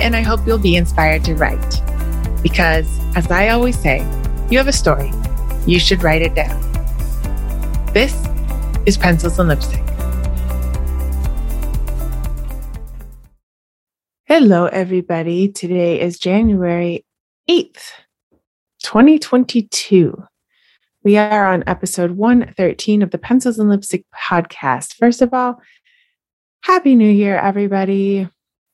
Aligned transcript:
and 0.00 0.16
I 0.16 0.22
hope 0.22 0.40
you'll 0.46 0.58
be 0.58 0.76
inspired 0.76 1.24
to 1.24 1.34
write. 1.34 1.82
Because, 2.42 2.86
as 3.14 3.30
I 3.30 3.50
always 3.50 3.78
say, 3.78 3.98
you 4.50 4.56
have 4.56 4.66
a 4.66 4.72
story, 4.72 5.12
you 5.66 5.78
should 5.78 6.02
write 6.02 6.22
it 6.22 6.34
down. 6.34 6.58
This 7.92 8.14
is 8.86 8.96
Pencils 8.96 9.38
and 9.38 9.48
Lipstick. 9.48 9.84
Hello, 14.24 14.66
everybody. 14.66 15.48
Today 15.48 16.00
is 16.00 16.18
January 16.18 17.04
8th, 17.48 17.90
2022. 18.82 20.24
We 21.02 21.18
are 21.18 21.52
on 21.52 21.64
episode 21.66 22.12
113 22.12 23.02
of 23.02 23.10
the 23.10 23.18
Pencils 23.18 23.58
and 23.58 23.68
Lipstick 23.68 24.04
podcast. 24.14 24.94
First 24.94 25.20
of 25.20 25.34
all, 25.34 25.60
Happy 26.62 26.94
New 26.94 27.10
Year, 27.10 27.36
everybody. 27.36 28.28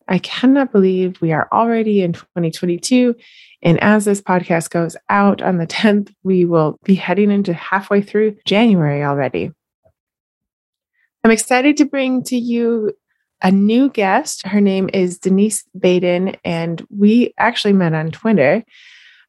I 0.09 0.19
cannot 0.19 0.73
believe 0.73 1.21
we 1.21 1.33
are 1.33 1.49
already 1.53 2.03
in 2.03 2.13
2022. 2.13 3.15
And 3.63 3.83
as 3.83 4.05
this 4.05 4.21
podcast 4.21 4.71
goes 4.71 4.97
out 5.09 5.43
on 5.43 5.59
the 5.59 5.67
10th, 5.67 6.13
we 6.23 6.45
will 6.45 6.79
be 6.85 6.95
heading 6.95 7.31
into 7.31 7.53
halfway 7.53 8.03
through 8.03 8.37
January 8.45 9.03
already. 9.03 9.51
I'm 11.25 11.31
excited 11.33 11.77
to 11.79 11.85
bring 11.85 12.23
to 12.25 12.37
you 12.37 12.93
a 13.43 13.51
new 13.51 13.91
guest. 13.91 14.47
Her 14.47 14.61
name 14.61 14.89
is 14.93 15.19
Denise 15.19 15.65
Baden, 15.79 16.37
and 16.45 16.87
we 16.89 17.35
actually 17.39 17.73
met 17.73 17.95
on 17.95 18.13
Twitter. 18.13 18.65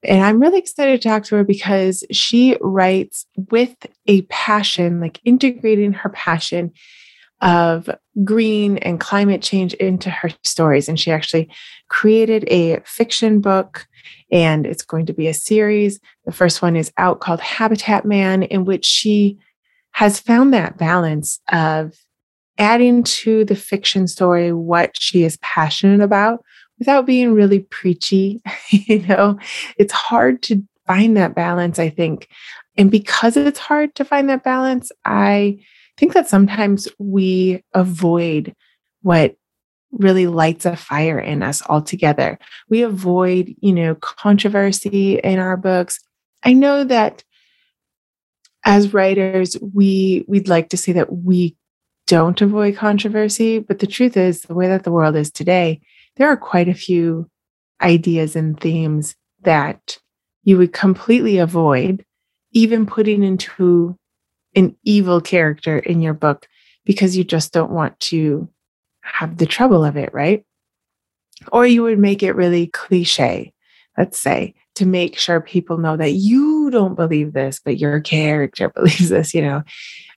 And 0.04 0.24
I'm 0.24 0.40
really 0.40 0.60
excited 0.60 1.02
to 1.02 1.08
talk 1.08 1.24
to 1.24 1.38
her 1.38 1.44
because 1.44 2.04
she 2.12 2.56
writes 2.62 3.26
with 3.52 3.76
a 4.06 4.22
passion, 4.24 5.02
like 5.02 5.20
integrating 5.26 5.94
her 5.94 6.10
passion 6.10 6.72
of 7.42 7.90
green 8.24 8.78
and 8.80 9.00
climate 9.00 9.42
change 9.42 9.74
into 9.76 10.10
her 10.10 10.30
stories. 10.44 10.90
And 10.90 11.00
she 11.00 11.12
actually 11.12 11.50
created 11.90 12.46
a 12.50 12.80
fiction 12.86 13.42
book, 13.42 13.88
and 14.32 14.66
it's 14.66 14.84
going 14.84 15.06
to 15.06 15.14
be 15.14 15.28
a 15.28 15.34
series. 15.34 16.00
The 16.26 16.32
first 16.32 16.62
one 16.62 16.76
is 16.76 16.92
out 16.98 17.20
called 17.20 17.40
Habitat 17.40 18.06
Man, 18.06 18.44
in 18.44 18.66
which 18.66 18.86
she 18.86 19.38
has 19.92 20.20
found 20.20 20.54
that 20.54 20.78
balance 20.78 21.40
of 21.52 21.94
adding 22.58 23.04
to 23.04 23.46
the 23.46 23.56
fiction 23.56 24.08
story 24.08 24.52
what 24.52 24.92
she 25.00 25.24
is 25.24 25.38
passionate 25.38 26.02
about 26.02 26.44
without 26.80 27.06
being 27.06 27.34
really 27.34 27.60
preachy. 27.60 28.42
you 28.70 29.00
know, 29.08 29.38
it's 29.78 29.94
hard 29.94 30.42
to 30.44 30.64
find 30.86 31.18
that 31.18 31.36
balance, 31.36 31.80
I 31.80 31.90
think. 31.90 32.30
And 32.78 32.92
because 32.92 33.38
it's 33.38 33.60
hard 33.60 33.96
to 33.96 34.06
find 34.06 34.30
that 34.30 34.44
balance, 34.44 34.92
I 35.06 35.60
think 35.98 36.14
that 36.14 36.30
sometimes 36.30 36.88
we 37.00 37.64
avoid 37.74 38.56
what 39.02 39.36
really 39.92 40.28
lights 40.28 40.66
a 40.66 40.76
fire 40.76 41.20
in 41.20 41.42
us 41.42 41.62
altogether. 41.68 42.38
We 42.70 42.84
avoid, 42.84 43.56
you 43.62 43.74
know, 43.74 43.96
controversy 43.96 45.16
in 45.20 45.40
our 45.40 45.58
books. 45.58 46.00
I 46.44 46.54
know 46.54 46.84
that 46.84 47.24
as 48.66 48.94
writers, 48.94 49.58
we 49.74 50.26
we'd 50.28 50.50
like 50.50 50.70
to 50.70 50.78
say 50.78 50.92
that 50.94 51.12
we 51.12 51.56
don't 52.06 52.42
avoid 52.42 52.76
controversy, 52.76 53.60
but 53.60 53.80
the 53.80 53.88
truth 53.88 54.18
is 54.18 54.42
the 54.42 54.56
way 54.56 54.68
that 54.68 54.84
the 54.84 54.92
world 54.92 55.16
is 55.16 55.32
today, 55.32 55.82
there 56.16 56.28
are 56.28 56.38
quite 56.38 56.70
a 56.70 56.74
few 56.74 57.30
ideas 57.82 58.36
and 58.36 58.60
themes 58.60 59.16
that 59.42 60.00
you 60.44 60.58
would 60.58 60.74
completely 60.74 61.38
avoid 61.38 62.04
even 62.54 62.86
putting 62.86 63.24
into 63.24 63.98
an 64.58 64.76
evil 64.84 65.22
character 65.22 65.78
in 65.78 66.02
your 66.02 66.16
book 66.16 66.48
because 66.84 67.16
you 67.16 67.24
just 67.24 67.54
don't 67.54 67.72
want 67.72 67.98
to 68.00 68.50
have 69.02 69.38
the 69.38 69.46
trouble 69.46 69.86
of 69.86 69.96
it, 69.96 70.12
right? 70.14 70.44
Or 71.52 71.68
you 71.68 71.84
would 71.84 72.00
make 72.00 72.24
it 72.24 72.34
really 72.34 72.68
cliche, 72.68 73.54
let's 73.98 74.20
say, 74.20 74.56
to 74.76 74.86
make 74.86 75.18
sure 75.18 75.40
people 75.40 75.78
know 75.78 75.96
that 75.96 76.14
you 76.14 76.72
don't 76.72 76.96
believe 76.96 77.34
this, 77.34 77.62
but 77.64 77.78
your 77.78 78.00
character 78.02 78.70
believes 78.76 79.10
this. 79.10 79.36
You 79.36 79.44
know, 79.44 79.64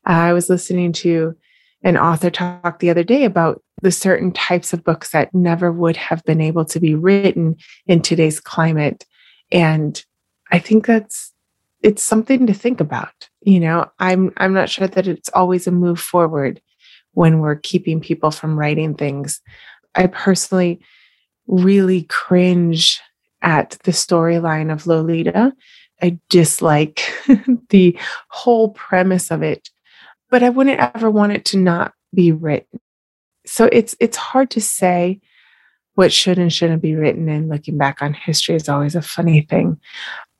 I 0.06 0.33
was 0.33 0.49
listening 0.49 0.93
to 0.95 1.37
an 1.83 1.99
author 1.99 2.31
talk 2.31 2.79
the 2.79 2.91
other 2.91 3.05
day 3.05 3.25
about 3.25 3.62
the 3.83 3.93
certain 3.93 4.33
types 4.33 4.73
of 4.73 4.84
books 4.84 5.11
that 5.11 5.34
never 5.34 5.71
would 5.71 5.97
have 5.97 6.25
been 6.25 6.41
able 6.41 6.65
to 6.67 6.81
be 6.81 6.95
written 6.95 7.56
in 7.87 8.00
today's 8.00 8.41
climate. 8.41 9.05
And 9.53 10.03
I 10.50 10.59
think 10.59 10.87
that's 10.87 11.33
it's 11.83 12.03
something 12.03 12.47
to 12.47 12.55
think 12.55 12.81
about 12.81 13.30
you 13.43 13.61
know 13.61 13.91
i'm 13.99 14.33
i'm 14.37 14.53
not 14.53 14.69
sure 14.69 14.87
that 14.87 15.06
it's 15.06 15.28
always 15.31 15.67
a 15.67 15.71
move 15.71 16.01
forward 16.01 16.61
when 17.12 17.41
we're 17.41 17.56
keeping 17.56 18.01
people 18.01 18.31
from 18.31 18.56
writing 18.56 18.95
things. 18.95 19.41
I 19.97 20.06
personally 20.06 20.81
really 21.49 22.05
cringe 22.05 23.00
at 23.43 23.71
the 23.83 23.91
storyline 23.91 24.73
of 24.73 24.87
lolita. 24.87 25.53
I 26.00 26.21
dislike 26.29 27.03
the 27.71 27.99
whole 28.29 28.71
premise 28.71 29.31
of 29.31 29.43
it 29.43 29.69
but 30.31 30.43
i 30.45 30.49
wouldn't 30.49 30.81
ever 30.95 31.11
want 31.11 31.33
it 31.33 31.45
to 31.47 31.56
not 31.56 31.93
be 32.15 32.33
written. 32.33 32.81
So 33.47 33.69
it's 33.73 33.95
it's 34.00 34.17
hard 34.17 34.50
to 34.50 34.61
say 34.61 35.21
what 35.95 36.12
should 36.12 36.39
and 36.39 36.53
shouldn't 36.53 36.83
be 36.83 36.95
written 36.95 37.29
and 37.29 37.49
looking 37.49 37.77
back 37.77 38.00
on 38.00 38.15
history 38.15 38.55
is 38.55 38.69
always 38.69 38.95
a 38.95 39.03
funny 39.03 39.43
thing. 39.43 39.79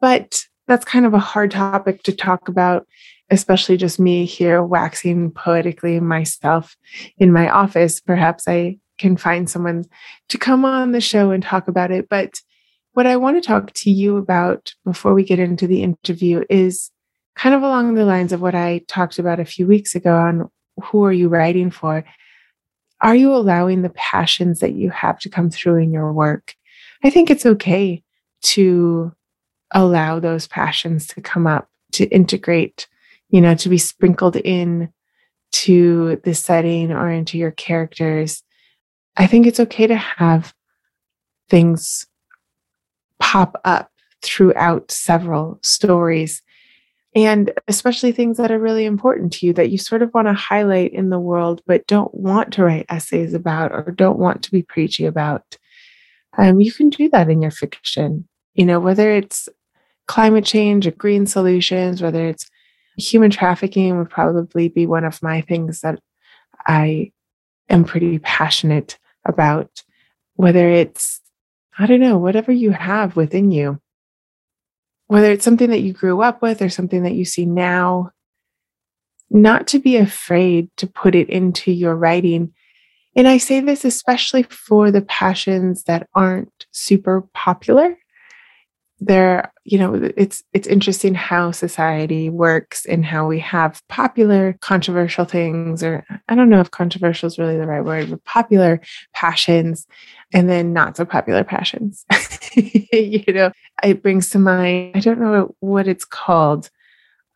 But 0.01 0.45
that's 0.71 0.85
kind 0.85 1.05
of 1.05 1.15
a 1.15 1.19
hard 1.19 1.51
topic 1.51 2.05
to 2.05 2.13
talk 2.13 2.47
about, 2.47 2.87
especially 3.29 3.77
just 3.77 3.99
me 3.99 4.25
here 4.25 4.63
waxing 4.63 5.33
poetically 5.33 5.99
myself 5.99 6.77
in 7.19 7.33
my 7.33 7.51
office. 7.51 7.99
Perhaps 7.99 8.47
I 8.47 8.79
can 8.97 9.17
find 9.17 9.51
someone 9.51 9.85
to 10.29 10.39
come 10.39 10.65
on 10.65 10.93
the 10.93 11.01
show 11.01 11.33
and 11.33 11.43
talk 11.43 11.67
about 11.67 11.91
it. 11.91 12.09
But 12.09 12.41
what 12.93 13.05
I 13.05 13.17
want 13.17 13.37
to 13.37 13.45
talk 13.45 13.73
to 13.73 13.91
you 13.91 14.17
about 14.17 14.73
before 14.85 15.13
we 15.13 15.25
get 15.25 15.41
into 15.41 15.67
the 15.67 15.83
interview 15.83 16.45
is 16.49 16.93
kind 17.35 17.53
of 17.53 17.63
along 17.63 17.95
the 17.95 18.05
lines 18.05 18.33
of 18.33 18.41
what 18.41 18.55
I 18.55 18.83
talked 18.87 19.19
about 19.19 19.41
a 19.41 19.45
few 19.45 19.67
weeks 19.67 19.97
ago 19.97 20.17
on 20.17 20.49
who 20.85 21.05
are 21.05 21.13
you 21.13 21.29
writing 21.29 21.73
for? 21.73 22.05
Are 23.01 23.17
you 23.17 23.35
allowing 23.35 23.83
the 23.83 23.91
passions 23.91 24.61
that 24.61 24.75
you 24.75 24.91
have 24.91 25.19
to 25.21 25.29
come 25.29 25.51
through 25.51 25.79
in 25.79 25.93
your 25.93 26.13
work? 26.13 26.55
I 27.03 27.11
think 27.11 27.29
it's 27.29 27.47
okay 27.47 28.05
to 28.43 29.13
allow 29.73 30.19
those 30.19 30.47
passions 30.47 31.07
to 31.09 31.21
come 31.21 31.47
up, 31.47 31.69
to 31.93 32.05
integrate, 32.07 32.87
you 33.29 33.41
know, 33.41 33.55
to 33.55 33.69
be 33.69 33.79
sprinkled 33.79 34.37
in 34.37 34.93
to 35.53 36.21
the 36.25 36.35
setting 36.35 36.93
or 36.93 37.11
into 37.11 37.39
your 37.39 37.51
characters. 37.51 38.43
I 39.17 39.27
think 39.27 39.47
it's 39.47 39.61
okay 39.61 39.87
to 39.87 39.97
have 39.97 40.55
things 41.49 42.07
pop 43.19 43.61
up 43.65 43.91
throughout 44.23 44.91
several 44.91 45.59
stories 45.63 46.43
and 47.15 47.53
especially 47.67 48.13
things 48.13 48.37
that 48.37 48.53
are 48.53 48.59
really 48.59 48.85
important 48.85 49.33
to 49.33 49.47
you 49.47 49.53
that 49.53 49.71
you 49.71 49.79
sort 49.79 50.03
of 50.03 50.15
want 50.15 50.29
to 50.29 50.33
highlight 50.33 50.93
in 50.93 51.11
the 51.11 51.19
world 51.19 51.63
but 51.67 51.87
don't 51.87 52.15
want 52.15 52.53
to 52.53 52.63
write 52.63 52.87
essays 52.89 53.35
about 53.35 53.73
or 53.73 53.91
don't 53.91 54.19
want 54.19 54.43
to 54.43 54.51
be 54.51 54.63
preachy 54.63 55.07
about 55.07 55.59
um, 56.39 56.61
you 56.61 56.73
can 56.73 56.89
do 56.89 57.09
that 57.09 57.29
in 57.29 57.43
your 57.43 57.51
fiction 57.51 58.29
you 58.55 58.65
know 58.65 58.79
whether 58.79 59.11
it's 59.11 59.49
climate 60.11 60.45
change 60.45 60.89
or 60.89 60.91
green 60.91 61.25
solutions, 61.25 62.03
whether 62.03 62.27
it's 62.27 62.51
human 62.99 63.31
trafficking, 63.31 63.97
would 63.97 64.11
probably 64.11 64.69
be 64.69 64.85
one 64.85 65.05
of 65.05 65.23
my 65.23 65.41
things 65.41 65.83
that 65.83 66.01
I 66.67 67.13
am 67.69 67.85
pretty 67.85 68.19
passionate 68.19 68.99
about. 69.25 69.85
Whether 70.35 70.69
it's, 70.69 71.21
I 71.79 71.87
don't 71.87 72.01
know, 72.01 72.19
whatever 72.19 72.51
you 72.51 72.73
have 72.73 73.15
within 73.15 73.53
you, 73.53 73.81
whether 75.07 75.31
it's 75.31 75.45
something 75.45 75.71
that 75.71 75.83
you 75.83 75.93
grew 75.93 76.23
up 76.23 76.43
with 76.43 76.61
or 76.61 76.71
something 76.71 77.05
that 77.05 77.15
you 77.15 77.25
see 77.25 77.47
now, 77.47 78.11
not 79.31 79.69
to 79.69 79.79
be 79.79 79.97
afraid 79.97 80.71
to 80.79 80.89
put 80.89 81.15
it 81.15 81.31
into 81.31 81.71
your 81.71 81.95
writing. 81.95 82.53
And 83.15 83.29
I 83.29 83.39
say 83.39 83.61
this 83.61 83.85
especially 83.85 84.43
for 84.43 84.91
the 84.91 85.03
passions 85.03 85.85
that 85.85 86.09
aren't 86.17 86.67
super 86.73 87.23
popular 87.33 87.97
there 89.01 89.51
you 89.65 89.79
know 89.79 89.95
it's 90.17 90.43
it's 90.53 90.69
interesting 90.69 91.15
how 91.15 91.51
society 91.51 92.29
works 92.29 92.85
and 92.85 93.05
how 93.05 93.27
we 93.27 93.39
have 93.39 93.81
popular 93.89 94.55
controversial 94.61 95.25
things 95.25 95.83
or 95.83 96.05
i 96.29 96.35
don't 96.35 96.51
know 96.51 96.61
if 96.61 96.71
controversial 96.71 97.27
is 97.27 97.39
really 97.39 97.57
the 97.57 97.67
right 97.67 97.85
word 97.85 98.11
but 98.11 98.23
popular 98.25 98.79
passions 99.15 99.87
and 100.33 100.49
then 100.49 100.73
not 100.73 100.97
so 100.97 101.05
popular 101.05 101.45
passions. 101.45 102.05
You 102.93 103.33
know 103.33 103.53
it 103.85 104.03
brings 104.03 104.31
to 104.31 104.41
mind 104.41 104.97
i 104.97 105.01
don't 105.01 105.21
know 105.21 105.55
what 105.61 105.87
it's 105.87 106.05
called 106.05 106.69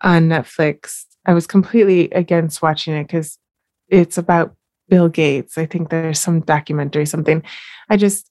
on 0.00 0.28
netflix. 0.28 1.05
I 1.25 1.32
was 1.32 1.46
completely 1.46 2.11
against 2.11 2.61
watching 2.62 2.94
it 2.94 3.05
because 3.05 3.38
it's 3.88 4.19
about 4.19 4.56
bill 4.88 5.08
gates. 5.08 5.56
I 5.56 5.66
think 5.66 5.88
there's 5.88 6.20
some 6.20 6.40
documentary 6.40 7.06
something. 7.06 7.43
I 7.88 7.96
just 7.96 8.31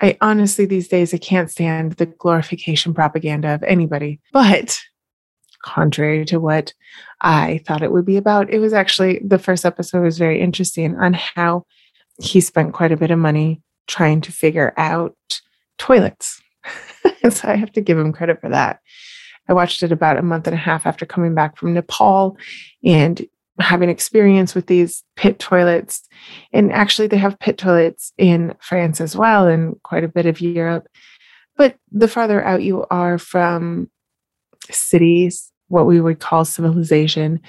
I 0.00 0.16
honestly, 0.20 0.66
these 0.66 0.88
days, 0.88 1.14
I 1.14 1.18
can't 1.18 1.50
stand 1.50 1.92
the 1.92 2.06
glorification 2.06 2.92
propaganda 2.92 3.54
of 3.54 3.62
anybody. 3.62 4.20
But 4.32 4.78
contrary 5.62 6.24
to 6.26 6.38
what 6.38 6.74
I 7.20 7.60
thought 7.66 7.82
it 7.82 7.92
would 7.92 8.04
be 8.04 8.16
about, 8.16 8.50
it 8.50 8.58
was 8.58 8.72
actually 8.72 9.20
the 9.24 9.38
first 9.38 9.64
episode 9.64 10.02
was 10.02 10.18
very 10.18 10.40
interesting 10.40 10.96
on 10.96 11.14
how 11.14 11.64
he 12.20 12.40
spent 12.40 12.74
quite 12.74 12.92
a 12.92 12.96
bit 12.96 13.10
of 13.10 13.18
money 13.18 13.62
trying 13.86 14.20
to 14.22 14.32
figure 14.32 14.74
out 14.76 15.16
toilets. 15.78 16.42
so 17.30 17.48
I 17.48 17.56
have 17.56 17.72
to 17.72 17.80
give 17.80 17.98
him 17.98 18.12
credit 18.12 18.40
for 18.40 18.48
that. 18.50 18.80
I 19.48 19.52
watched 19.52 19.82
it 19.82 19.92
about 19.92 20.18
a 20.18 20.22
month 20.22 20.46
and 20.46 20.54
a 20.54 20.58
half 20.58 20.86
after 20.86 21.06
coming 21.06 21.34
back 21.34 21.56
from 21.56 21.74
Nepal. 21.74 22.36
And 22.84 23.24
having 23.58 23.88
experience 23.88 24.54
with 24.54 24.66
these 24.66 25.02
pit 25.16 25.38
toilets. 25.38 26.02
And 26.52 26.72
actually, 26.72 27.08
they 27.08 27.16
have 27.16 27.38
pit 27.38 27.58
toilets 27.58 28.12
in 28.18 28.54
France 28.60 29.00
as 29.00 29.16
well, 29.16 29.46
and 29.46 29.80
quite 29.82 30.04
a 30.04 30.08
bit 30.08 30.26
of 30.26 30.40
Europe. 30.40 30.86
But 31.56 31.76
the 31.90 32.08
farther 32.08 32.44
out 32.44 32.62
you 32.62 32.86
are 32.90 33.18
from 33.18 33.90
cities, 34.70 35.52
what 35.68 35.86
we 35.86 36.00
would 36.00 36.20
call 36.20 36.44
civilization, 36.44 37.40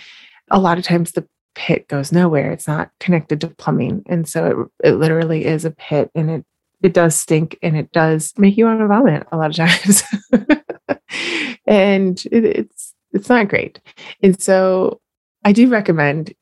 a 0.50 0.60
lot 0.60 0.78
of 0.78 0.84
times 0.84 1.12
the 1.12 1.28
pit 1.56 1.88
goes 1.88 2.12
nowhere. 2.12 2.52
It's 2.52 2.68
not 2.68 2.92
connected 3.00 3.42
to 3.42 3.50
plumbing. 3.50 4.04
And 4.08 4.28
so 4.28 4.70
it, 4.84 4.90
it 4.90 4.92
literally 4.94 5.46
is 5.46 5.66
a 5.66 5.72
pit 5.72 6.12
and 6.16 6.30
it 6.30 6.46
it 6.84 6.94
does 6.94 7.16
stink 7.16 7.58
and 7.64 7.76
it 7.76 7.92
does 7.92 8.34
make 8.38 8.56
you 8.56 8.66
want 8.66 8.80
to 8.80 8.88
vomit 8.88 9.28
a 9.32 9.38
lot 9.38 9.50
of 9.50 9.56
times. 9.56 10.04
and 11.66 12.24
it, 12.32 12.46
it's 12.46 12.94
it's 13.12 13.30
not 13.30 13.48
great. 13.48 13.82
And 14.22 14.40
so 14.42 15.02
I 15.48 15.54
do 15.54 15.70
recommend 15.70 16.34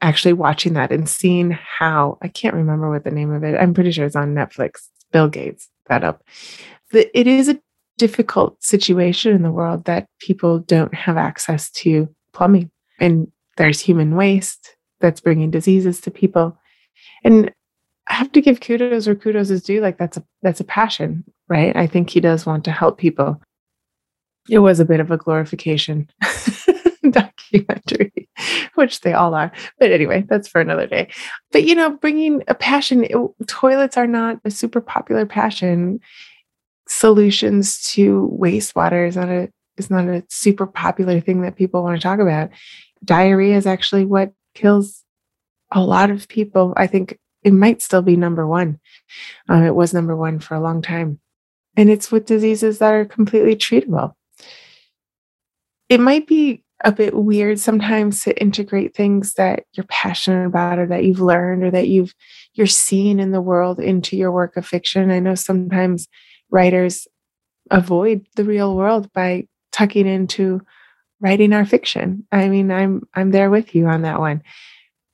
actually 0.00 0.32
watching 0.32 0.74
that 0.74 0.92
and 0.92 1.08
seeing 1.08 1.50
how 1.50 2.18
I 2.22 2.28
can't 2.28 2.54
remember 2.54 2.88
what 2.88 3.02
the 3.02 3.10
name 3.10 3.32
of 3.32 3.42
it. 3.42 3.58
I'm 3.58 3.74
pretty 3.74 3.90
sure 3.90 4.06
it's 4.06 4.14
on 4.14 4.32
Netflix. 4.32 4.86
Bill 5.10 5.26
Gates 5.26 5.68
that 5.88 6.04
up. 6.04 6.22
The, 6.92 7.10
it 7.18 7.26
is 7.26 7.48
a 7.48 7.58
difficult 7.96 8.62
situation 8.62 9.34
in 9.34 9.42
the 9.42 9.50
world 9.50 9.86
that 9.86 10.06
people 10.20 10.60
don't 10.60 10.94
have 10.94 11.16
access 11.16 11.68
to 11.70 12.08
plumbing 12.32 12.70
and 13.00 13.26
there's 13.56 13.80
human 13.80 14.14
waste 14.14 14.76
that's 15.00 15.20
bringing 15.20 15.50
diseases 15.50 16.00
to 16.02 16.12
people. 16.12 16.56
And 17.24 17.52
I 18.06 18.14
have 18.14 18.30
to 18.30 18.40
give 18.40 18.60
kudos 18.60 19.08
where 19.08 19.16
kudos 19.16 19.50
is 19.50 19.64
due. 19.64 19.80
Like 19.80 19.98
that's 19.98 20.16
a 20.16 20.22
that's 20.42 20.60
a 20.60 20.64
passion, 20.64 21.24
right? 21.48 21.74
I 21.74 21.88
think 21.88 22.08
he 22.08 22.20
does 22.20 22.46
want 22.46 22.62
to 22.66 22.70
help 22.70 22.98
people. 22.98 23.42
It 24.48 24.60
was 24.60 24.78
a 24.78 24.84
bit 24.84 25.00
of 25.00 25.10
a 25.10 25.16
glorification 25.16 26.08
documentary, 27.12 28.28
which 28.74 29.00
they 29.00 29.12
all 29.12 29.34
are. 29.34 29.52
But 29.78 29.90
anyway, 29.90 30.24
that's 30.28 30.48
for 30.48 30.60
another 30.60 30.86
day. 30.86 31.08
But 31.52 31.64
you 31.64 31.74
know, 31.74 31.90
bringing 31.90 32.42
a 32.48 32.54
passion, 32.54 33.04
it, 33.04 33.16
toilets 33.46 33.96
are 33.96 34.06
not 34.06 34.40
a 34.44 34.50
super 34.50 34.80
popular 34.80 35.26
passion. 35.26 36.00
Solutions 36.88 37.82
to 37.92 38.34
wastewater 38.40 39.06
is 39.06 39.16
not 39.16 39.28
a 39.28 39.52
is 39.76 39.90
not 39.90 40.08
a 40.08 40.24
super 40.28 40.66
popular 40.66 41.20
thing 41.20 41.42
that 41.42 41.56
people 41.56 41.82
want 41.82 41.96
to 41.96 42.02
talk 42.02 42.18
about. 42.18 42.50
Diarrhea 43.04 43.56
is 43.56 43.66
actually 43.66 44.04
what 44.04 44.32
kills 44.54 45.04
a 45.70 45.80
lot 45.80 46.10
of 46.10 46.28
people. 46.28 46.72
I 46.76 46.86
think 46.86 47.18
it 47.42 47.52
might 47.52 47.82
still 47.82 48.02
be 48.02 48.16
number 48.16 48.46
one. 48.46 48.80
Um, 49.48 49.64
it 49.64 49.74
was 49.74 49.94
number 49.94 50.16
one 50.16 50.40
for 50.40 50.54
a 50.54 50.60
long 50.60 50.82
time. 50.82 51.20
And 51.76 51.88
it's 51.88 52.10
with 52.10 52.26
diseases 52.26 52.78
that 52.78 52.92
are 52.92 53.04
completely 53.04 53.54
treatable. 53.54 54.14
It 55.88 56.00
might 56.00 56.26
be 56.26 56.64
a 56.84 56.92
bit 56.92 57.14
weird 57.14 57.58
sometimes 57.58 58.22
to 58.22 58.40
integrate 58.40 58.94
things 58.94 59.34
that 59.34 59.64
you're 59.72 59.86
passionate 59.88 60.46
about 60.46 60.78
or 60.78 60.86
that 60.86 61.04
you've 61.04 61.20
learned 61.20 61.64
or 61.64 61.70
that 61.70 61.88
you've 61.88 62.14
you're 62.54 62.66
seeing 62.66 63.18
in 63.18 63.32
the 63.32 63.40
world 63.40 63.80
into 63.80 64.16
your 64.16 64.32
work 64.32 64.56
of 64.56 64.66
fiction. 64.66 65.10
I 65.10 65.18
know 65.18 65.34
sometimes 65.34 66.08
writers 66.50 67.06
avoid 67.70 68.26
the 68.36 68.44
real 68.44 68.76
world 68.76 69.12
by 69.12 69.46
tucking 69.72 70.06
into 70.06 70.60
writing 71.20 71.52
our 71.52 71.64
fiction. 71.64 72.26
I 72.30 72.48
mean, 72.48 72.70
I'm 72.70 73.02
I'm 73.14 73.32
there 73.32 73.50
with 73.50 73.74
you 73.74 73.86
on 73.86 74.02
that 74.02 74.20
one. 74.20 74.42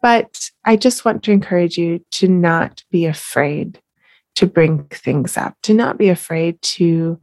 But 0.03 0.51
I 0.67 0.77
just 0.77 1.07
want 1.07 1.23
to 1.25 1.33
encourage 1.33 1.79
you 1.79 2.05
to 2.13 2.29
not 2.29 2.85
be 2.91 3.07
afraid 3.07 3.81
to 4.35 4.47
bring 4.47 4.85
things 4.85 5.39
up, 5.39 5.55
to 5.63 5.73
not 5.73 5.97
be 5.97 6.11
afraid 6.11 6.61
to 6.61 7.19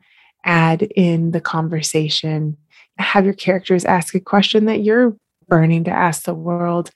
add 0.46 0.82
in 0.82 1.32
the 1.32 1.42
conversation 1.42 2.58
have 3.02 3.26
your 3.26 3.34
characters 3.34 3.86
ask 3.86 4.16
a 4.16 4.20
question 4.20 4.66
that 4.66 4.84
you're 4.84 5.16
burning 5.48 5.84
to 5.84 5.92
ask 5.92 6.24
the 6.24 6.34
world, 6.34 6.92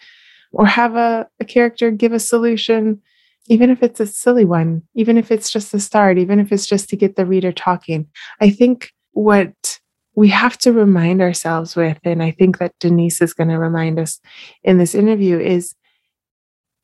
or 0.52 0.66
have 0.66 0.96
a, 0.96 1.28
a 1.40 1.46
character 1.46 1.92
give 1.92 2.14
a 2.14 2.20
solution, 2.20 3.02
even 3.48 3.70
if 3.70 3.84
it's 3.84 4.00
a 4.00 4.06
silly 4.06 4.46
one, 4.46 4.82
even 4.96 5.18
if 5.18 5.32
it's 5.32 5.52
just 5.52 5.74
a 5.74 5.80
start, 5.80 6.18
even 6.18 6.40
if 6.40 6.52
it's 6.52 6.66
just 6.66 6.90
to 6.90 6.96
get 6.96 7.16
the 7.16 7.26
reader 7.26 7.52
talking. 7.52 8.08
I 8.40 8.50
think 8.50 8.92
what 9.12 9.80
we 10.16 10.30
have 10.30 10.58
to 10.60 10.72
remind 10.72 11.22
ourselves 11.22 11.76
with, 11.76 12.00
and 12.06 12.24
I 12.24 12.32
think 12.32 12.60
that 12.60 12.74
Denise 12.80 13.22
is 13.22 13.34
going 13.34 13.50
to 13.50 13.60
remind 13.60 14.00
us 14.00 14.22
in 14.64 14.78
this 14.78 14.96
interview, 14.96 15.38
is 15.38 15.76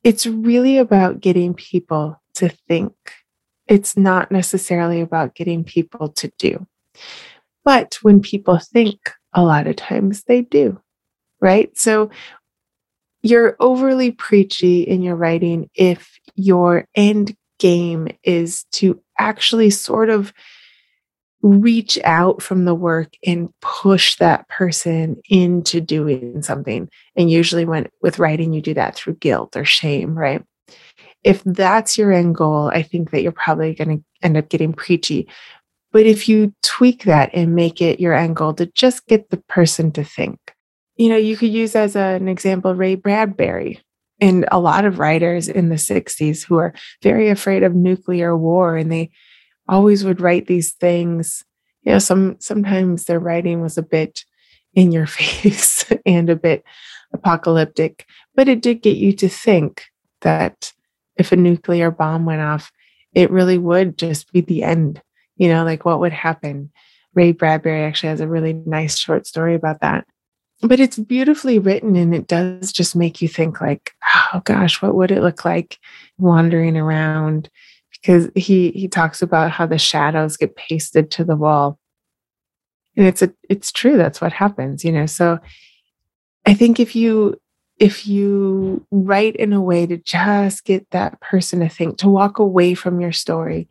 it's 0.04 0.26
really 0.26 0.76
about 0.76 1.20
getting 1.20 1.54
people 1.54 2.20
to 2.34 2.50
think. 2.68 2.92
It's 3.68 3.96
not 3.96 4.30
necessarily 4.30 5.00
about 5.00 5.34
getting 5.34 5.64
people 5.64 6.10
to 6.10 6.30
do. 6.38 6.66
But 7.64 7.98
when 8.02 8.20
people 8.20 8.58
think, 8.58 8.98
a 9.34 9.42
lot 9.42 9.66
of 9.66 9.76
times 9.76 10.24
they 10.24 10.42
do, 10.42 10.78
right? 11.40 11.76
So 11.78 12.10
you're 13.22 13.56
overly 13.60 14.10
preachy 14.10 14.82
in 14.82 15.02
your 15.02 15.16
writing 15.16 15.70
if 15.74 16.18
your 16.34 16.86
end 16.94 17.36
game 17.58 18.08
is 18.24 18.64
to 18.72 19.00
actually 19.18 19.70
sort 19.70 20.10
of 20.10 20.32
reach 21.42 21.98
out 22.04 22.40
from 22.42 22.64
the 22.64 22.74
work 22.74 23.14
and 23.26 23.48
push 23.60 24.16
that 24.16 24.48
person 24.48 25.20
into 25.28 25.80
doing 25.80 26.42
something. 26.42 26.88
And 27.16 27.30
usually, 27.30 27.64
when 27.64 27.88
with 28.00 28.18
writing, 28.18 28.52
you 28.52 28.60
do 28.60 28.74
that 28.74 28.94
through 28.94 29.14
guilt 29.14 29.56
or 29.56 29.64
shame, 29.64 30.16
right? 30.16 30.44
If 31.24 31.42
that's 31.44 31.96
your 31.96 32.12
end 32.12 32.34
goal, 32.34 32.68
I 32.72 32.82
think 32.82 33.10
that 33.10 33.22
you're 33.22 33.32
probably 33.32 33.74
going 33.74 33.98
to 33.98 34.04
end 34.22 34.36
up 34.36 34.48
getting 34.48 34.72
preachy. 34.72 35.28
But 35.92 36.06
if 36.06 36.28
you 36.28 36.54
tweak 36.62 37.04
that 37.04 37.30
and 37.34 37.54
make 37.54 37.80
it 37.82 38.00
your 38.00 38.14
end 38.14 38.36
goal 38.36 38.54
to 38.54 38.66
just 38.66 39.06
get 39.06 39.30
the 39.30 39.36
person 39.36 39.92
to 39.92 40.02
think, 40.02 40.38
you 40.96 41.08
know, 41.08 41.16
you 41.16 41.36
could 41.36 41.52
use 41.52 41.76
as 41.76 41.94
an 41.94 42.28
example 42.28 42.74
Ray 42.74 42.94
Bradbury 42.94 43.80
and 44.20 44.46
a 44.50 44.58
lot 44.58 44.84
of 44.84 44.98
writers 44.98 45.48
in 45.48 45.68
the 45.68 45.76
60s 45.76 46.44
who 46.44 46.56
are 46.56 46.74
very 47.02 47.28
afraid 47.28 47.62
of 47.62 47.74
nuclear 47.74 48.36
war 48.36 48.76
and 48.76 48.90
they 48.90 49.10
always 49.68 50.04
would 50.04 50.20
write 50.20 50.46
these 50.46 50.72
things. 50.72 51.44
You 51.82 51.92
know, 51.92 51.98
some 51.98 52.36
sometimes 52.40 53.04
their 53.04 53.20
writing 53.20 53.60
was 53.60 53.76
a 53.76 53.82
bit 53.82 54.24
in 54.74 54.92
your 54.92 55.06
face 55.18 55.84
and 56.06 56.30
a 56.30 56.36
bit 56.36 56.64
apocalyptic, 57.12 58.06
but 58.34 58.48
it 58.48 58.62
did 58.62 58.80
get 58.80 58.96
you 58.96 59.12
to 59.14 59.28
think 59.28 59.84
that 60.22 60.72
if 61.16 61.32
a 61.32 61.36
nuclear 61.36 61.90
bomb 61.90 62.24
went 62.24 62.40
off, 62.40 62.72
it 63.12 63.30
really 63.30 63.58
would 63.58 63.98
just 63.98 64.32
be 64.32 64.40
the 64.40 64.62
end 64.62 65.02
you 65.36 65.48
know, 65.48 65.64
like 65.64 65.84
what 65.84 66.00
would 66.00 66.12
happen. 66.12 66.70
Ray 67.14 67.32
Bradbury 67.32 67.82
actually 67.82 68.10
has 68.10 68.20
a 68.20 68.28
really 68.28 68.52
nice 68.52 68.98
short 68.98 69.26
story 69.26 69.54
about 69.54 69.80
that. 69.80 70.06
But 70.62 70.78
it's 70.78 70.98
beautifully 70.98 71.58
written 71.58 71.96
and 71.96 72.14
it 72.14 72.28
does 72.28 72.72
just 72.72 72.94
make 72.94 73.20
you 73.20 73.28
think 73.28 73.60
like, 73.60 73.92
oh 74.14 74.40
gosh, 74.44 74.80
what 74.80 74.94
would 74.94 75.10
it 75.10 75.22
look 75.22 75.44
like 75.44 75.78
wandering 76.18 76.76
around? 76.76 77.50
Because 77.90 78.30
he 78.36 78.70
he 78.70 78.88
talks 78.88 79.22
about 79.22 79.50
how 79.50 79.66
the 79.66 79.78
shadows 79.78 80.36
get 80.36 80.56
pasted 80.56 81.10
to 81.12 81.24
the 81.24 81.36
wall. 81.36 81.78
And 82.96 83.06
it's 83.06 83.22
a 83.22 83.32
it's 83.48 83.72
true, 83.72 83.96
that's 83.96 84.20
what 84.20 84.32
happens, 84.32 84.84
you 84.84 84.92
know. 84.92 85.06
So 85.06 85.40
I 86.46 86.54
think 86.54 86.78
if 86.78 86.94
you 86.94 87.40
if 87.78 88.06
you 88.06 88.86
write 88.92 89.34
in 89.34 89.52
a 89.52 89.60
way 89.60 89.86
to 89.86 89.96
just 89.96 90.64
get 90.64 90.88
that 90.90 91.20
person 91.20 91.60
to 91.60 91.68
think, 91.68 91.98
to 91.98 92.08
walk 92.08 92.38
away 92.38 92.74
from 92.74 93.00
your 93.00 93.12
story 93.12 93.68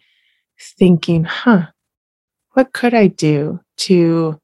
thinking, 0.77 1.23
huh, 1.23 1.67
what 2.53 2.73
could 2.73 2.93
I 2.93 3.07
do 3.07 3.59
to 3.77 4.39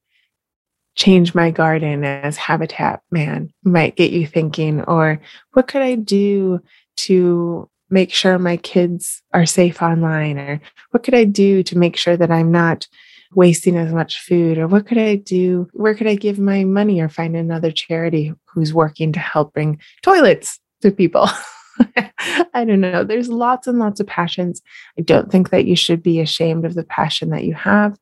change 0.96 1.36
my 1.36 1.52
garden 1.52 2.04
as 2.04 2.38
Habitat 2.38 3.02
Man 3.12 3.54
might 3.64 3.96
get 3.96 4.12
you 4.12 4.26
thinking? 4.26 4.82
Or 4.82 5.22
what 5.54 5.68
could 5.68 5.82
I 5.82 5.96
do 5.96 6.60
to 6.98 7.70
make 7.90 8.12
sure 8.12 8.40
my 8.40 8.58
kids 8.58 9.22
are 9.34 9.46
safe 9.46 9.82
online? 9.82 10.38
Or 10.38 10.62
what 10.92 11.04
could 11.04 11.14
I 11.14 11.24
do 11.24 11.64
to 11.64 11.78
make 11.78 11.98
sure 11.98 12.18
that 12.18 12.32
I'm 12.32 12.52
not 12.52 12.88
wasting 13.34 13.78
as 13.78 13.94
much 13.94 14.22
food? 14.22 14.58
Or 14.58 14.68
what 14.68 14.88
could 14.88 14.98
I 14.98 15.16
do? 15.16 15.68
Where 15.74 15.94
could 15.94 16.08
I 16.08 16.16
give 16.16 16.40
my 16.40 16.64
money 16.64 17.00
or 17.00 17.10
find 17.10 17.36
another 17.36 17.72
charity 17.72 18.34
who's 18.46 18.74
working 18.74 19.12
to 19.14 19.20
help 19.20 19.54
bring 19.54 19.80
toilets 20.02 20.60
to 20.82 20.92
people? 20.92 21.30
I 22.54 22.66
don't 22.66 22.82
know. 22.82 23.04
There's 23.04 23.30
lots 23.30 23.68
and 23.68 23.80
lots 23.80 24.00
of 24.00 24.08
passions. 24.08 24.62
I 24.98 25.02
don't 25.02 25.32
think 25.32 25.50
that 25.50 25.66
you 25.66 25.76
should 25.76 26.02
be 26.02 26.20
ashamed 26.20 26.66
of 26.66 26.74
the 26.74 26.84
passion 26.84 27.30
that 27.30 27.44
you 27.44 27.54
have. 27.54 27.98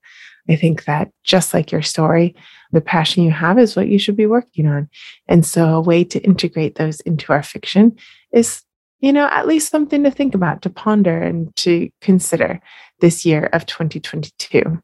I 0.50 0.56
think 0.56 0.86
that 0.86 1.12
just 1.24 1.54
like 1.54 1.72
your 1.72 1.82
story, 1.82 2.36
the 2.72 2.82
passion 2.82 3.24
you 3.24 3.32
have 3.32 3.58
is 3.58 3.76
what 3.76 3.88
you 3.88 3.98
should 3.98 4.16
be 4.16 4.28
working 4.28 4.68
on. 4.68 4.90
And 5.28 5.46
so, 5.46 5.76
a 5.76 5.82
way 5.82 6.04
to 6.06 6.20
integrate 6.20 6.76
those 6.76 7.00
into 7.02 7.34
our 7.34 7.44
fiction 7.44 7.96
is, 8.32 8.62
you 9.00 9.12
know, 9.12 9.28
at 9.32 9.48
least 9.48 9.72
something 9.72 10.04
to 10.04 10.12
think 10.12 10.36
about, 10.36 10.62
to 10.62 10.70
ponder, 10.70 11.20
and 11.20 11.56
to 11.58 11.90
consider 12.02 12.62
this 13.00 13.26
year 13.26 13.50
of 13.54 13.66
2022. 13.66 14.82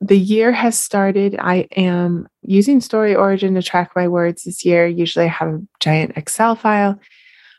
The 0.00 0.18
year 0.18 0.52
has 0.52 0.78
started. 0.78 1.36
I 1.38 1.68
am 1.76 2.28
using 2.42 2.80
Story 2.80 3.14
Origin 3.14 3.54
to 3.54 3.62
track 3.62 3.92
my 3.94 4.08
words 4.08 4.44
this 4.44 4.64
year. 4.64 4.86
Usually, 4.86 5.26
I 5.26 5.28
have 5.28 5.48
a 5.48 5.62
giant 5.80 6.16
Excel 6.16 6.56
file. 6.56 6.98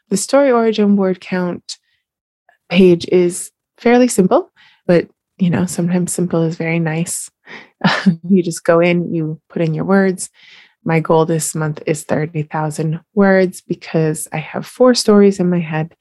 The 0.10 0.18
Story 0.18 0.52
Origin 0.52 0.96
word 0.96 1.20
count 1.20 1.78
page 2.70 3.08
is 3.12 3.52
fairly 3.78 4.08
simple, 4.08 4.52
but 4.86 5.08
you 5.38 5.50
know, 5.50 5.66
sometimes 5.66 6.14
simple 6.14 6.44
is 6.44 6.56
very 6.56 6.80
nice. 6.80 7.30
you 8.28 8.42
just 8.42 8.64
go 8.64 8.80
in, 8.80 9.14
you 9.14 9.42
put 9.50 9.62
in 9.62 9.74
your 9.74 9.86
words. 9.86 10.30
My 10.84 11.00
goal 11.00 11.26
this 11.26 11.56
month 11.56 11.82
is 11.86 12.04
30,000 12.04 13.02
words 13.16 13.62
because 13.62 14.28
I 14.32 14.38
have 14.38 14.66
four 14.66 14.94
stories 14.94 15.40
in 15.40 15.50
my 15.50 15.60
head 15.60 15.96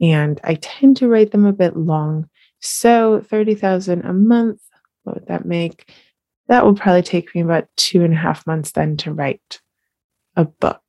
and 0.00 0.40
I 0.44 0.54
tend 0.54 0.98
to 0.98 1.08
write 1.08 1.32
them 1.32 1.46
a 1.46 1.52
bit 1.52 1.76
long. 1.76 2.28
So 2.60 3.22
30,000 3.26 4.04
a 4.04 4.12
month, 4.12 4.60
what 5.02 5.16
would 5.16 5.28
that 5.28 5.46
make? 5.46 5.90
That 6.48 6.64
will 6.64 6.74
probably 6.74 7.02
take 7.02 7.34
me 7.34 7.40
about 7.40 7.68
two 7.76 8.04
and 8.04 8.12
a 8.12 8.18
half 8.18 8.46
months 8.46 8.72
then 8.72 8.96
to 8.98 9.12
write 9.12 9.60
a 10.36 10.44
book. 10.44 10.82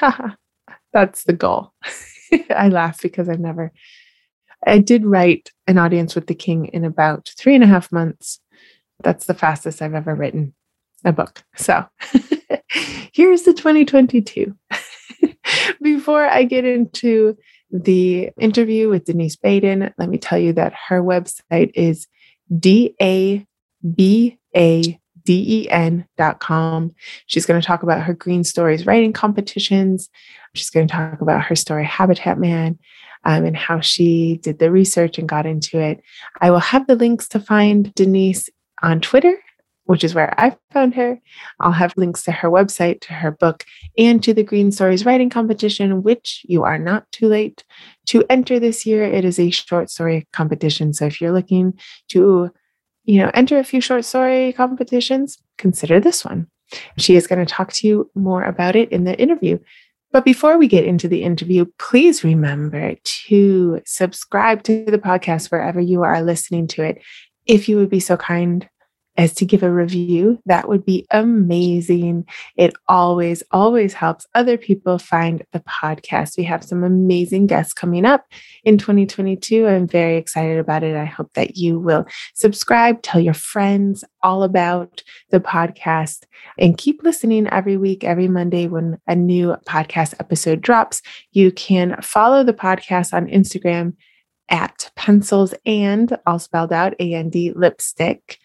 That's 0.92 1.24
the 1.24 1.32
goal. 1.32 1.72
I 2.50 2.68
laugh 2.68 3.00
because 3.02 3.28
I've 3.28 3.40
never 3.40 3.72
I 4.66 4.78
did 4.78 5.04
write 5.04 5.50
An 5.66 5.78
Audience 5.78 6.14
with 6.14 6.26
the 6.26 6.34
King 6.34 6.66
in 6.66 6.84
about 6.84 7.30
three 7.36 7.54
and 7.54 7.64
a 7.64 7.66
half 7.66 7.90
months. 7.90 8.40
That's 9.02 9.26
the 9.26 9.34
fastest 9.34 9.80
I've 9.80 9.94
ever 9.94 10.14
written 10.14 10.54
a 11.04 11.12
book. 11.12 11.42
So 11.56 11.84
here's 13.12 13.42
the 13.42 13.54
2022. 13.54 14.54
Before 15.82 16.26
I 16.26 16.44
get 16.44 16.64
into 16.64 17.36
the 17.70 18.30
interview 18.38 18.88
with 18.88 19.06
Denise 19.06 19.36
Baden, 19.36 19.92
let 19.96 20.08
me 20.08 20.18
tell 20.18 20.38
you 20.38 20.52
that 20.54 20.74
her 20.88 21.02
website 21.02 21.70
is 21.74 22.06
D 22.58 22.94
A 23.00 23.46
B 23.94 24.38
A 24.54 25.00
D 25.30 25.44
E 25.48 25.70
N 25.70 26.04
dot 26.18 26.40
com. 26.40 26.92
She's 27.26 27.46
going 27.46 27.60
to 27.60 27.64
talk 27.64 27.84
about 27.84 28.02
her 28.02 28.14
Green 28.14 28.42
Stories 28.42 28.84
writing 28.84 29.12
competitions. 29.12 30.10
She's 30.56 30.70
going 30.70 30.88
to 30.88 30.92
talk 30.92 31.20
about 31.20 31.44
her 31.44 31.54
story, 31.54 31.84
Habitat 31.84 32.36
Man, 32.36 32.80
um, 33.24 33.44
and 33.44 33.56
how 33.56 33.78
she 33.78 34.40
did 34.42 34.58
the 34.58 34.72
research 34.72 35.18
and 35.18 35.28
got 35.28 35.46
into 35.46 35.78
it. 35.78 36.02
I 36.40 36.50
will 36.50 36.58
have 36.58 36.88
the 36.88 36.96
links 36.96 37.28
to 37.28 37.38
find 37.38 37.94
Denise 37.94 38.50
on 38.82 39.00
Twitter, 39.00 39.38
which 39.84 40.02
is 40.02 40.16
where 40.16 40.34
I 40.36 40.56
found 40.72 40.96
her. 40.96 41.20
I'll 41.60 41.70
have 41.70 41.94
links 41.96 42.24
to 42.24 42.32
her 42.32 42.50
website, 42.50 43.00
to 43.02 43.12
her 43.12 43.30
book, 43.30 43.64
and 43.96 44.20
to 44.24 44.34
the 44.34 44.42
Green 44.42 44.72
Stories 44.72 45.06
writing 45.06 45.30
competition, 45.30 46.02
which 46.02 46.44
you 46.48 46.64
are 46.64 46.78
not 46.78 47.06
too 47.12 47.28
late 47.28 47.62
to 48.06 48.24
enter 48.28 48.58
this 48.58 48.84
year. 48.84 49.04
It 49.04 49.24
is 49.24 49.38
a 49.38 49.50
short 49.50 49.90
story 49.90 50.26
competition. 50.32 50.92
So 50.92 51.06
if 51.06 51.20
you're 51.20 51.30
looking 51.30 51.78
to, 52.08 52.50
you 53.04 53.20
know, 53.20 53.30
enter 53.34 53.58
a 53.58 53.64
few 53.64 53.80
short 53.80 54.04
story 54.04 54.52
competitions, 54.52 55.38
consider 55.58 56.00
this 56.00 56.24
one. 56.24 56.46
She 56.96 57.16
is 57.16 57.26
going 57.26 57.44
to 57.44 57.52
talk 57.52 57.72
to 57.74 57.86
you 57.86 58.10
more 58.14 58.44
about 58.44 58.76
it 58.76 58.90
in 58.92 59.04
the 59.04 59.18
interview. 59.18 59.58
But 60.12 60.24
before 60.24 60.58
we 60.58 60.66
get 60.66 60.84
into 60.84 61.08
the 61.08 61.22
interview, 61.22 61.66
please 61.78 62.24
remember 62.24 62.94
to 63.04 63.80
subscribe 63.84 64.62
to 64.64 64.84
the 64.84 64.98
podcast 64.98 65.50
wherever 65.50 65.80
you 65.80 66.02
are 66.02 66.22
listening 66.22 66.66
to 66.68 66.82
it. 66.82 67.02
If 67.46 67.68
you 67.68 67.76
would 67.76 67.90
be 67.90 68.00
so 68.00 68.16
kind 68.16 68.68
as 69.20 69.34
to 69.34 69.44
give 69.44 69.62
a 69.62 69.70
review, 69.70 70.40
that 70.46 70.66
would 70.66 70.82
be 70.82 71.06
amazing. 71.10 72.24
It 72.56 72.72
always, 72.88 73.42
always 73.50 73.92
helps 73.92 74.26
other 74.34 74.56
people 74.56 74.98
find 74.98 75.44
the 75.52 75.60
podcast. 75.60 76.38
We 76.38 76.44
have 76.44 76.64
some 76.64 76.82
amazing 76.82 77.46
guests 77.46 77.74
coming 77.74 78.06
up 78.06 78.24
in 78.64 78.78
2022. 78.78 79.66
I'm 79.66 79.86
very 79.86 80.16
excited 80.16 80.58
about 80.58 80.82
it. 80.84 80.96
I 80.96 81.04
hope 81.04 81.34
that 81.34 81.58
you 81.58 81.78
will 81.78 82.06
subscribe, 82.32 83.02
tell 83.02 83.20
your 83.20 83.34
friends 83.34 84.04
all 84.22 84.42
about 84.42 85.02
the 85.28 85.40
podcast, 85.40 86.24
and 86.58 86.78
keep 86.78 87.02
listening 87.02 87.46
every 87.48 87.76
week, 87.76 88.04
every 88.04 88.26
Monday 88.26 88.68
when 88.68 88.98
a 89.06 89.14
new 89.14 89.54
podcast 89.68 90.14
episode 90.18 90.62
drops. 90.62 91.02
You 91.32 91.52
can 91.52 92.00
follow 92.00 92.42
the 92.42 92.54
podcast 92.54 93.12
on 93.12 93.26
Instagram 93.26 93.96
at 94.48 94.90
pencils 94.96 95.52
and 95.66 96.16
all 96.26 96.38
spelled 96.38 96.72
out 96.72 96.94
A 96.98 97.12
A 97.12 97.18
N 97.18 97.28
D 97.28 97.50
D 97.50 97.54
lipstick. 97.54 98.38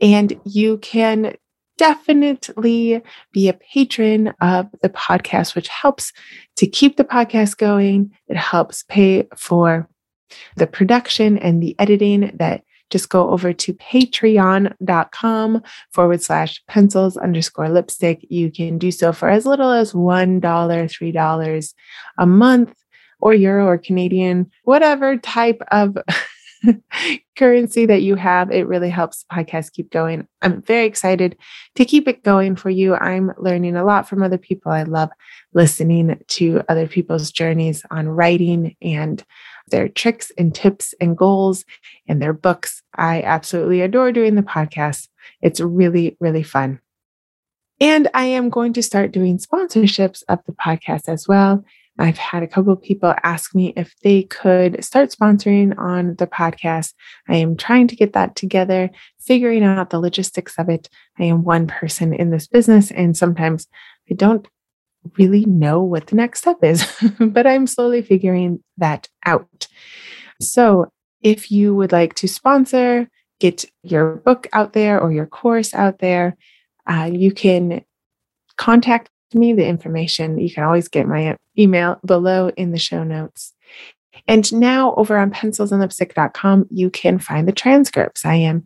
And 0.00 0.38
you 0.44 0.78
can 0.78 1.36
definitely 1.78 3.02
be 3.32 3.48
a 3.48 3.54
patron 3.54 4.34
of 4.40 4.66
the 4.82 4.90
podcast, 4.90 5.54
which 5.54 5.68
helps 5.68 6.12
to 6.56 6.66
keep 6.66 6.96
the 6.96 7.04
podcast 7.04 7.56
going. 7.56 8.10
It 8.28 8.36
helps 8.36 8.84
pay 8.84 9.26
for 9.36 9.88
the 10.56 10.66
production 10.66 11.38
and 11.38 11.62
the 11.62 11.74
editing 11.78 12.32
that 12.36 12.64
just 12.90 13.08
go 13.08 13.30
over 13.30 13.52
to 13.52 13.72
patreon.com 13.74 15.62
forward 15.92 16.22
slash 16.22 16.62
pencils 16.66 17.16
underscore 17.16 17.70
lipstick. 17.70 18.26
You 18.28 18.50
can 18.50 18.78
do 18.78 18.90
so 18.90 19.12
for 19.12 19.30
as 19.30 19.46
little 19.46 19.70
as 19.70 19.92
$1, 19.92 20.40
$3 20.40 21.74
a 22.18 22.26
month 22.26 22.74
or 23.20 23.34
euro 23.34 23.66
or 23.66 23.78
Canadian, 23.78 24.50
whatever 24.64 25.16
type 25.16 25.62
of 25.70 25.96
currency 27.36 27.86
that 27.86 28.02
you 28.02 28.14
have. 28.16 28.50
It 28.50 28.66
really 28.66 28.90
helps 28.90 29.24
the 29.24 29.34
podcast 29.34 29.72
keep 29.72 29.90
going. 29.90 30.26
I'm 30.42 30.62
very 30.62 30.86
excited 30.86 31.36
to 31.76 31.84
keep 31.84 32.08
it 32.08 32.22
going 32.22 32.56
for 32.56 32.70
you. 32.70 32.94
I'm 32.94 33.32
learning 33.38 33.76
a 33.76 33.84
lot 33.84 34.08
from 34.08 34.22
other 34.22 34.38
people. 34.38 34.72
I 34.72 34.82
love 34.82 35.10
listening 35.54 36.22
to 36.28 36.62
other 36.68 36.86
people's 36.86 37.30
journeys 37.30 37.84
on 37.90 38.08
writing 38.08 38.76
and 38.82 39.24
their 39.68 39.88
tricks 39.88 40.32
and 40.36 40.54
tips 40.54 40.94
and 41.00 41.16
goals 41.16 41.64
and 42.08 42.20
their 42.20 42.32
books. 42.32 42.82
I 42.94 43.22
absolutely 43.22 43.80
adore 43.80 44.12
doing 44.12 44.34
the 44.34 44.42
podcast. 44.42 45.08
It's 45.40 45.60
really, 45.60 46.16
really 46.20 46.42
fun. 46.42 46.80
And 47.80 48.08
I 48.12 48.26
am 48.26 48.50
going 48.50 48.74
to 48.74 48.82
start 48.82 49.12
doing 49.12 49.38
sponsorships 49.38 50.22
of 50.28 50.40
the 50.46 50.52
podcast 50.52 51.08
as 51.08 51.26
well. 51.26 51.64
I've 51.98 52.18
had 52.18 52.42
a 52.42 52.48
couple 52.48 52.72
of 52.72 52.82
people 52.82 53.14
ask 53.22 53.54
me 53.54 53.72
if 53.76 53.94
they 54.02 54.22
could 54.22 54.82
start 54.82 55.10
sponsoring 55.10 55.76
on 55.78 56.14
the 56.16 56.26
podcast. 56.26 56.94
I 57.28 57.36
am 57.36 57.56
trying 57.56 57.88
to 57.88 57.96
get 57.96 58.14
that 58.14 58.36
together, 58.36 58.90
figuring 59.20 59.64
out 59.64 59.90
the 59.90 60.00
logistics 60.00 60.54
of 60.58 60.68
it. 60.68 60.88
I 61.18 61.24
am 61.24 61.44
one 61.44 61.66
person 61.66 62.14
in 62.14 62.30
this 62.30 62.46
business, 62.46 62.90
and 62.90 63.16
sometimes 63.16 63.66
I 64.10 64.14
don't 64.14 64.48
really 65.18 65.44
know 65.44 65.82
what 65.82 66.06
the 66.06 66.16
next 66.16 66.40
step 66.40 66.62
is, 66.62 66.86
but 67.18 67.46
I'm 67.46 67.66
slowly 67.66 68.02
figuring 68.02 68.62
that 68.78 69.08
out. 69.26 69.68
So, 70.40 70.92
if 71.22 71.50
you 71.50 71.74
would 71.74 71.92
like 71.92 72.14
to 72.14 72.28
sponsor, 72.28 73.10
get 73.40 73.66
your 73.82 74.16
book 74.16 74.46
out 74.54 74.72
there 74.72 74.98
or 74.98 75.12
your 75.12 75.26
course 75.26 75.74
out 75.74 75.98
there, 75.98 76.36
uh, 76.86 77.10
you 77.12 77.32
can 77.32 77.84
contact 78.56 79.09
me 79.34 79.52
the 79.52 79.66
information. 79.66 80.38
You 80.38 80.52
can 80.52 80.64
always 80.64 80.88
get 80.88 81.06
my 81.06 81.36
email 81.58 81.98
below 82.04 82.50
in 82.56 82.72
the 82.72 82.78
show 82.78 83.04
notes. 83.04 83.52
And 84.26 84.52
now 84.52 84.94
over 84.96 85.16
on 85.16 85.30
pencilsandlipstick.com, 85.30 86.66
you 86.70 86.90
can 86.90 87.18
find 87.18 87.48
the 87.48 87.52
transcripts. 87.52 88.24
I 88.24 88.34
am 88.34 88.64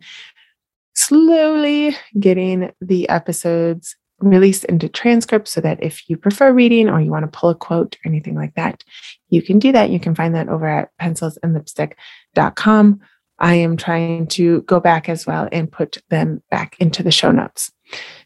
slowly 0.95 1.95
getting 2.19 2.71
the 2.81 3.07
episodes 3.09 3.95
released 4.19 4.63
into 4.65 4.87
transcripts 4.87 5.51
so 5.51 5.61
that 5.61 5.83
if 5.83 6.09
you 6.09 6.17
prefer 6.17 6.53
reading 6.53 6.89
or 6.89 7.01
you 7.01 7.11
want 7.11 7.31
to 7.31 7.39
pull 7.39 7.49
a 7.49 7.55
quote 7.55 7.95
or 7.95 8.09
anything 8.09 8.35
like 8.35 8.55
that, 8.55 8.83
you 9.29 9.41
can 9.41 9.59
do 9.59 9.71
that. 9.71 9.89
You 9.89 9.99
can 9.99 10.15
find 10.15 10.33
that 10.35 10.49
over 10.49 10.65
at 10.65 10.89
pencilsandlipstick.com. 11.01 12.99
I 13.39 13.55
am 13.55 13.77
trying 13.77 14.27
to 14.27 14.61
go 14.61 14.79
back 14.79 15.09
as 15.09 15.25
well 15.25 15.49
and 15.51 15.71
put 15.71 15.97
them 16.09 16.41
back 16.49 16.77
into 16.79 17.03
the 17.03 17.11
show 17.11 17.31
notes. 17.31 17.71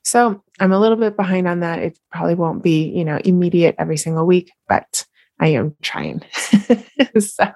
So 0.03 0.43
I'm 0.59 0.71
a 0.71 0.79
little 0.79 0.97
bit 0.97 1.15
behind 1.15 1.47
on 1.47 1.61
that. 1.61 1.79
It 1.79 1.99
probably 2.11 2.35
won't 2.35 2.63
be, 2.63 2.89
you 2.89 3.03
know, 3.03 3.19
immediate 3.23 3.75
every 3.79 3.97
single 3.97 4.25
week, 4.25 4.51
but 4.67 5.05
I 5.39 5.47
am 5.47 5.75
trying. 5.81 6.21
so 7.19 7.51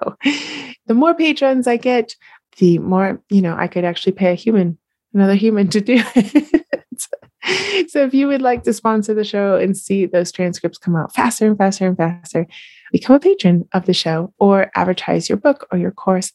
the 0.86 0.94
more 0.94 1.14
patrons 1.14 1.66
I 1.66 1.76
get, 1.76 2.14
the 2.58 2.78
more, 2.78 3.22
you 3.30 3.42
know, 3.42 3.54
I 3.56 3.68
could 3.68 3.84
actually 3.84 4.12
pay 4.12 4.32
a 4.32 4.34
human, 4.34 4.78
another 5.12 5.34
human 5.34 5.68
to 5.68 5.80
do 5.80 6.02
it. 6.14 7.90
so 7.90 8.04
if 8.04 8.14
you 8.14 8.26
would 8.28 8.42
like 8.42 8.62
to 8.64 8.72
sponsor 8.72 9.14
the 9.14 9.24
show 9.24 9.56
and 9.56 9.76
see 9.76 10.06
those 10.06 10.32
transcripts 10.32 10.78
come 10.78 10.96
out 10.96 11.14
faster 11.14 11.46
and 11.46 11.58
faster 11.58 11.86
and 11.86 11.96
faster, 11.96 12.46
become 12.92 13.16
a 13.16 13.20
patron 13.20 13.68
of 13.72 13.86
the 13.86 13.94
show 13.94 14.32
or 14.38 14.70
advertise 14.74 15.28
your 15.28 15.38
book 15.38 15.66
or 15.70 15.78
your 15.78 15.90
course. 15.90 16.32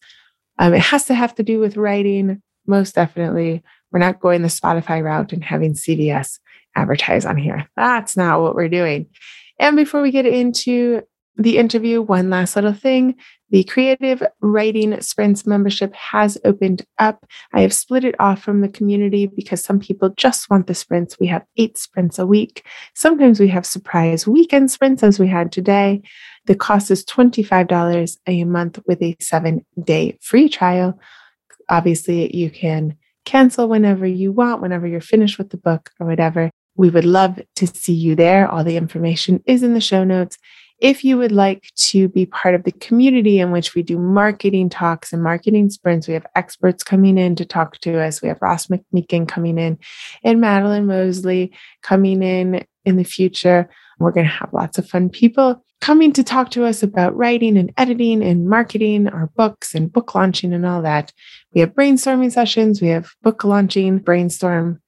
Um, 0.59 0.73
it 0.73 0.81
has 0.81 1.05
to 1.05 1.15
have 1.15 1.33
to 1.35 1.43
do 1.43 1.59
with 1.59 1.77
writing, 1.77 2.41
most 2.67 2.93
definitely, 2.93 3.63
we're 3.91 3.99
not 3.99 4.19
going 4.19 4.43
the 4.43 4.49
Spotify 4.49 5.03
route 5.03 5.33
and 5.33 5.43
having 5.43 5.73
CVS 5.73 6.37
advertise 6.75 7.25
on 7.25 7.37
here. 7.37 7.67
That's 7.75 8.15
not 8.15 8.41
what 8.41 8.55
we're 8.55 8.69
doing. 8.69 9.07
And 9.59 9.75
before 9.75 10.01
we 10.01 10.11
get 10.11 10.27
into 10.27 11.01
the 11.39 11.57
interview, 11.57 12.01
one 12.01 12.29
last 12.29 12.55
little 12.55 12.73
thing. 12.73 13.15
The 13.49 13.63
Creative 13.63 14.21
Writing 14.41 14.99
Sprints 15.01 15.47
membership 15.47 15.95
has 15.95 16.37
opened 16.43 16.85
up. 16.99 17.25
I 17.53 17.61
have 17.61 17.73
split 17.73 18.03
it 18.03 18.19
off 18.19 18.43
from 18.43 18.61
the 18.61 18.69
community 18.69 19.25
because 19.25 19.63
some 19.63 19.79
people 19.79 20.09
just 20.17 20.49
want 20.49 20.67
the 20.67 20.75
sprints. 20.75 21.17
We 21.19 21.27
have 21.27 21.45
eight 21.57 21.77
sprints 21.77 22.19
a 22.19 22.27
week. 22.27 22.65
Sometimes 22.93 23.39
we 23.39 23.47
have 23.47 23.65
surprise 23.65 24.27
weekend 24.27 24.69
sprints, 24.69 25.01
as 25.01 25.17
we 25.17 25.27
had 25.27 25.51
today. 25.51 26.03
The 26.49 26.55
cost 26.55 26.89
is 26.89 27.05
$25 27.05 28.17
a 28.25 28.43
month 28.43 28.79
with 28.87 29.03
a 29.03 29.15
seven 29.21 29.63
day 29.83 30.17
free 30.19 30.49
trial. 30.49 30.99
Obviously, 31.69 32.35
you 32.35 32.49
can 32.49 32.97
cancel 33.23 33.69
whenever 33.69 34.07
you 34.07 34.31
want, 34.31 34.59
whenever 34.59 34.87
you're 34.87 34.99
finished 34.99 35.37
with 35.37 35.51
the 35.51 35.57
book 35.57 35.91
or 35.99 36.07
whatever. 36.07 36.49
We 36.75 36.89
would 36.89 37.05
love 37.05 37.39
to 37.57 37.67
see 37.67 37.93
you 37.93 38.15
there. 38.15 38.49
All 38.49 38.63
the 38.63 38.77
information 38.77 39.43
is 39.45 39.61
in 39.61 39.75
the 39.75 39.79
show 39.79 40.03
notes. 40.03 40.39
If 40.79 41.03
you 41.03 41.19
would 41.19 41.31
like 41.31 41.69
to 41.91 42.07
be 42.07 42.25
part 42.25 42.55
of 42.55 42.63
the 42.63 42.71
community 42.71 43.39
in 43.39 43.51
which 43.51 43.75
we 43.75 43.83
do 43.83 43.99
marketing 43.99 44.69
talks 44.69 45.13
and 45.13 45.21
marketing 45.21 45.69
sprints, 45.69 46.07
we 46.07 46.15
have 46.15 46.25
experts 46.35 46.83
coming 46.83 47.19
in 47.19 47.35
to 47.35 47.45
talk 47.45 47.77
to 47.81 48.01
us. 48.01 48.23
We 48.23 48.27
have 48.27 48.41
Ross 48.41 48.67
McMeekin 48.67 49.27
coming 49.27 49.59
in 49.59 49.77
and 50.23 50.41
Madeline 50.41 50.87
Mosley 50.87 51.53
coming 51.83 52.23
in 52.23 52.65
in 52.85 52.95
the 52.95 53.03
future. 53.03 53.69
We're 53.99 54.13
going 54.13 54.25
to 54.25 54.31
have 54.31 54.51
lots 54.51 54.79
of 54.79 54.89
fun 54.89 55.09
people 55.09 55.63
coming 55.81 56.11
to 56.13 56.23
talk 56.23 56.51
to 56.51 56.65
us 56.65 56.83
about 56.83 57.15
writing 57.15 57.57
and 57.57 57.71
editing 57.77 58.21
and 58.23 58.49
marketing 58.49 59.07
our 59.07 59.27
books 59.35 59.73
and 59.73 59.91
book 59.91 60.13
launching 60.13 60.53
and 60.53 60.65
all 60.65 60.81
that. 60.81 61.13
We 61.53 61.61
have 61.61 61.73
brainstorming 61.73 62.31
sessions, 62.31 62.81
we 62.81 62.89
have 62.89 63.11
book 63.23 63.43
launching, 63.43 63.99
brainstorm 63.99 64.81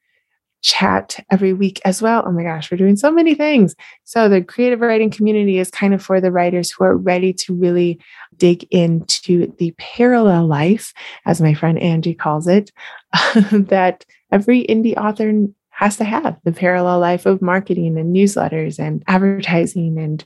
chat 0.62 1.24
every 1.32 1.54
week 1.54 1.82
as 1.86 2.02
well. 2.02 2.24
Oh 2.26 2.32
my 2.32 2.44
gosh, 2.44 2.72
we're 2.72 2.78
doing 2.78 2.96
so 2.96 3.12
many 3.12 3.36
things. 3.36 3.76
So, 4.04 4.30
the 4.30 4.44
creative 4.44 4.82
writing 4.82 5.10
community 5.10 5.58
is 5.60 5.72
kind 5.72 5.94
of 5.94 6.04
for 6.04 6.22
the 6.22 6.32
writers 6.32 6.72
who 6.72 6.84
are 6.84 6.96
ready 6.96 7.34
to 7.34 7.56
really 7.56 8.00
dig 8.38 8.64
into 8.72 9.54
the 9.58 9.74
parallel 9.78 10.48
life, 10.48 10.94
as 11.26 11.42
my 11.42 11.54
friend 11.54 11.80
Angie 11.80 12.14
calls 12.14 12.48
it, 12.48 12.72
that 13.52 14.06
every 14.32 14.64
indie 14.66 14.96
author 14.96 15.32
has 15.70 15.98
to 15.98 16.04
have 16.04 16.38
the 16.44 16.52
parallel 16.52 17.00
life 17.00 17.26
of 17.26 17.42
marketing 17.42 17.98
and 17.98 18.16
newsletters 18.16 18.78
and 18.78 19.04
advertising 19.08 19.98
and 19.98 20.24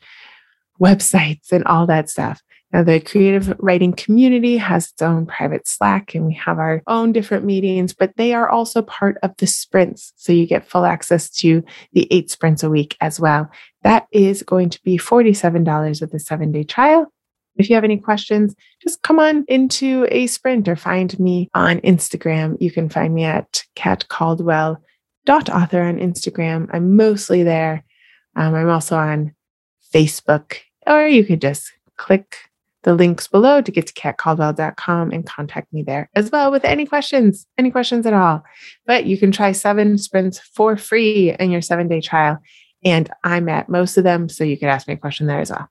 websites 0.82 1.51
and 1.51 1.63
all 1.65 1.86
that 1.88 2.10
stuff. 2.10 2.41
Now, 2.74 2.84
the 2.84 3.00
creative 3.00 3.53
writing 3.60 3.94
community 3.94 4.58
has 4.58 4.89
its 4.89 5.01
own 5.01 5.27
private 5.27 5.67
Slack, 5.67 6.13
and 6.13 6.25
we 6.25 6.34
have 6.34 6.60
our 6.60 6.84
own 6.88 7.13
different 7.13 7.46
meetings, 7.46 7.94
but 7.94 8.12
they 8.17 8.34
are 8.34 8.50
also 8.50 8.82
part 8.82 9.17
of 9.24 9.32
the 9.38 9.48
sprints. 9.48 10.12
So 10.17 10.34
you 10.34 10.46
get 10.46 10.67
full 10.67 10.84
access 10.84 11.29
to 11.38 11.63
the 11.94 12.08
eight 12.12 12.29
sprints 12.29 12.63
a 12.63 12.70
week 12.70 12.98
as 13.00 13.20
well. 13.20 13.50
That 13.84 14.08
is 14.12 14.44
going 14.44 14.72
to 14.72 14.84
be 14.84 14.98
$47 14.98 16.01
with 16.01 16.13
a 16.13 16.20
seven 16.20 16.51
day 16.51 16.63
trial. 16.63 17.08
If 17.55 17.70
you 17.70 17.75
have 17.75 17.86
any 17.86 17.98
questions, 17.98 18.53
just 18.82 19.01
come 19.03 19.20
on 19.20 19.46
into 19.48 20.05
a 20.12 20.27
sprint 20.27 20.67
or 20.67 20.75
find 20.75 21.17
me 21.17 21.50
on 21.53 21.79
Instagram. 21.79 22.58
You 22.60 22.72
can 22.72 22.89
find 22.89 23.13
me 23.13 23.24
at 23.24 23.63
Kat 23.75 24.08
Caldwell 24.10 24.82
author 25.29 25.82
on 25.82 25.98
Instagram. 25.98 26.70
I'm 26.72 26.96
mostly 26.96 27.44
there. 27.44 27.84
Um, 28.36 28.53
I'm 28.53 28.70
also 28.70 28.98
on 28.98 29.34
Facebook, 29.96 30.58
or 30.86 31.08
you 31.08 31.24
could 31.24 31.40
just 31.40 31.72
click 31.96 32.38
the 32.84 32.94
links 32.94 33.28
below 33.28 33.62
to 33.62 33.72
get 33.72 33.88
to 33.88 33.94
katcaldwell.com 33.94 35.12
and 35.12 35.25
contact 35.25 35.72
me 35.74 35.84
there 35.84 36.10
as 36.16 36.32
well 36.32 36.52
with 36.52 36.66
any 36.66 36.86
questions, 36.86 37.48
any 37.58 37.72
questions 37.72 38.06
at 38.06 38.14
all. 38.14 38.44
But 38.86 39.06
you 39.06 39.18
can 39.18 39.32
try 39.32 39.54
seven 39.54 39.98
sprints 39.98 40.40
for 40.40 40.75
free 40.75 41.34
in 41.40 41.50
your 41.50 41.62
seven 41.62 41.88
day 41.88 42.01
trial. 42.01 42.38
And 42.84 43.10
I'm 43.24 43.50
at 43.50 43.70
most 43.70 43.98
of 43.98 44.03
them. 44.03 44.29
So 44.29 44.44
you 44.44 44.58
could 44.58 44.68
ask 44.68 44.88
me 44.88 44.94
a 44.94 44.98
question 44.98 45.25
there 45.25 45.40
as 45.40 45.50
well. 45.50 45.70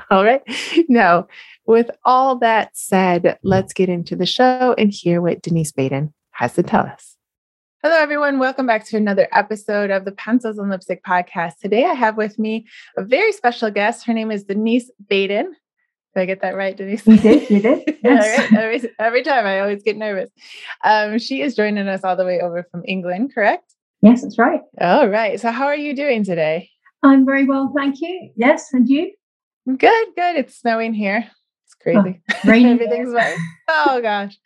all 0.10 0.24
right. 0.24 0.42
Now, 0.88 1.28
with 1.66 1.90
all 2.04 2.38
that 2.38 2.76
said, 2.76 3.38
let's 3.44 3.72
get 3.72 3.88
into 3.88 4.16
the 4.16 4.26
show 4.26 4.74
and 4.76 4.90
hear 4.90 5.20
what 5.20 5.42
Denise 5.42 5.72
Baden 5.72 6.12
has 6.32 6.54
to 6.54 6.64
tell 6.64 6.86
us. 6.86 7.15
Hello, 7.88 7.98
everyone. 7.98 8.40
Welcome 8.40 8.66
back 8.66 8.84
to 8.86 8.96
another 8.96 9.28
episode 9.30 9.92
of 9.92 10.04
the 10.04 10.10
Pencils 10.10 10.58
and 10.58 10.68
Lipstick 10.68 11.04
podcast. 11.04 11.60
Today, 11.62 11.84
I 11.84 11.94
have 11.94 12.16
with 12.16 12.36
me 12.36 12.66
a 12.96 13.04
very 13.04 13.30
special 13.30 13.70
guest. 13.70 14.04
Her 14.04 14.12
name 14.12 14.32
is 14.32 14.42
Denise 14.42 14.90
Baden. 15.08 15.54
Did 16.12 16.20
I 16.20 16.24
get 16.24 16.42
that 16.42 16.56
right, 16.56 16.76
Denise? 16.76 17.06
You 17.06 17.16
did. 17.16 17.48
You 17.48 17.60
did. 17.60 17.98
Yes. 18.02 18.52
every, 18.52 18.90
every 18.98 19.22
time 19.22 19.46
I 19.46 19.60
always 19.60 19.84
get 19.84 19.96
nervous. 19.96 20.30
Um, 20.82 21.20
she 21.20 21.42
is 21.42 21.54
joining 21.54 21.86
us 21.86 22.02
all 22.02 22.16
the 22.16 22.24
way 22.24 22.40
over 22.40 22.66
from 22.72 22.82
England, 22.88 23.32
correct? 23.32 23.72
Yes, 24.02 24.22
that's 24.22 24.36
right. 24.36 24.62
All 24.80 25.08
right. 25.08 25.38
So, 25.38 25.52
how 25.52 25.66
are 25.66 25.76
you 25.76 25.94
doing 25.94 26.24
today? 26.24 26.68
I'm 27.04 27.24
very 27.24 27.44
well, 27.44 27.72
thank 27.76 28.00
you. 28.00 28.32
Yes, 28.34 28.66
and 28.72 28.88
you? 28.88 29.12
Good, 29.64 29.78
good. 30.16 30.34
It's 30.34 30.56
snowing 30.56 30.92
here. 30.92 31.30
It's 31.66 31.74
crazy. 31.74 32.20
Oh, 32.32 32.34
rainy 32.50 32.72
Everything's 32.72 33.14
wet. 33.14 33.38
Oh 33.68 34.00
gosh. 34.02 34.36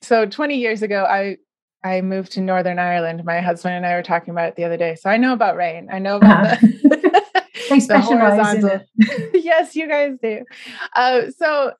So 0.00 0.26
20 0.26 0.58
years 0.58 0.82
ago, 0.82 1.04
I 1.08 1.36
I 1.84 2.00
moved 2.00 2.32
to 2.32 2.40
Northern 2.40 2.78
Ireland. 2.78 3.24
My 3.24 3.40
husband 3.40 3.74
and 3.74 3.86
I 3.86 3.94
were 3.94 4.02
talking 4.02 4.30
about 4.30 4.48
it 4.48 4.56
the 4.56 4.64
other 4.64 4.76
day. 4.76 4.94
So 4.94 5.10
I 5.10 5.16
know 5.16 5.32
about 5.32 5.56
rain. 5.56 5.88
I 5.90 5.98
know 5.98 6.16
about 6.16 6.46
uh-huh. 6.46 6.56
the 6.60 7.02
in 7.70 8.68
it. 8.68 9.30
yes, 9.44 9.74
you 9.74 9.88
guys 9.88 10.16
do. 10.22 10.44
Uh, 10.94 11.30
so 11.36 11.72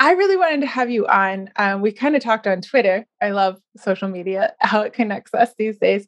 I 0.00 0.12
really 0.12 0.36
wanted 0.36 0.60
to 0.62 0.66
have 0.66 0.90
you 0.90 1.06
on. 1.06 1.50
Um, 1.56 1.80
we 1.80 1.92
kind 1.92 2.16
of 2.16 2.22
talked 2.22 2.46
on 2.46 2.60
Twitter. 2.60 3.06
I 3.20 3.30
love 3.30 3.60
social 3.76 4.08
media, 4.08 4.54
how 4.60 4.80
it 4.82 4.92
connects 4.92 5.34
us 5.34 5.54
these 5.58 5.78
days. 5.78 6.06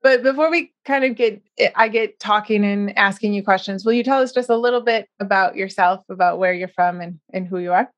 But 0.00 0.22
before 0.22 0.48
we 0.48 0.72
kind 0.84 1.04
of 1.04 1.16
get, 1.16 1.42
I 1.74 1.88
get 1.88 2.20
talking 2.20 2.64
and 2.64 2.96
asking 2.96 3.34
you 3.34 3.42
questions. 3.42 3.84
Will 3.84 3.94
you 3.94 4.04
tell 4.04 4.22
us 4.22 4.32
just 4.32 4.48
a 4.48 4.56
little 4.56 4.80
bit 4.80 5.08
about 5.18 5.56
yourself, 5.56 6.04
about 6.08 6.38
where 6.38 6.52
you're 6.52 6.68
from, 6.68 7.00
and 7.00 7.18
and 7.32 7.48
who 7.48 7.58
you 7.58 7.72
are? 7.72 7.90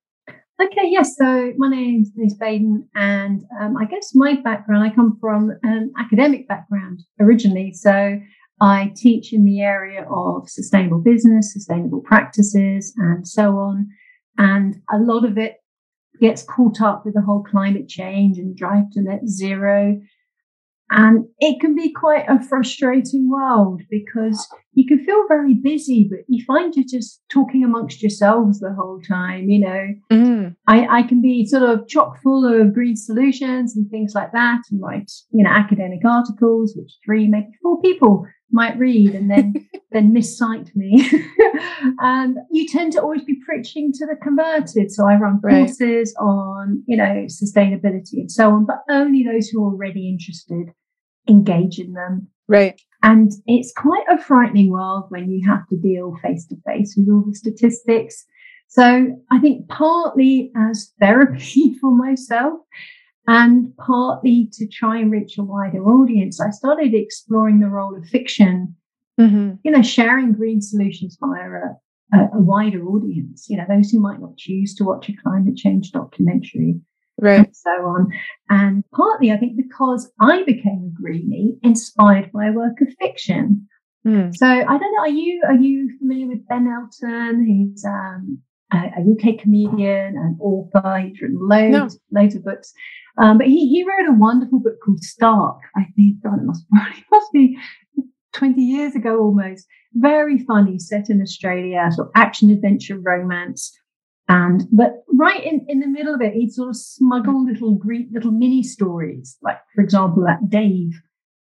Okay, 0.62 0.88
yes. 0.88 1.16
So 1.16 1.53
my 1.57 1.70
name 1.70 2.03
is 2.03 2.11
Denise 2.11 2.35
Baden, 2.35 2.87
and 2.94 3.42
um, 3.59 3.79
I 3.79 3.87
guess 3.87 4.11
my 4.14 4.35
background, 4.35 4.85
I 4.85 4.94
come 4.94 5.16
from 5.18 5.53
an 5.62 5.90
academic 5.99 6.49
background 6.49 7.01
originally. 7.18 7.73
So 7.73 8.20
I 8.61 8.92
teach 8.94 9.33
in 9.33 9.46
the 9.46 9.62
area 9.62 10.05
of 10.11 10.51
sustainable 10.51 11.01
business, 11.01 11.55
sustainable 11.55 12.03
practices, 12.03 12.92
and 12.99 13.27
so 13.27 13.57
on. 13.57 13.88
And 14.37 14.77
a 14.92 14.99
lot 14.99 15.25
of 15.25 15.38
it 15.38 15.55
gets 16.20 16.42
caught 16.42 16.83
up 16.83 17.07
with 17.07 17.14
the 17.14 17.23
whole 17.23 17.42
climate 17.42 17.88
change 17.88 18.37
and 18.37 18.55
drive 18.55 18.90
to 18.92 19.01
net 19.01 19.27
zero. 19.27 19.99
And 20.90 21.26
it 21.38 21.61
can 21.61 21.76
be 21.76 21.92
quite 21.92 22.24
a 22.29 22.42
frustrating 22.42 23.31
world 23.31 23.83
because 23.88 24.48
you 24.72 24.87
can 24.87 25.05
feel 25.05 25.24
very 25.29 25.55
busy, 25.55 26.09
but 26.11 26.20
you 26.26 26.44
find 26.44 26.74
you're 26.74 26.85
just 26.85 27.22
talking 27.29 27.62
amongst 27.62 28.03
yourselves 28.03 28.59
the 28.59 28.74
whole 28.74 29.00
time. 29.00 29.48
You 29.48 29.61
know, 29.61 29.87
mm. 30.11 30.57
I, 30.66 30.98
I 30.98 31.03
can 31.05 31.22
be 31.22 31.46
sort 31.46 31.62
of 31.62 31.87
chock 31.87 32.20
full 32.22 32.44
of 32.44 32.74
green 32.74 32.96
solutions 32.96 33.76
and 33.76 33.88
things 33.88 34.14
like 34.16 34.33
that 34.33 34.62
and 34.72 34.83
write, 34.83 35.11
you 35.31 35.44
know, 35.44 35.50
academic 35.50 36.00
articles, 36.05 36.74
which 36.76 36.92
three, 37.05 37.29
maybe 37.29 37.53
four 37.62 37.81
people 37.81 38.26
might 38.53 38.76
read 38.76 39.14
and 39.14 39.31
then 39.31 39.55
then 39.92 40.12
miscite 40.12 40.74
me. 40.74 41.09
and 42.00 42.37
you 42.50 42.66
tend 42.66 42.92
to 42.92 43.00
always 43.00 43.22
be 43.22 43.40
preaching 43.44 43.92
to 43.92 44.07
the 44.07 44.16
converted. 44.20 44.90
So 44.90 45.07
I 45.09 45.14
run 45.14 45.40
courses 45.40 46.14
right. 46.18 46.24
on, 46.24 46.83
you 46.87 46.96
know, 46.96 47.26
sustainability 47.26 48.14
and 48.14 48.31
so 48.31 48.50
on, 48.50 48.66
but 48.66 48.83
only 48.88 49.22
those 49.22 49.48
who 49.48 49.62
are 49.64 49.72
already 49.72 50.09
interested 50.09 50.72
engage 51.31 51.79
in 51.79 51.95
them. 51.95 52.29
Right. 52.49 52.81
And 53.03 53.33
it's 53.47 53.73
quite 53.73 54.05
a 54.11 54.19
frightening 54.19 54.71
world 54.71 55.05
when 55.09 55.31
you 55.31 55.49
have 55.49 55.66
to 55.69 55.77
deal 55.77 56.16
face 56.23 56.47
to 56.49 56.57
face 56.66 56.95
with 56.97 57.09
all 57.09 57.25
the 57.27 57.35
statistics. 57.35 58.27
So 58.69 59.16
I 59.31 59.38
think 59.38 59.69
partly 59.69 60.53
as 60.57 60.93
therapy 61.01 61.75
for 61.81 61.97
myself, 61.97 62.61
and 63.27 63.77
partly 63.77 64.49
to 64.55 64.66
try 64.66 64.99
and 64.99 65.12
reach 65.12 65.38
a 65.38 65.45
wider 65.45 65.85
audience, 65.85 66.40
I 66.40 66.51
started 66.51 66.95
exploring 66.95 67.61
the 67.61 67.69
role 67.69 67.97
of 67.97 68.05
fiction, 68.07 68.75
mm-hmm. 69.21 69.53
you 69.62 69.71
know, 69.71 69.83
sharing 69.83 70.33
green 70.33 70.61
solutions 70.61 71.16
via 71.21 71.49
a, 71.49 72.16
a, 72.16 72.19
a, 72.35 72.40
wider 72.40 72.85
audience, 72.85 73.47
you 73.49 73.57
know, 73.57 73.66
those 73.69 73.90
who 73.90 74.01
might 74.01 74.21
not 74.21 74.37
choose 74.37 74.75
to 74.77 74.85
watch 74.85 75.09
a 75.09 75.12
climate 75.23 75.57
change 75.57 75.93
documentary. 75.93 76.81
Right. 77.21 77.39
And 77.39 77.57
so 77.57 77.71
on. 77.71 78.13
And 78.49 78.85
partly, 78.95 79.31
I 79.31 79.37
think, 79.37 79.57
because 79.57 80.11
I 80.21 80.43
became 80.45 80.93
a 80.93 81.01
greenie 81.03 81.57
inspired 81.63 82.31
by 82.33 82.47
a 82.47 82.53
work 82.53 82.81
of 82.81 82.89
fiction. 83.01 83.69
Mm. 84.07 84.35
So 84.35 84.47
I 84.47 84.63
don't 84.65 84.81
know. 84.81 85.03
Are 85.03 85.09
you 85.09 85.43
are 85.47 85.55
you 85.55 85.91
familiar 85.99 86.27
with 86.27 86.49
Ben 86.49 86.67
Elton? 86.67 87.45
He's 87.47 87.85
um, 87.85 88.41
a, 88.73 88.77
a, 88.77 89.01
UK 89.13 89.39
comedian 89.39 90.17
and 90.17 90.39
author. 90.41 90.99
He's 90.99 91.21
written 91.21 91.39
loads 91.39 92.01
no. 92.11 92.21
loads 92.21 92.35
of 92.35 92.45
books. 92.45 92.73
Um, 93.19 93.39
but 93.39 93.47
he, 93.47 93.69
he 93.69 93.85
wrote 93.85 94.09
a 94.09 94.19
wonderful 94.19 94.61
book 94.61 94.77
called 94.85 95.03
Stark. 95.03 95.59
I 95.77 95.85
think, 95.97 96.23
God, 96.23 96.39
it 96.39 96.45
must, 96.45 96.65
it 96.73 97.05
must 97.11 97.33
be 97.33 97.59
20 98.33 98.63
years 98.63 98.95
ago 98.95 99.21
almost. 99.21 99.67
Very 99.95 100.39
funny, 100.39 100.79
set 100.79 101.11
in 101.11 101.21
Australia, 101.21 101.89
sort 101.91 102.09
of 102.09 102.13
action 102.15 102.51
adventure 102.51 102.99
romance. 102.99 103.77
And 104.31 104.69
but 104.71 105.03
right 105.12 105.43
in, 105.43 105.66
in 105.69 105.81
the 105.81 105.88
middle 105.88 106.14
of 106.14 106.23
it, 106.23 106.35
he'd 106.35 106.53
sort 106.53 106.69
of 106.69 106.77
smuggle 106.77 107.45
little 107.45 107.75
Greek 107.75 108.07
little 108.12 108.31
mini 108.31 108.62
stories, 108.62 109.37
like 109.43 109.59
for 109.75 109.83
example, 109.83 110.23
that 110.25 110.49
Dave, 110.49 110.93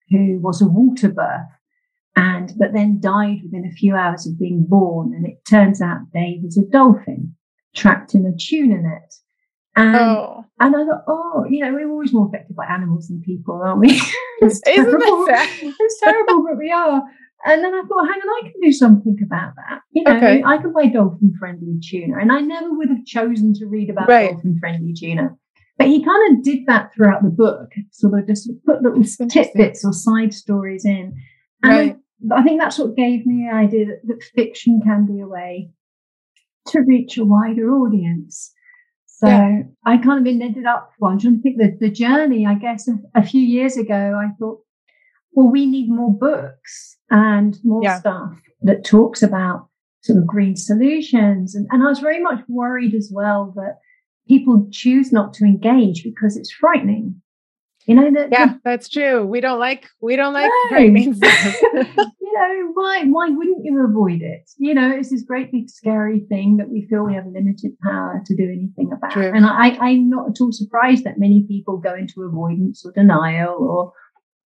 who 0.08 0.38
was 0.40 0.62
a 0.62 0.66
water 0.66 1.10
birth, 1.10 1.50
and 2.16 2.50
but 2.56 2.72
then 2.72 2.98
died 2.98 3.40
within 3.42 3.66
a 3.66 3.76
few 3.76 3.94
hours 3.94 4.26
of 4.26 4.38
being 4.38 4.64
born. 4.66 5.12
And 5.12 5.26
it 5.26 5.44
turns 5.46 5.82
out 5.82 6.10
Dave 6.14 6.46
is 6.46 6.56
a 6.56 6.64
dolphin 6.64 7.36
trapped 7.76 8.14
in 8.14 8.24
a 8.24 8.34
tuna 8.34 8.80
net. 8.80 9.12
And, 9.76 9.94
oh. 9.94 10.46
and 10.58 10.74
I 10.74 10.84
thought, 10.86 11.04
oh, 11.06 11.44
you 11.48 11.62
know, 11.62 11.72
we're 11.74 11.90
always 11.90 12.14
more 12.14 12.26
affected 12.26 12.56
by 12.56 12.64
animals 12.64 13.08
than 13.08 13.20
people, 13.20 13.60
aren't 13.62 13.80
we? 13.80 13.90
it's 14.40 14.62
Isn't 14.66 14.84
terrible. 14.84 15.26
that 15.26 15.58
it's 15.60 16.00
terrible, 16.00 16.42
but 16.42 16.56
we 16.56 16.72
are. 16.72 17.02
And 17.44 17.62
then 17.62 17.72
I 17.72 17.82
thought, 17.88 18.06
hang 18.06 18.20
on, 18.20 18.46
I 18.46 18.50
can 18.50 18.60
do 18.60 18.72
something 18.72 19.16
about 19.24 19.54
that. 19.56 19.80
You 19.92 20.02
know, 20.04 20.16
okay. 20.16 20.42
I 20.44 20.58
can 20.58 20.72
buy 20.72 20.86
dolphin 20.86 21.32
friendly 21.38 21.78
tuna. 21.80 22.18
And 22.20 22.32
I 22.32 22.40
never 22.40 22.72
would 22.72 22.88
have 22.88 23.04
chosen 23.04 23.54
to 23.54 23.66
read 23.66 23.90
about 23.90 24.08
right. 24.08 24.32
dolphin 24.32 24.58
friendly 24.58 24.92
tuna. 24.92 25.36
But 25.76 25.86
he 25.86 26.04
kind 26.04 26.36
of 26.36 26.42
did 26.42 26.66
that 26.66 26.92
throughout 26.92 27.22
the 27.22 27.30
book, 27.30 27.70
sort 27.92 28.18
of 28.18 28.26
just 28.26 28.50
put 28.66 28.82
little 28.82 29.04
tidbits 29.28 29.84
or 29.84 29.92
side 29.92 30.34
stories 30.34 30.84
in. 30.84 31.14
And 31.62 31.72
right. 31.72 31.96
I, 32.36 32.42
think 32.42 32.60
that's 32.60 32.78
what 32.78 32.96
gave 32.96 33.24
me 33.24 33.48
the 33.48 33.54
idea 33.54 33.86
that, 33.86 34.00
that 34.06 34.22
fiction 34.34 34.80
can 34.84 35.06
be 35.06 35.20
a 35.20 35.28
way 35.28 35.70
to 36.68 36.80
reach 36.80 37.16
a 37.16 37.24
wider 37.24 37.70
audience. 37.70 38.52
So 39.06 39.28
yeah. 39.28 39.62
I 39.86 39.98
kind 39.98 40.26
of 40.26 40.32
ended 40.32 40.66
up, 40.66 40.90
well, 40.98 41.12
I'm 41.12 41.20
trying 41.20 41.36
to 41.36 41.42
think 41.42 41.58
that 41.58 41.78
the 41.78 41.90
journey, 41.90 42.44
I 42.44 42.54
guess, 42.54 42.88
a, 42.88 42.98
a, 43.14 43.24
few 43.24 43.40
years 43.40 43.76
ago, 43.76 44.20
I 44.20 44.30
thought, 44.38 44.60
well, 45.32 45.50
we 45.50 45.66
need 45.66 45.88
more 45.90 46.12
books 46.12 46.97
and 47.10 47.58
more 47.64 47.82
yeah. 47.82 47.98
stuff 47.98 48.40
that 48.62 48.84
talks 48.84 49.22
about 49.22 49.68
sort 50.02 50.18
of 50.18 50.26
green 50.26 50.56
solutions. 50.56 51.54
And, 51.54 51.66
and 51.70 51.82
I 51.82 51.86
was 51.86 52.00
very 52.00 52.22
much 52.22 52.40
worried 52.48 52.94
as 52.94 53.10
well 53.12 53.52
that 53.56 53.78
people 54.26 54.68
choose 54.70 55.12
not 55.12 55.32
to 55.34 55.44
engage 55.44 56.04
because 56.04 56.36
it's 56.36 56.52
frightening. 56.52 57.20
You 57.86 57.94
know 57.94 58.10
that 58.12 58.28
Yeah, 58.30 58.54
that's 58.64 58.86
true. 58.86 59.24
We 59.24 59.40
don't 59.40 59.58
like 59.58 59.88
we 60.02 60.14
don't 60.14 60.34
like 60.34 60.50
no. 60.70 61.12
stuff. 61.14 61.56
you 61.72 62.32
know, 62.34 62.70
why 62.74 63.04
why 63.04 63.30
wouldn't 63.30 63.64
you 63.64 63.82
avoid 63.82 64.20
it? 64.20 64.42
You 64.58 64.74
know, 64.74 64.90
it's 64.90 65.08
this 65.08 65.22
great 65.22 65.50
big 65.50 65.70
scary 65.70 66.20
thing 66.28 66.58
that 66.58 66.68
we 66.68 66.86
feel 66.90 67.04
we 67.04 67.14
have 67.14 67.26
limited 67.26 67.78
power 67.82 68.22
to 68.26 68.36
do 68.36 68.42
anything 68.42 68.92
about. 68.92 69.12
True. 69.12 69.32
And 69.34 69.46
I, 69.46 69.70
I'm 69.80 70.10
not 70.10 70.28
at 70.28 70.40
all 70.42 70.52
surprised 70.52 71.04
that 71.04 71.18
many 71.18 71.46
people 71.48 71.78
go 71.78 71.94
into 71.94 72.24
avoidance 72.24 72.84
or 72.84 72.92
denial 72.92 73.56
or 73.58 73.94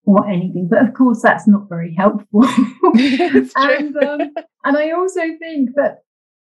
or 0.05 0.29
anything. 0.29 0.69
But 0.71 0.83
of 0.83 0.95
course, 0.95 1.23
that's 1.23 1.47
not 1.47 1.69
very 1.69 1.95
helpful. 1.95 2.45
and 2.95 3.97
um, 3.97 4.21
and 4.65 4.77
I 4.77 4.91
also 4.91 5.21
think 5.39 5.71
that 5.77 6.03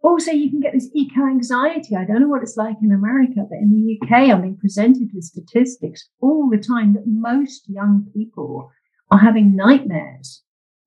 also 0.03 0.31
you 0.31 0.51
can 0.51 0.61
get 0.61 0.73
this 0.73 0.91
eco 0.95 1.27
anxiety. 1.27 1.97
I 1.97 2.05
don't 2.05 2.21
know 2.21 2.29
what 2.29 2.43
it's 2.43 2.57
like 2.57 2.77
in 2.83 2.93
America, 2.93 3.43
but 3.49 3.59
in 3.59 3.71
the 3.71 3.99
UK, 4.01 4.31
I'm 4.31 4.43
being 4.43 4.57
presented 4.57 5.11
with 5.13 5.25
statistics 5.25 6.09
all 6.21 6.49
the 6.51 6.59
time 6.59 6.95
that 6.95 7.05
most 7.07 7.69
young 7.69 8.07
people 8.15 8.71
are 9.11 9.19
having 9.19 9.57
nightmares 9.57 10.43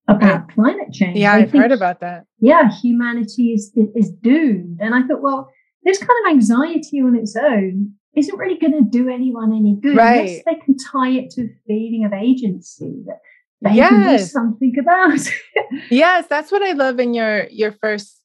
about 0.08 0.50
climate 0.50 0.92
change. 0.92 1.18
Yeah, 1.18 1.34
I've 1.34 1.52
think, 1.52 1.64
heard 1.64 1.72
about 1.72 2.00
that. 2.02 2.26
Yeah, 2.40 2.72
humanity 2.72 3.54
is, 3.54 3.72
is 3.96 4.12
doomed. 4.12 4.80
And 4.82 4.96
I 4.96 5.04
thought, 5.04 5.22
well, 5.22 5.50
this 5.84 6.00
kind 6.00 6.12
of 6.26 6.32
anxiety 6.32 7.00
on 7.02 7.16
its 7.16 7.36
own 7.36 7.94
isn't 8.16 8.38
really 8.38 8.58
going 8.58 8.74
to 8.74 8.82
do 8.82 9.10
anyone 9.10 9.54
any 9.54 9.76
good 9.76 9.96
right. 9.96 10.20
unless 10.20 10.44
they 10.46 10.56
can 10.56 10.78
tie 10.78 11.10
it 11.10 11.30
to 11.32 11.44
a 11.44 11.50
feeling 11.68 12.06
of 12.06 12.14
agency 12.14 13.04
that 13.06 13.20
they 13.62 13.74
yes. 13.74 13.90
can 13.90 14.18
do 14.18 14.24
something 14.24 14.76
about. 14.80 15.20
yes, 15.90 16.26
that's 16.30 16.52
what 16.52 16.62
I 16.62 16.72
love 16.72 17.00
in 17.00 17.14
your 17.14 17.48
your 17.50 17.72
first 17.74 18.22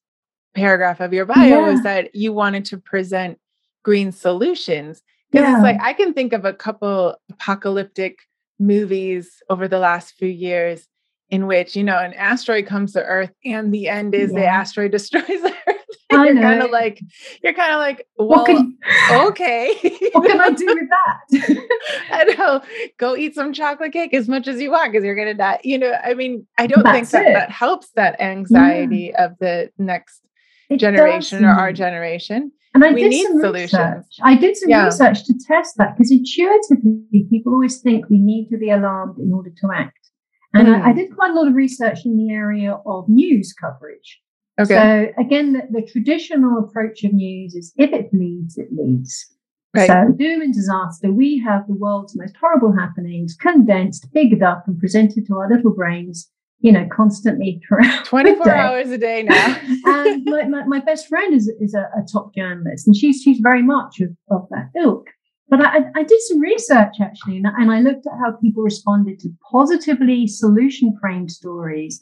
paragraph 0.54 1.00
of 1.00 1.12
your 1.12 1.26
bio 1.26 1.44
yeah. 1.44 1.70
is 1.70 1.82
that 1.82 2.14
you 2.14 2.32
wanted 2.32 2.64
to 2.66 2.78
present 2.78 3.38
green 3.82 4.12
solutions 4.12 5.02
because 5.30 5.48
yeah. 5.48 5.56
it's 5.56 5.62
like 5.62 5.80
I 5.82 5.92
can 5.92 6.14
think 6.14 6.32
of 6.32 6.44
a 6.44 6.52
couple 6.52 7.16
apocalyptic 7.30 8.20
movies 8.60 9.42
over 9.50 9.66
the 9.66 9.80
last 9.80 10.14
few 10.14 10.28
years 10.28 10.86
in 11.28 11.46
which 11.46 11.74
you 11.74 11.82
know 11.82 11.98
an 11.98 12.14
asteroid 12.14 12.66
comes 12.66 12.92
to 12.92 13.02
earth 13.02 13.32
and 13.44 13.74
the 13.74 13.88
end 13.88 14.14
is 14.14 14.32
yeah. 14.32 14.38
the 14.40 14.46
asteroid 14.46 14.92
destroys 14.92 15.24
earth 15.28 15.73
you're 16.22 16.40
kind 16.40 16.62
of 16.62 16.70
like 16.70 17.00
you're 17.42 17.54
kind 17.54 17.72
of 17.72 17.78
like 17.78 18.06
well 18.18 18.44
can, 18.44 18.76
okay 19.10 19.74
what 20.12 20.26
can 20.26 20.40
i 20.40 20.50
do 20.50 20.66
with 20.66 20.88
that 20.90 21.68
i 22.10 22.24
know 22.24 22.60
go 22.98 23.16
eat 23.16 23.34
some 23.34 23.52
chocolate 23.52 23.92
cake 23.92 24.14
as 24.14 24.28
much 24.28 24.46
as 24.46 24.60
you 24.60 24.70
want 24.70 24.92
because 24.92 25.04
you're 25.04 25.16
gonna 25.16 25.34
die 25.34 25.60
you 25.64 25.78
know 25.78 25.92
i 26.04 26.14
mean 26.14 26.46
i 26.58 26.66
don't 26.66 26.82
That's 26.84 27.10
think 27.10 27.24
that 27.24 27.30
it. 27.30 27.34
that 27.34 27.50
helps 27.50 27.90
that 27.96 28.20
anxiety 28.20 29.12
yeah. 29.12 29.26
of 29.26 29.38
the 29.38 29.70
next 29.78 30.22
it 30.70 30.78
generation 30.78 31.42
doesn't. 31.42 31.56
or 31.56 31.60
our 31.60 31.72
generation 31.72 32.52
and 32.74 32.84
I 32.84 32.92
we 32.92 33.08
did 33.08 33.22
some 33.22 33.40
solutions. 33.40 33.72
research. 33.72 34.18
I 34.22 34.36
did 34.36 34.56
some 34.56 34.68
yeah. 34.68 34.84
research 34.86 35.24
to 35.26 35.34
test 35.46 35.76
that 35.76 35.96
because 35.96 36.10
intuitively 36.10 37.26
people 37.30 37.52
always 37.52 37.80
think 37.80 38.10
we 38.10 38.18
need 38.18 38.48
to 38.48 38.58
be 38.58 38.68
alarmed 38.68 39.16
in 39.20 39.32
order 39.32 39.50
to 39.50 39.68
act. 39.72 40.10
And 40.54 40.68
mm. 40.68 40.74
I, 40.74 40.88
I, 40.88 40.92
hmm. 40.92 40.98
did 40.98 41.14
quite 41.14 41.30
a 41.30 41.34
lot 41.34 41.48
of 41.48 41.54
research 41.54 42.04
in 42.04 42.16
the 42.16 42.32
area 42.32 42.78
of 42.84 43.08
news 43.08 43.52
coverage. 43.52 44.20
Okay. 44.60 45.12
So 45.16 45.22
again, 45.22 45.52
the, 45.52 45.62
the, 45.70 45.86
traditional 45.86 46.58
approach 46.58 47.02
of 47.02 47.12
news 47.12 47.54
is 47.54 47.72
if 47.76 47.92
it 47.92 48.10
leads, 48.12 48.56
it 48.56 48.68
leads. 48.72 49.26
Right. 49.74 49.88
So 49.88 50.14
doom 50.16 50.42
and 50.42 50.54
disaster, 50.54 51.10
we 51.10 51.40
have 51.40 51.66
the 51.66 51.74
world's 51.74 52.16
most 52.16 52.36
horrible 52.40 52.72
happenings 52.72 53.34
condensed, 53.34 54.06
bigged 54.12 54.42
up, 54.42 54.64
and 54.68 54.78
presented 54.78 55.26
to 55.26 55.34
our 55.38 55.50
little 55.50 55.72
brains, 55.72 56.30
you 56.60 56.70
know, 56.70 56.86
constantly 56.94 57.60
throughout. 57.66 58.04
24 58.04 58.52
hours 58.52 58.90
a 58.90 58.98
day 58.98 59.24
now. 59.24 59.60
and 59.86 60.24
my, 60.24 60.44
my, 60.44 60.64
my, 60.66 60.78
best 60.78 61.08
friend 61.08 61.34
is, 61.34 61.48
is 61.60 61.74
a, 61.74 61.88
a, 61.98 62.06
top 62.12 62.32
journalist, 62.36 62.86
and 62.86 62.96
she's 62.96 63.20
she's 63.20 63.40
very 63.40 63.62
much 63.62 64.00
of, 64.00 64.10
of 64.30 64.46
that 64.50 64.70
ilk. 64.80 65.08
But 65.48 65.62
I, 65.62 65.86
I 65.96 66.04
did 66.04 66.20
some 66.22 66.38
research 66.40 66.94
actually, 67.00 67.38
and, 67.38 67.46
and 67.46 67.72
I 67.72 67.80
looked 67.80 68.06
at 68.06 68.12
how 68.20 68.36
people 68.40 68.62
responded 68.62 69.18
to 69.20 69.30
positively 69.50 70.28
solution 70.28 70.96
framed 71.00 71.32
stories 71.32 72.00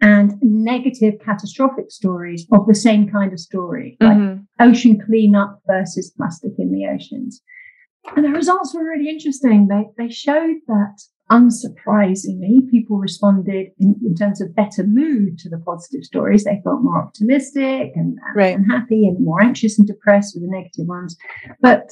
and 0.00 0.34
negative 0.42 1.14
catastrophic 1.24 1.90
stories 1.90 2.46
of 2.52 2.66
the 2.66 2.74
same 2.74 3.10
kind 3.10 3.32
of 3.32 3.40
story, 3.40 3.96
mm-hmm. 4.00 4.28
like 4.28 4.38
ocean 4.60 5.00
cleanup 5.04 5.60
versus 5.66 6.12
plastic 6.16 6.52
in 6.58 6.72
the 6.72 6.86
oceans. 6.86 7.42
And 8.16 8.24
the 8.24 8.30
results 8.30 8.74
were 8.74 8.84
really 8.84 9.08
interesting. 9.08 9.68
They, 9.68 9.84
they 9.98 10.10
showed 10.10 10.56
that 10.66 11.02
unsurprisingly, 11.30 12.68
people 12.70 12.98
responded 12.98 13.68
in, 13.78 13.94
in, 14.04 14.14
terms 14.16 14.40
of 14.40 14.54
better 14.54 14.84
mood 14.84 15.38
to 15.38 15.48
the 15.48 15.58
positive 15.58 16.02
stories. 16.02 16.44
They 16.44 16.60
felt 16.64 16.82
more 16.82 17.00
optimistic 17.00 17.92
and, 17.94 18.18
right. 18.34 18.56
and 18.56 18.66
happy 18.70 19.06
and 19.06 19.24
more 19.24 19.40
anxious 19.40 19.78
and 19.78 19.86
depressed 19.86 20.34
with 20.34 20.42
the 20.42 20.50
negative 20.50 20.88
ones. 20.88 21.16
But 21.60 21.90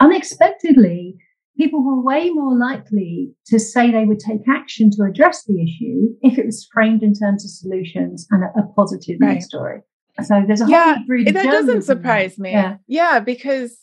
unexpectedly, 0.00 1.16
people 1.58 1.84
were 1.84 2.00
way 2.00 2.30
more 2.30 2.56
likely 2.56 3.32
to 3.46 3.58
say 3.58 3.90
they 3.90 4.04
would 4.04 4.20
take 4.20 4.48
action 4.48 4.90
to 4.92 5.02
address 5.02 5.44
the 5.44 5.62
issue 5.62 6.08
if 6.22 6.38
it 6.38 6.46
was 6.46 6.68
framed 6.72 7.02
in 7.02 7.12
terms 7.12 7.44
of 7.44 7.50
solutions 7.50 8.26
and 8.30 8.44
a, 8.44 8.60
a 8.60 8.66
positive 8.74 9.18
right. 9.20 9.34
news 9.34 9.44
story. 9.44 9.80
So 10.22 10.42
there's 10.46 10.60
a 10.60 10.64
whole 10.64 10.72
yeah, 10.72 10.96
that 11.32 11.44
doesn't 11.44 11.82
surprise 11.82 12.38
me. 12.38 12.50
Yeah. 12.50 12.76
yeah, 12.86 13.20
because 13.20 13.78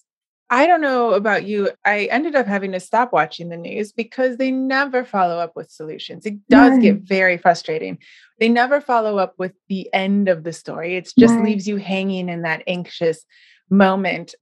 I 0.50 0.68
don't 0.68 0.82
know 0.82 1.14
about 1.14 1.46
you. 1.46 1.70
I 1.86 2.06
ended 2.12 2.36
up 2.36 2.46
having 2.46 2.74
to 2.74 2.80
stop 2.80 3.14
watching 3.14 3.50
the 3.50 3.58
news 3.58 3.92
because 3.92 4.38
they 4.38 4.52
never 4.52 5.06
follow 5.06 5.40
up 5.40 5.54
with 5.56 5.72
solutions. 5.72 6.26
It 6.26 6.36
does 6.50 6.72
right. 6.72 6.82
get 6.82 7.02
very 7.02 7.38
frustrating. 7.38 7.98
They 8.40 8.50
never 8.50 8.82
follow 8.82 9.18
up 9.18 9.36
with 9.38 9.54
the 9.70 9.90
end 9.94 10.28
of 10.28 10.44
the 10.44 10.54
story. 10.54 10.98
It 10.98 11.12
just 11.18 11.36
right. 11.36 11.46
leaves 11.46 11.68
you 11.68 11.78
hanging 11.78 12.28
in 12.30 12.42
that 12.42 12.64
anxious 12.68 13.26
moment 13.70 14.36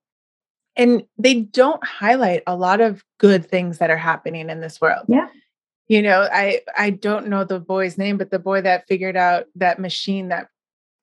and 0.75 1.03
they 1.17 1.41
don't 1.41 1.83
highlight 1.85 2.43
a 2.47 2.55
lot 2.55 2.81
of 2.81 3.03
good 3.19 3.45
things 3.45 3.77
that 3.77 3.89
are 3.89 3.97
happening 3.97 4.49
in 4.49 4.59
this 4.59 4.81
world. 4.81 5.05
Yeah. 5.07 5.27
You 5.87 6.01
know, 6.01 6.27
I 6.31 6.61
I 6.77 6.89
don't 6.89 7.27
know 7.27 7.43
the 7.43 7.59
boy's 7.59 7.97
name, 7.97 8.17
but 8.17 8.31
the 8.31 8.39
boy 8.39 8.61
that 8.61 8.87
figured 8.87 9.17
out 9.17 9.45
that 9.55 9.79
machine 9.79 10.29
that 10.29 10.47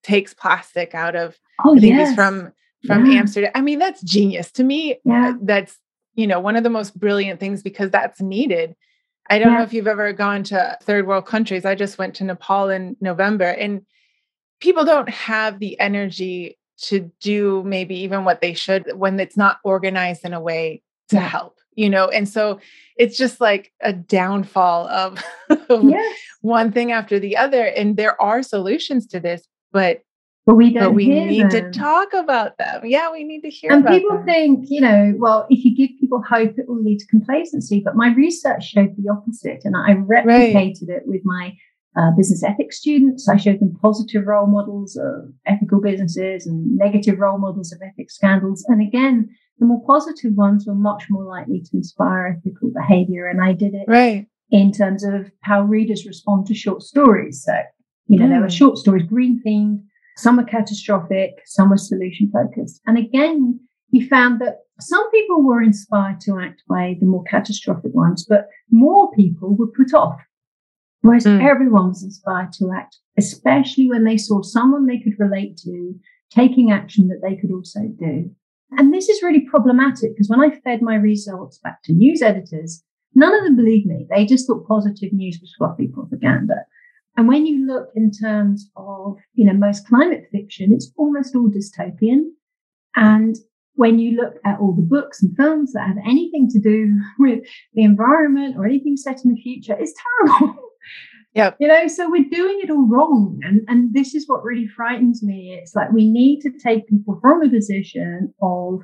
takes 0.02 0.32
plastic 0.34 0.94
out 0.94 1.14
of 1.14 1.38
oh, 1.64 1.76
I 1.76 1.80
think 1.80 1.94
yes. 1.94 2.08
he's 2.08 2.16
from 2.16 2.52
from 2.86 3.06
yeah. 3.06 3.18
Amsterdam. 3.18 3.52
I 3.54 3.60
mean, 3.60 3.78
that's 3.78 4.02
genius 4.02 4.50
to 4.52 4.64
me. 4.64 4.98
Yeah. 5.04 5.34
That's 5.40 5.78
you 6.14 6.26
know 6.26 6.40
one 6.40 6.56
of 6.56 6.64
the 6.64 6.70
most 6.70 6.98
brilliant 6.98 7.40
things 7.40 7.62
because 7.62 7.90
that's 7.90 8.20
needed. 8.20 8.74
I 9.28 9.38
don't 9.38 9.52
yeah. 9.52 9.58
know 9.58 9.64
if 9.64 9.72
you've 9.72 9.86
ever 9.86 10.12
gone 10.12 10.42
to 10.44 10.78
third 10.82 11.06
world 11.06 11.26
countries. 11.26 11.64
I 11.64 11.74
just 11.74 11.98
went 11.98 12.14
to 12.16 12.24
Nepal 12.24 12.68
in 12.68 12.96
November 13.00 13.44
and 13.44 13.82
people 14.60 14.84
don't 14.84 15.08
have 15.08 15.58
the 15.58 15.78
energy 15.78 16.58
to 16.82 17.10
do 17.20 17.62
maybe 17.64 17.96
even 17.96 18.24
what 18.24 18.40
they 18.40 18.54
should 18.54 18.90
when 18.96 19.20
it's 19.20 19.36
not 19.36 19.58
organized 19.64 20.24
in 20.24 20.32
a 20.32 20.40
way 20.40 20.82
to 21.08 21.20
help 21.20 21.58
you 21.74 21.88
know 21.88 22.08
and 22.08 22.28
so 22.28 22.58
it's 22.96 23.16
just 23.16 23.40
like 23.40 23.72
a 23.80 23.92
downfall 23.92 24.86
of, 24.88 25.22
yes. 25.82 26.18
one 26.42 26.72
thing 26.72 26.92
after 26.92 27.18
the 27.18 27.36
other 27.36 27.64
and 27.64 27.96
there 27.96 28.20
are 28.20 28.42
solutions 28.42 29.06
to 29.06 29.20
this 29.20 29.46
but 29.72 30.02
but 30.46 30.54
we 30.54 30.72
don't 30.72 30.84
but 30.84 30.92
we 30.92 31.08
need 31.08 31.50
them. 31.50 31.72
to 31.72 31.78
talk 31.78 32.12
about 32.12 32.56
them 32.58 32.84
yeah 32.84 33.10
we 33.10 33.24
need 33.24 33.42
to 33.42 33.50
hear 33.50 33.72
and 33.72 33.86
people 33.86 34.16
them. 34.16 34.24
think 34.24 34.66
you 34.68 34.80
know 34.80 35.14
well 35.18 35.46
if 35.50 35.64
you 35.64 35.76
give 35.76 35.90
people 36.00 36.22
hope 36.22 36.58
it 36.58 36.68
will 36.68 36.82
lead 36.82 36.98
to 36.98 37.06
complacency 37.06 37.80
but 37.84 37.94
my 37.94 38.12
research 38.14 38.64
showed 38.64 38.94
the 38.96 39.08
opposite 39.10 39.60
and 39.64 39.76
i 39.76 39.94
replicated 39.94 40.88
right. 40.88 40.96
it 40.96 41.02
with 41.06 41.20
my 41.24 41.54
uh, 41.96 42.10
business 42.16 42.44
ethics 42.44 42.78
students. 42.78 43.28
I 43.28 43.36
showed 43.36 43.60
them 43.60 43.76
positive 43.82 44.26
role 44.26 44.46
models 44.46 44.96
of 44.96 45.32
ethical 45.46 45.80
businesses 45.80 46.46
and 46.46 46.76
negative 46.76 47.18
role 47.18 47.38
models 47.38 47.72
of 47.72 47.80
ethics 47.82 48.14
scandals. 48.14 48.64
And 48.68 48.80
again, 48.80 49.28
the 49.58 49.66
more 49.66 49.82
positive 49.86 50.34
ones 50.34 50.66
were 50.66 50.74
much 50.74 51.04
more 51.10 51.24
likely 51.24 51.60
to 51.60 51.76
inspire 51.76 52.38
ethical 52.38 52.70
behavior. 52.70 53.26
And 53.26 53.42
I 53.42 53.52
did 53.52 53.74
it 53.74 53.84
right. 53.88 54.26
in 54.50 54.72
terms 54.72 55.04
of 55.04 55.30
how 55.42 55.62
readers 55.62 56.06
respond 56.06 56.46
to 56.46 56.54
short 56.54 56.82
stories. 56.82 57.42
So, 57.44 57.54
you 58.06 58.18
know, 58.18 58.26
mm. 58.26 58.30
there 58.30 58.40
were 58.40 58.46
mm. 58.46 58.56
short 58.56 58.78
stories, 58.78 59.06
green 59.06 59.42
themed, 59.44 59.82
some 60.16 60.36
were 60.36 60.44
catastrophic, 60.44 61.42
some 61.46 61.70
were 61.70 61.76
solution 61.76 62.30
focused. 62.32 62.80
And 62.86 62.98
again, 62.98 63.60
he 63.90 64.00
found 64.06 64.40
that 64.40 64.58
some 64.78 65.10
people 65.10 65.42
were 65.42 65.62
inspired 65.62 66.20
to 66.20 66.38
act 66.38 66.62
by 66.68 66.96
the 67.00 67.06
more 67.06 67.24
catastrophic 67.24 67.92
ones, 67.94 68.24
but 68.26 68.48
more 68.70 69.10
people 69.12 69.56
were 69.56 69.66
put 69.66 69.92
off. 69.92 70.20
Whereas 71.02 71.24
mm. 71.24 71.42
everyone 71.42 71.88
was 71.88 72.02
inspired 72.02 72.52
to 72.54 72.72
act, 72.72 72.98
especially 73.18 73.88
when 73.88 74.04
they 74.04 74.16
saw 74.16 74.42
someone 74.42 74.86
they 74.86 75.00
could 75.00 75.18
relate 75.18 75.56
to 75.58 75.94
taking 76.30 76.70
action 76.70 77.08
that 77.08 77.20
they 77.22 77.36
could 77.36 77.50
also 77.50 77.80
do. 77.98 78.30
And 78.72 78.94
this 78.94 79.08
is 79.08 79.22
really 79.22 79.40
problematic 79.40 80.14
because 80.14 80.28
when 80.28 80.40
I 80.40 80.50
fed 80.50 80.82
my 80.82 80.94
results 80.94 81.58
back 81.58 81.82
to 81.84 81.92
news 81.92 82.22
editors, 82.22 82.84
none 83.14 83.34
of 83.34 83.44
them 83.44 83.56
believed 83.56 83.86
me. 83.86 84.06
They 84.08 84.24
just 84.24 84.46
thought 84.46 84.68
positive 84.68 85.12
news 85.12 85.38
was 85.40 85.54
fluffy 85.58 85.88
propaganda. 85.88 86.66
And 87.16 87.26
when 87.26 87.46
you 87.46 87.66
look 87.66 87.88
in 87.96 88.10
terms 88.12 88.70
of, 88.76 89.16
you 89.34 89.44
know, 89.44 89.54
most 89.54 89.88
climate 89.88 90.28
fiction, 90.30 90.72
it's 90.72 90.92
almost 90.96 91.34
all 91.34 91.50
dystopian. 91.50 92.30
And 92.94 93.36
when 93.74 93.98
you 93.98 94.16
look 94.16 94.34
at 94.44 94.60
all 94.60 94.74
the 94.74 94.82
books 94.82 95.22
and 95.22 95.36
films 95.36 95.72
that 95.72 95.88
have 95.88 95.96
anything 96.06 96.48
to 96.50 96.60
do 96.60 97.00
with 97.18 97.40
the 97.74 97.82
environment 97.82 98.56
or 98.56 98.66
anything 98.66 98.96
set 98.96 99.24
in 99.24 99.34
the 99.34 99.40
future, 99.40 99.76
it's 99.78 99.94
terrible. 100.28 100.69
Yeah. 101.34 101.52
You 101.60 101.68
know, 101.68 101.86
so 101.86 102.10
we're 102.10 102.28
doing 102.28 102.60
it 102.62 102.70
all 102.70 102.88
wrong. 102.88 103.38
And, 103.42 103.60
and 103.68 103.94
this 103.94 104.14
is 104.14 104.26
what 104.26 104.42
really 104.42 104.66
frightens 104.66 105.22
me. 105.22 105.56
It's 105.60 105.76
like 105.76 105.92
we 105.92 106.10
need 106.10 106.40
to 106.40 106.50
take 106.62 106.88
people 106.88 107.18
from 107.22 107.42
a 107.42 107.48
position 107.48 108.34
of, 108.42 108.80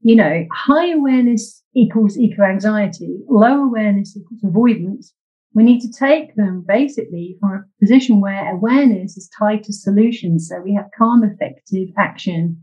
you 0.00 0.16
know, 0.16 0.46
high 0.52 0.92
awareness 0.92 1.62
equals 1.76 2.16
eco 2.16 2.42
anxiety, 2.42 3.18
low 3.28 3.64
awareness 3.64 4.16
equals 4.16 4.40
avoidance. 4.42 5.12
We 5.52 5.62
need 5.62 5.80
to 5.80 5.92
take 5.92 6.36
them 6.36 6.64
basically 6.66 7.36
from 7.40 7.50
a 7.52 7.84
position 7.84 8.20
where 8.20 8.50
awareness 8.50 9.16
is 9.16 9.28
tied 9.38 9.64
to 9.64 9.72
solutions. 9.72 10.48
So 10.48 10.62
we 10.62 10.72
have 10.74 10.86
calm, 10.96 11.22
effective 11.22 11.88
action 11.98 12.62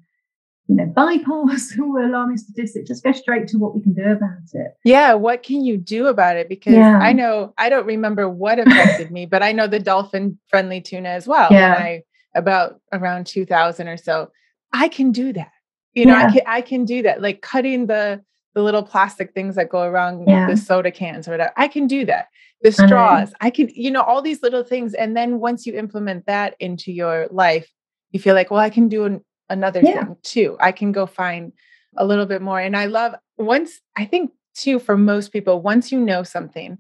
you 0.68 0.76
know, 0.76 0.86
bypass 0.86 1.74
all 1.82 1.98
alarming 1.98 2.38
statistics, 2.38 2.88
just 2.88 3.04
go 3.04 3.12
straight 3.12 3.48
to 3.50 3.58
what 3.58 3.74
we 3.74 3.82
can 3.82 3.94
do 3.94 4.04
about 4.04 4.40
it. 4.54 4.72
Yeah. 4.84 5.14
What 5.14 5.44
can 5.44 5.64
you 5.64 5.78
do 5.78 6.08
about 6.08 6.38
it? 6.38 6.50
Because 6.50 6.74
yeah. 6.74 7.00
I 7.00 7.14
know 7.14 7.54
I 7.58 7.70
don't 7.70 7.86
remember 7.86 8.30
what 8.30 8.60
affected 8.60 9.12
me, 9.12 9.26
but 9.26 9.42
I 9.42 9.52
know 9.54 9.68
the 9.68 9.80
dolphin 9.80 10.38
friendly 10.48 10.82
tuna 10.82 11.10
as 11.10 11.28
well. 11.28 11.48
Yeah. 11.52 11.74
I, 11.74 12.04
about 12.36 12.80
around 12.92 13.26
2000 13.28 13.88
or 13.88 13.98
so. 13.98 14.30
I 14.74 14.90
can 14.90 15.12
do 15.12 15.34
that. 15.34 15.52
You 15.94 16.06
know, 16.06 16.18
yeah. 16.18 16.28
I 16.28 16.32
can 16.32 16.42
I 16.46 16.62
can 16.62 16.86
do 16.86 17.02
that. 17.04 17.22
Like 17.22 17.42
cutting 17.42 17.88
the 17.88 18.22
the 18.54 18.62
little 18.62 18.84
plastic 18.84 19.34
things 19.34 19.56
that 19.56 19.70
go 19.70 19.84
around 19.84 20.28
yeah. 20.28 20.48
the 20.48 20.58
soda 20.58 20.92
cans 20.92 21.28
or 21.28 21.32
whatever. 21.32 21.54
I 21.58 21.68
can 21.68 21.88
do 21.88 22.06
that. 22.06 22.28
The 22.64 22.72
straws, 22.72 23.32
I 23.40 23.52
can, 23.52 23.70
you 23.70 23.92
know, 23.92 24.02
all 24.02 24.24
these 24.24 24.42
little 24.42 24.64
things. 24.64 24.96
And 24.96 25.16
then 25.16 25.40
once 25.40 25.68
you 25.68 25.78
implement 25.78 26.26
that 26.26 26.56
into 26.60 26.92
your 26.92 27.28
life, 27.30 27.72
you 28.12 28.20
feel 28.20 28.34
like, 28.34 28.50
well, 28.50 28.60
I 28.60 28.72
can 28.72 28.88
do 28.88 29.22
another 29.50 29.82
yeah. 29.84 30.06
thing 30.06 30.16
too. 30.24 30.58
I 30.60 30.72
can 30.72 30.92
go 30.92 31.06
find 31.06 31.52
a 31.98 32.06
little 32.06 32.26
bit 32.26 32.42
more. 32.42 32.60
And 32.60 32.76
I 32.76 32.86
love 32.86 33.16
once, 33.38 33.80
I 33.96 34.06
think 34.06 34.32
too, 34.56 34.80
for 34.80 34.98
most 34.98 35.32
people, 35.32 35.62
once 35.62 35.92
you 35.92 36.00
know 36.00 36.24
something. 36.24 36.78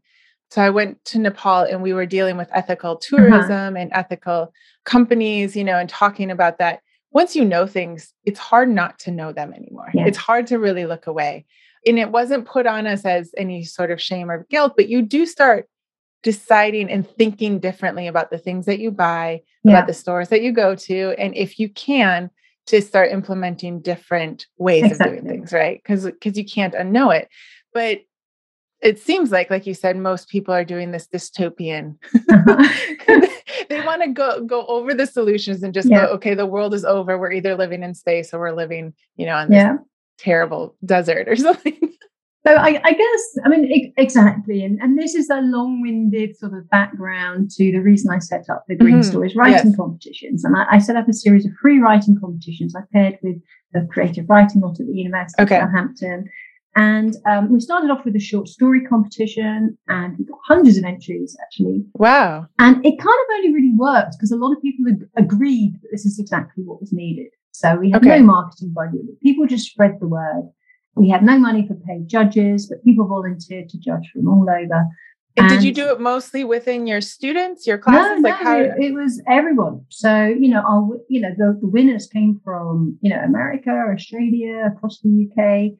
So 0.49 0.61
I 0.61 0.69
went 0.69 1.03
to 1.05 1.19
Nepal 1.19 1.63
and 1.63 1.81
we 1.81 1.93
were 1.93 2.05
dealing 2.05 2.37
with 2.37 2.49
ethical 2.53 2.91
uh-huh. 2.91 3.17
tourism 3.17 3.75
uh-huh. 3.75 3.81
and 3.81 3.91
ethical 3.93 4.53
companies, 4.85 5.55
you 5.55 5.63
know, 5.63 5.77
and 5.77 5.89
talking 5.89 6.31
about 6.31 6.57
that. 6.59 6.81
Once 7.11 7.35
you 7.35 7.43
know 7.43 7.65
things, 7.65 8.13
it's 8.25 8.39
hard 8.39 8.69
not 8.69 8.99
to 8.99 9.11
know 9.11 9.31
them 9.31 9.53
anymore. 9.53 9.89
Yeah. 9.93 10.05
It's 10.05 10.17
hard 10.17 10.47
to 10.47 10.59
really 10.59 10.85
look 10.85 11.07
away. 11.07 11.45
And 11.85 11.97
it 11.97 12.11
wasn't 12.11 12.45
put 12.45 12.67
on 12.67 12.85
us 12.85 13.05
as 13.05 13.31
any 13.37 13.63
sort 13.63 13.91
of 13.91 14.01
shame 14.01 14.29
or 14.29 14.45
guilt, 14.49 14.73
but 14.75 14.89
you 14.89 15.01
do 15.01 15.25
start 15.25 15.67
deciding 16.23 16.89
and 16.89 17.09
thinking 17.09 17.59
differently 17.59 18.07
about 18.07 18.29
the 18.29 18.37
things 18.37 18.65
that 18.65 18.79
you 18.79 18.91
buy, 18.91 19.41
yeah. 19.63 19.71
about 19.71 19.87
the 19.87 19.93
stores 19.93 20.29
that 20.29 20.41
you 20.41 20.51
go 20.51 20.75
to. 20.75 21.15
And 21.17 21.35
if 21.35 21.59
you 21.59 21.69
can, 21.69 22.29
to 22.67 22.81
start 22.81 23.11
implementing 23.11 23.81
different 23.81 24.45
ways 24.57 24.85
exactly. 24.85 25.17
of 25.17 25.23
doing 25.23 25.37
things, 25.37 25.53
right? 25.53 25.81
Because 25.81 26.05
because 26.05 26.37
you 26.37 26.45
can't 26.45 26.73
unknow 26.73 27.17
it. 27.17 27.29
But 27.73 28.01
it 28.81 28.99
seems 28.99 29.31
like, 29.31 29.49
like 29.49 29.65
you 29.65 29.73
said, 29.73 29.97
most 29.97 30.29
people 30.29 30.53
are 30.53 30.65
doing 30.65 30.91
this 30.91 31.07
dystopian. 31.07 31.97
Uh-huh. 32.29 33.27
they 33.69 33.81
want 33.81 34.03
to 34.03 34.09
go 34.09 34.43
go 34.43 34.65
over 34.67 34.93
the 34.93 35.07
solutions 35.07 35.63
and 35.63 35.73
just 35.73 35.89
yeah. 35.89 36.05
go, 36.05 36.11
okay, 36.13 36.33
the 36.33 36.45
world 36.45 36.73
is 36.73 36.85
over. 36.85 37.17
We're 37.17 37.31
either 37.31 37.55
living 37.55 37.83
in 37.83 37.93
space 37.93 38.33
or 38.33 38.39
we're 38.39 38.55
living, 38.55 38.93
you 39.15 39.25
know, 39.25 39.35
on 39.35 39.49
this 39.49 39.57
yeah. 39.57 39.77
terrible 40.17 40.75
desert 40.85 41.27
or 41.27 41.35
something. 41.47 41.79
So 42.47 42.53
I, 42.55 42.79
I, 42.81 42.93
guess, 42.93 43.37
I 43.43 43.49
mean, 43.49 43.93
exactly. 43.97 44.63
And, 44.63 44.79
and 44.79 44.97
this 44.97 45.15
is 45.15 45.29
a 45.29 45.41
long 45.41 45.81
winded 45.81 46.37
sort 46.37 46.53
of 46.53 46.69
background 46.69 47.51
to 47.51 47.71
the 47.73 47.79
reason 47.79 48.09
I 48.09 48.19
set 48.19 48.45
up 48.49 48.63
the 48.69 48.75
Green 48.75 48.99
mm-hmm. 48.99 49.09
Stories 49.09 49.35
writing 49.35 49.71
yes. 49.71 49.75
competitions. 49.75 50.45
And 50.45 50.55
I, 50.55 50.65
I, 50.71 50.77
set 50.77 50.95
up 50.95 51.09
a 51.09 51.13
series 51.13 51.45
of 51.45 51.51
free 51.61 51.79
writing 51.79 52.17
competitions. 52.17 52.73
I 52.73 52.83
paired 52.93 53.17
with 53.21 53.35
the 53.73 53.85
creative 53.91 54.29
writing 54.29 54.61
lot 54.61 54.79
at 54.79 54.87
the 54.87 54.93
University 54.93 55.43
okay. 55.43 55.57
of 55.57 55.63
Southampton. 55.63 56.29
And 56.77 57.17
um, 57.25 57.51
we 57.51 57.59
started 57.59 57.91
off 57.91 58.05
with 58.05 58.15
a 58.15 58.19
short 58.19 58.47
story 58.47 58.85
competition 58.85 59.77
and 59.89 60.17
we 60.17 60.23
got 60.23 60.39
hundreds 60.47 60.77
of 60.77 60.85
entries 60.85 61.35
actually. 61.41 61.83
Wow. 61.95 62.47
And 62.59 62.77
it 62.85 62.97
kind 62.97 63.09
of 63.09 63.35
only 63.35 63.53
really 63.53 63.73
worked 63.75 64.13
because 64.13 64.31
a 64.31 64.37
lot 64.37 64.55
of 64.55 64.61
people 64.61 64.85
ag- 64.87 65.09
agreed 65.17 65.73
that 65.81 65.89
this 65.91 66.05
is 66.05 66.17
exactly 66.17 66.63
what 66.63 66.79
was 66.79 66.93
needed. 66.93 67.27
So 67.51 67.75
we 67.75 67.91
had 67.91 68.05
okay. 68.05 68.19
no 68.19 68.25
marketing 68.25 68.71
budget, 68.73 69.19
people 69.21 69.47
just 69.47 69.69
spread 69.69 69.97
the 69.99 70.07
word. 70.07 70.49
We 70.97 71.09
had 71.09 71.23
no 71.23 71.37
money 71.37 71.67
for 71.67 71.75
paid 71.75 72.07
judges, 72.07 72.67
but 72.67 72.83
people 72.83 73.07
volunteered 73.07 73.69
to 73.69 73.77
judge 73.77 74.09
from 74.13 74.27
all 74.27 74.47
over. 74.49 74.85
And, 75.37 75.49
did 75.49 75.63
you 75.63 75.71
do 75.71 75.89
it 75.91 75.99
mostly 75.99 76.43
within 76.43 76.87
your 76.87 76.99
students, 76.99 77.67
your 77.67 77.77
classes? 77.77 78.21
No, 78.21 78.29
like 78.29 78.41
no, 78.41 78.45
how 78.45 78.59
it, 78.59 78.71
it 78.79 78.93
was 78.93 79.21
everyone. 79.29 79.85
So 79.89 80.25
you 80.25 80.49
know, 80.49 80.61
our 80.61 80.97
you 81.09 81.21
know 81.21 81.29
the, 81.37 81.57
the 81.61 81.67
winners 81.67 82.07
came 82.07 82.41
from 82.43 82.97
you 83.01 83.09
know 83.11 83.19
America, 83.19 83.69
Australia, 83.69 84.71
across 84.75 84.99
the 85.01 85.29
UK, 85.29 85.77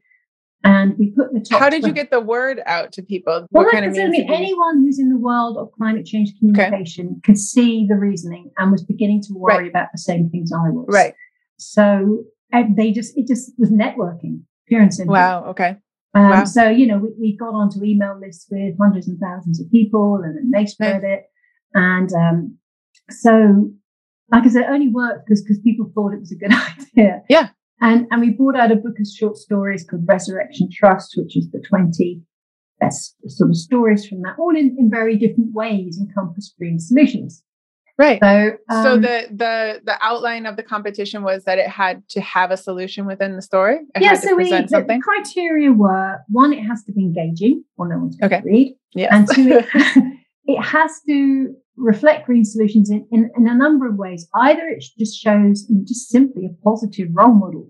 and 0.63 0.95
we 0.99 1.09
put 1.09 1.33
the 1.33 1.39
top. 1.39 1.59
How 1.59 1.69
did 1.69 1.85
you 1.85 1.91
get 1.91 2.11
the 2.11 2.19
word 2.19 2.61
out 2.67 2.91
to 2.93 3.01
people? 3.01 3.47
Well, 3.49 3.63
what 3.63 3.71
kind 3.71 3.85
of 3.85 3.97
I 3.97 4.07
mean, 4.07 4.31
anyone 4.31 4.83
who's 4.83 4.99
in 4.99 5.09
the 5.09 5.17
world 5.17 5.57
of 5.57 5.71
climate 5.71 6.05
change 6.05 6.33
communication 6.37 7.07
okay. 7.07 7.21
could 7.23 7.39
see 7.39 7.87
the 7.87 7.95
reasoning 7.95 8.51
and 8.59 8.71
was 8.71 8.83
beginning 8.83 9.23
to 9.23 9.33
worry 9.33 9.55
right. 9.55 9.69
about 9.69 9.87
the 9.91 9.97
same 9.97 10.29
things 10.29 10.51
I 10.51 10.69
was. 10.69 10.85
Right. 10.87 11.15
So 11.57 12.25
they 12.75 12.91
just 12.91 13.17
it 13.17 13.27
just 13.27 13.53
was 13.57 13.71
networking 13.71 14.41
and. 14.99 15.09
Wow. 15.09 15.45
Okay. 15.45 15.77
Um, 16.13 16.29
wow. 16.29 16.43
So, 16.45 16.69
you 16.69 16.87
know, 16.87 16.97
we, 16.97 17.09
we 17.19 17.37
got 17.37 17.53
onto 17.53 17.83
email 17.83 18.19
lists 18.19 18.47
with 18.49 18.75
hundreds 18.79 19.07
and 19.07 19.19
thousands 19.19 19.59
of 19.59 19.69
people 19.71 20.21
and 20.23 20.35
then 20.37 20.51
they 20.51 20.65
spread 20.65 21.03
it. 21.03 21.25
And 21.73 22.11
um, 22.13 22.57
so, 23.09 23.71
like 24.31 24.43
I 24.43 24.49
said, 24.49 24.63
it 24.63 24.69
only 24.69 24.89
worked 24.89 25.27
because 25.27 25.43
because 25.43 25.59
people 25.59 25.91
thought 25.93 26.13
it 26.13 26.19
was 26.19 26.31
a 26.31 26.35
good 26.35 26.53
idea. 26.97 27.23
Yeah. 27.29 27.49
And, 27.79 28.07
and 28.09 28.21
we 28.21 28.31
brought 28.31 28.55
out 28.55 28.71
a 28.71 28.75
book 28.75 28.99
of 28.99 29.07
short 29.07 29.37
stories 29.37 29.85
called 29.87 30.05
Resurrection 30.07 30.69
Trust, 30.71 31.13
which 31.15 31.37
is 31.37 31.51
the 31.51 31.61
20 31.61 32.23
best 32.79 33.15
sort 33.27 33.49
of 33.49 33.55
stories 33.55 34.05
from 34.05 34.21
that, 34.21 34.35
all 34.39 34.55
in, 34.55 34.75
in 34.79 34.89
very 34.89 35.17
different 35.17 35.53
ways 35.53 35.99
encompass 35.99 36.53
green 36.57 36.79
solutions. 36.79 37.43
Right. 37.97 38.19
So, 38.21 38.51
um, 38.69 38.83
so 38.83 38.97
the 38.97 39.27
the 39.31 39.81
the 39.83 39.97
outline 40.01 40.45
of 40.45 40.55
the 40.55 40.61
competition 40.61 41.23
was 41.23 41.45
that 41.45 41.57
it 41.57 41.67
had 41.67 42.07
to 42.09 42.21
have 42.21 42.51
a 42.51 42.57
solution 42.57 43.07
within 43.07 43.35
the 43.35 43.41
story. 43.41 43.79
It 43.95 44.03
yeah. 44.03 44.13
so 44.13 44.35
we 44.35 44.51
the, 44.51 44.85
the, 44.87 44.99
criteria 45.03 45.71
were 45.71 46.19
one, 46.27 46.53
it 46.53 46.61
has 46.61 46.83
to 46.83 46.91
be 46.91 47.01
engaging, 47.01 47.63
or 47.75 47.87
no 47.87 47.97
one's 47.97 48.15
going 48.15 48.31
okay. 48.31 48.41
to 48.41 48.47
read. 48.47 48.77
Yeah. 48.93 49.15
And 49.15 49.27
two, 49.27 49.49
it, 49.49 49.65
it, 50.45 50.61
has 50.61 50.91
to 51.07 51.55
reflect 51.75 52.27
green 52.27 52.45
solutions 52.45 52.91
in, 52.91 53.07
in, 53.11 53.31
in 53.35 53.47
a 53.47 53.55
number 53.55 53.87
of 53.87 53.95
ways. 53.95 54.27
Either 54.35 54.67
it 54.67 54.83
just 54.99 55.19
shows 55.19 55.63
just 55.83 56.09
simply 56.09 56.45
a 56.45 56.63
positive 56.63 57.09
role 57.13 57.33
model. 57.33 57.67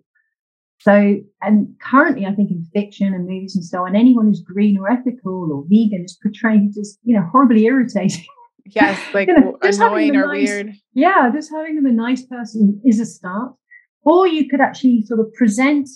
So, 0.79 1.15
and 1.41 1.69
currently, 1.81 2.25
I 2.25 2.33
think 2.33 2.51
in 2.51 2.65
fiction 2.73 3.13
and 3.13 3.25
movies 3.25 3.55
and 3.55 3.63
so 3.63 3.85
on, 3.85 3.95
anyone 3.95 4.27
who's 4.27 4.41
green 4.41 4.77
or 4.77 4.91
ethical 4.91 5.51
or 5.51 5.63
vegan 5.63 6.03
is 6.03 6.17
portrayed 6.21 6.77
as, 6.77 6.97
you 7.03 7.15
know, 7.15 7.25
horribly 7.31 7.65
irritating. 7.65 8.25
Yes, 8.75 8.99
like 9.13 9.27
you 9.27 9.35
know, 9.35 9.57
annoying 9.61 10.15
or 10.15 10.27
nice, 10.27 10.47
weird. 10.47 10.73
Yeah, 10.93 11.29
just 11.33 11.51
having 11.51 11.75
them 11.75 11.85
a 11.85 11.91
nice 11.91 12.23
person 12.25 12.81
is 12.85 12.99
a 12.99 13.05
start. 13.05 13.53
Or 14.03 14.27
you 14.27 14.47
could 14.47 14.61
actually 14.61 15.01
sort 15.01 15.19
of 15.19 15.33
present 15.33 15.89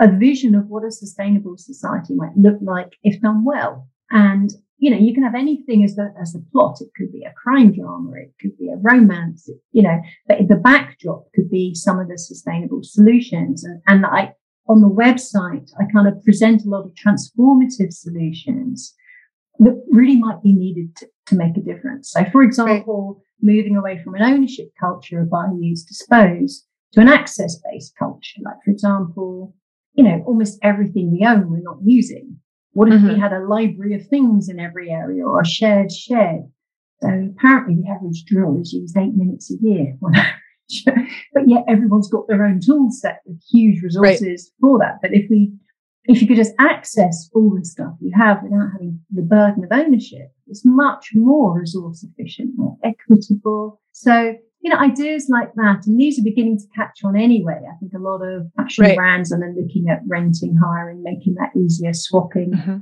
a 0.00 0.10
vision 0.10 0.54
of 0.54 0.66
what 0.68 0.84
a 0.84 0.90
sustainable 0.90 1.56
society 1.56 2.14
might 2.14 2.36
look 2.36 2.58
like 2.60 2.96
if 3.02 3.20
done 3.20 3.44
well. 3.44 3.88
And 4.10 4.50
you 4.78 4.90
know, 4.90 4.96
you 4.96 5.12
can 5.12 5.24
have 5.24 5.34
anything 5.34 5.82
as 5.82 5.96
the 5.96 6.14
as 6.20 6.32
the 6.32 6.44
plot. 6.52 6.80
It 6.80 6.90
could 6.96 7.12
be 7.12 7.24
a 7.24 7.32
crime 7.32 7.72
drama, 7.72 8.12
it 8.16 8.32
could 8.40 8.56
be 8.56 8.68
a 8.68 8.76
romance, 8.76 9.50
you 9.72 9.82
know, 9.82 10.00
but 10.26 10.38
the 10.48 10.56
backdrop 10.56 11.24
could 11.34 11.50
be 11.50 11.74
some 11.74 11.98
of 11.98 12.08
the 12.08 12.16
sustainable 12.16 12.80
solutions. 12.82 13.64
And, 13.64 13.82
and 13.86 14.06
I 14.06 14.34
on 14.68 14.80
the 14.80 14.88
website, 14.88 15.70
I 15.80 15.90
kind 15.92 16.06
of 16.06 16.22
present 16.22 16.64
a 16.64 16.68
lot 16.68 16.84
of 16.84 16.92
transformative 16.94 17.92
solutions 17.92 18.94
that 19.58 19.82
really 19.90 20.16
might 20.16 20.42
be 20.42 20.52
needed 20.52 20.94
to, 20.96 21.08
to 21.28 21.36
make 21.36 21.56
a 21.56 21.60
difference. 21.60 22.10
So, 22.10 22.24
for 22.30 22.42
example, 22.42 23.16
right. 23.16 23.56
moving 23.56 23.76
away 23.76 24.00
from 24.02 24.14
an 24.14 24.22
ownership 24.22 24.70
culture 24.80 25.20
of 25.20 25.30
buy, 25.30 25.46
use, 25.58 25.84
dispose 25.84 26.64
to 26.92 27.00
an 27.00 27.08
access 27.08 27.60
based 27.70 27.94
culture. 27.98 28.40
Like, 28.42 28.56
for 28.64 28.70
example, 28.70 29.54
you 29.94 30.04
know, 30.04 30.22
almost 30.26 30.58
everything 30.62 31.10
we 31.10 31.26
own, 31.26 31.50
we're 31.50 31.62
not 31.62 31.78
using. 31.84 32.36
What 32.72 32.88
if 32.88 32.94
mm-hmm. 32.94 33.14
we 33.14 33.18
had 33.18 33.32
a 33.32 33.44
library 33.44 33.94
of 33.94 34.06
things 34.06 34.48
in 34.48 34.60
every 34.60 34.90
area 34.90 35.24
or 35.24 35.40
a 35.40 35.46
shared 35.46 35.90
shed? 35.90 36.48
So 37.00 37.08
apparently 37.36 37.76
the 37.76 37.90
average 37.90 38.24
drill 38.24 38.60
is 38.60 38.72
used 38.72 38.96
eight 38.96 39.14
minutes 39.14 39.50
a 39.50 39.54
year 39.60 39.96
on 40.02 40.14
average. 40.14 40.84
but 41.32 41.48
yet 41.48 41.64
everyone's 41.68 42.10
got 42.10 42.28
their 42.28 42.44
own 42.44 42.60
tool 42.64 42.90
set 42.90 43.20
with 43.26 43.42
huge 43.50 43.82
resources 43.82 44.52
right. 44.52 44.60
for 44.60 44.78
that. 44.78 44.98
But 45.02 45.12
if 45.12 45.28
we 45.30 45.52
if 46.04 46.22
you 46.22 46.26
could 46.26 46.36
just 46.36 46.54
access 46.58 47.28
all 47.34 47.54
the 47.54 47.64
stuff 47.64 47.92
you 48.00 48.10
have 48.16 48.42
without 48.42 48.70
having 48.72 49.00
the 49.10 49.22
burden 49.22 49.62
of 49.64 49.70
ownership, 49.70 50.32
it's 50.48 50.64
much 50.64 51.10
more 51.14 51.58
resource 51.58 52.04
efficient, 52.04 52.52
more 52.56 52.76
equitable. 52.82 53.80
So, 53.92 54.34
you 54.60 54.70
know, 54.70 54.78
ideas 54.78 55.28
like 55.28 55.52
that, 55.54 55.86
and 55.86 56.00
these 56.00 56.18
are 56.18 56.24
beginning 56.24 56.58
to 56.58 56.64
catch 56.74 57.00
on 57.04 57.16
anyway. 57.16 57.60
I 57.70 57.76
think 57.78 57.92
a 57.94 57.98
lot 57.98 58.22
of 58.22 58.46
fashion 58.56 58.84
right. 58.84 58.96
brands 58.96 59.32
are 59.32 59.38
then 59.38 59.56
looking 59.60 59.88
at 59.88 60.00
renting, 60.06 60.56
hiring, 60.56 61.02
making 61.02 61.34
that 61.34 61.50
easier, 61.56 61.92
swapping, 61.92 62.52
mm-hmm. 62.52 62.76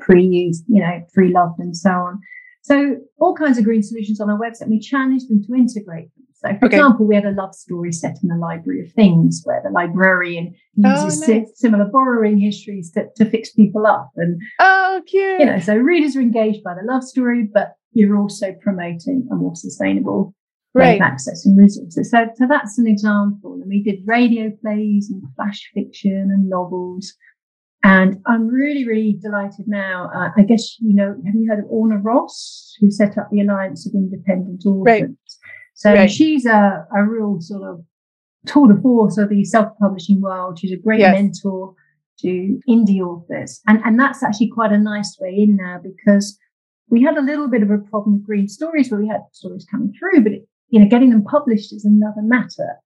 pre-used, 0.00 0.64
you 0.68 0.80
know, 0.80 1.04
pre-loved 1.12 1.58
and 1.58 1.76
so 1.76 1.90
on. 1.90 2.20
So 2.62 2.96
all 3.18 3.34
kinds 3.34 3.58
of 3.58 3.64
green 3.64 3.82
solutions 3.82 4.20
on 4.20 4.30
our 4.30 4.38
website. 4.38 4.68
We 4.68 4.80
challenge 4.80 5.22
them 5.28 5.42
to 5.44 5.54
integrate 5.54 6.14
them. 6.14 6.26
So, 6.34 6.48
for 6.58 6.66
okay. 6.66 6.76
example, 6.76 7.06
we 7.06 7.14
had 7.14 7.26
a 7.26 7.32
love 7.32 7.54
story 7.54 7.92
set 7.92 8.16
in 8.22 8.28
the 8.28 8.36
Library 8.36 8.80
of 8.80 8.92
Things 8.92 9.42
where 9.44 9.60
the 9.62 9.70
librarian 9.70 10.54
uses 10.74 11.28
oh, 11.28 11.32
nice. 11.32 11.50
similar 11.54 11.84
borrowing 11.84 12.38
histories 12.38 12.90
to, 12.92 13.08
to 13.16 13.26
fix 13.26 13.52
people 13.52 13.86
up. 13.86 14.10
And 14.16 14.40
oh, 14.58 15.02
cute! 15.06 15.40
You 15.40 15.46
know, 15.46 15.58
so 15.58 15.76
readers 15.76 16.16
are 16.16 16.20
engaged 16.22 16.62
by 16.64 16.74
the 16.74 16.90
love 16.90 17.04
story, 17.04 17.46
but 17.52 17.74
you're 17.92 18.16
also 18.16 18.54
promoting 18.62 19.28
a 19.30 19.34
more 19.34 19.54
sustainable 19.54 20.34
right. 20.74 20.98
way 20.98 21.06
of 21.06 21.12
accessing 21.12 21.56
resources. 21.56 22.10
So, 22.10 22.26
so 22.36 22.46
that's 22.48 22.78
an 22.78 22.86
example. 22.86 23.54
And 23.54 23.68
we 23.68 23.82
did 23.82 24.00
radio 24.06 24.50
plays 24.62 25.10
and 25.10 25.22
flash 25.36 25.70
fiction 25.74 26.30
and 26.32 26.48
novels. 26.48 27.12
And 27.82 28.20
I'm 28.26 28.46
really, 28.46 28.86
really 28.86 29.18
delighted 29.20 29.66
now. 29.66 30.10
Uh, 30.14 30.30
I 30.36 30.42
guess, 30.42 30.76
you 30.80 30.94
know, 30.94 31.16
have 31.24 31.34
you 31.34 31.48
heard 31.48 31.60
of 31.60 31.64
Orna 31.70 31.96
Ross, 31.98 32.74
who 32.78 32.90
set 32.90 33.16
up 33.16 33.28
the 33.30 33.40
Alliance 33.40 33.86
of 33.86 33.94
Independent 33.94 34.64
Authors? 34.66 34.84
Right. 34.84 35.04
So 35.74 35.94
right. 35.94 36.10
she's 36.10 36.44
a, 36.44 36.86
a 36.94 37.02
real 37.04 37.40
sort 37.40 37.62
of 37.62 37.82
tour 38.46 38.68
de 38.72 38.80
force 38.82 39.16
of 39.16 39.30
the 39.30 39.44
self-publishing 39.44 40.20
world. 40.20 40.58
She's 40.58 40.72
a 40.72 40.76
great 40.76 41.00
yes. 41.00 41.14
mentor 41.14 41.74
to 42.20 42.60
indie 42.68 43.00
authors. 43.00 43.60
And, 43.66 43.80
and 43.84 43.98
that's 43.98 44.22
actually 44.22 44.50
quite 44.50 44.72
a 44.72 44.78
nice 44.78 45.16
way 45.18 45.34
in 45.38 45.56
now 45.56 45.80
because 45.82 46.38
we 46.90 47.02
had 47.02 47.16
a 47.16 47.22
little 47.22 47.48
bit 47.48 47.62
of 47.62 47.70
a 47.70 47.78
problem 47.78 48.16
with 48.16 48.26
green 48.26 48.48
stories 48.48 48.90
where 48.90 49.00
we 49.00 49.08
had 49.08 49.22
stories 49.32 49.66
coming 49.70 49.94
through, 49.98 50.22
but 50.22 50.32
it, 50.32 50.46
you 50.68 50.80
know, 50.80 50.88
getting 50.88 51.10
them 51.10 51.24
published 51.24 51.72
is 51.72 51.84
another 51.84 52.22
matter. 52.22 52.76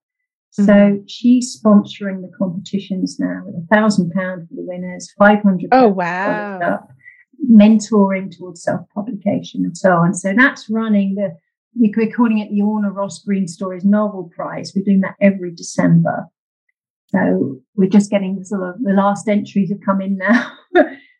So 0.55 0.63
mm-hmm. 0.63 1.05
she's 1.05 1.61
sponsoring 1.61 2.21
the 2.21 2.31
competitions 2.37 3.17
now 3.19 3.41
with 3.45 3.55
a 3.55 3.75
thousand 3.75 4.11
pound 4.11 4.47
for 4.47 4.55
the 4.55 4.63
winners, 4.63 5.11
five 5.19 5.43
hundred. 5.43 5.67
Oh 5.73 5.89
wow! 5.89 6.59
Up, 6.59 6.87
mentoring 7.51 8.33
towards 8.33 8.63
self 8.63 8.87
publication 8.95 9.65
and 9.65 9.77
so 9.77 9.91
on. 9.91 10.13
So 10.13 10.33
that's 10.33 10.69
running 10.69 11.15
the. 11.15 11.35
We're 11.75 12.09
calling 12.09 12.39
it 12.39 12.51
the 12.51 12.61
Orna 12.61 12.89
Ross 12.89 13.21
Green 13.21 13.49
Stories 13.49 13.83
Novel 13.83 14.31
Prize. 14.33 14.71
We're 14.73 14.85
doing 14.85 15.01
that 15.01 15.15
every 15.19 15.53
December. 15.53 16.27
So 17.07 17.59
we're 17.75 17.89
just 17.89 18.09
getting 18.09 18.37
the 18.37 18.45
sort 18.45 18.63
of 18.63 18.75
the 18.81 18.93
last 18.93 19.27
entries 19.27 19.71
have 19.71 19.81
come 19.85 19.99
in 19.99 20.15
now. 20.15 20.53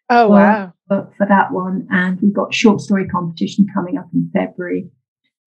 oh 0.10 0.30
wow! 0.30 0.71
For, 0.88 1.12
for 1.17 1.28
that 1.28 1.52
one, 1.52 1.89
and 1.91 2.21
we've 2.21 2.34
got 2.34 2.54
short 2.54 2.80
story 2.80 3.06
competition 3.06 3.67
coming 3.74 3.98
up 3.98 4.08
in 4.13 4.32
February. 4.32 4.89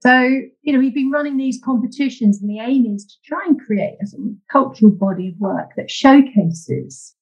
So, 0.01 0.21
you 0.63 0.73
know, 0.73 0.79
we've 0.79 0.95
been 0.95 1.11
running 1.11 1.37
these 1.37 1.61
competitions, 1.65 2.41
and 2.41 2.49
the 2.49 2.61
aim 2.61 2.87
is 2.95 3.05
to 3.05 3.15
try 3.25 3.45
and 3.47 3.61
create 3.61 3.97
a 4.01 4.07
sort 4.07 4.23
of 4.27 4.33
cultural 4.51 4.93
body 4.93 5.29
of 5.29 5.35
work 5.39 5.71
that 5.77 5.91
showcases 5.91 7.17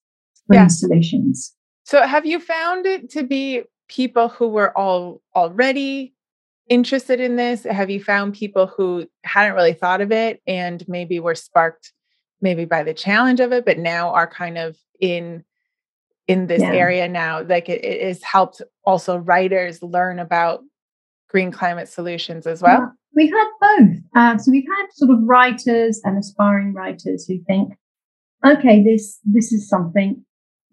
yeah. 0.51 0.67
solutions. 0.67 1.55
So, 1.85 2.03
have 2.03 2.25
you 2.25 2.39
found 2.39 2.85
it 2.85 3.09
to 3.11 3.23
be 3.23 3.63
people 3.87 4.29
who 4.29 4.47
were 4.47 4.77
all 4.77 5.21
already 5.35 6.13
interested 6.69 7.19
in 7.19 7.35
this? 7.35 7.63
Have 7.63 7.89
you 7.89 8.03
found 8.03 8.35
people 8.35 8.67
who 8.67 9.07
hadn't 9.23 9.55
really 9.55 9.73
thought 9.73 10.01
of 10.01 10.11
it 10.11 10.41
and 10.45 10.87
maybe 10.87 11.19
were 11.19 11.35
sparked 11.35 11.93
maybe 12.41 12.65
by 12.65 12.83
the 12.83 12.93
challenge 12.93 13.39
of 13.39 13.51
it, 13.51 13.65
but 13.65 13.79
now 13.79 14.09
are 14.09 14.27
kind 14.27 14.57
of 14.57 14.77
in 14.99 15.43
in 16.27 16.45
this 16.45 16.61
yeah. 16.61 16.73
area 16.73 17.07
now? 17.07 17.41
Like 17.41 17.69
it, 17.69 17.83
it 17.83 18.05
has 18.05 18.21
helped 18.21 18.61
also 18.85 19.17
writers 19.17 19.81
learn 19.81 20.19
about 20.19 20.61
green 21.27 21.51
climate 21.51 21.89
solutions 21.89 22.47
as 22.47 22.61
well? 22.61 22.79
Yeah, 22.79 22.87
we've 23.15 23.31
had 23.31 23.47
both. 23.61 23.97
Uh, 24.15 24.37
so 24.37 24.51
we've 24.51 24.67
had 24.77 24.87
sort 24.93 25.11
of 25.11 25.19
writers 25.23 26.01
and 26.03 26.17
aspiring 26.17 26.73
writers 26.73 27.25
who 27.27 27.39
think, 27.45 27.73
okay, 28.45 28.83
this 28.83 29.19
this 29.25 29.51
is 29.51 29.67
something, 29.67 30.23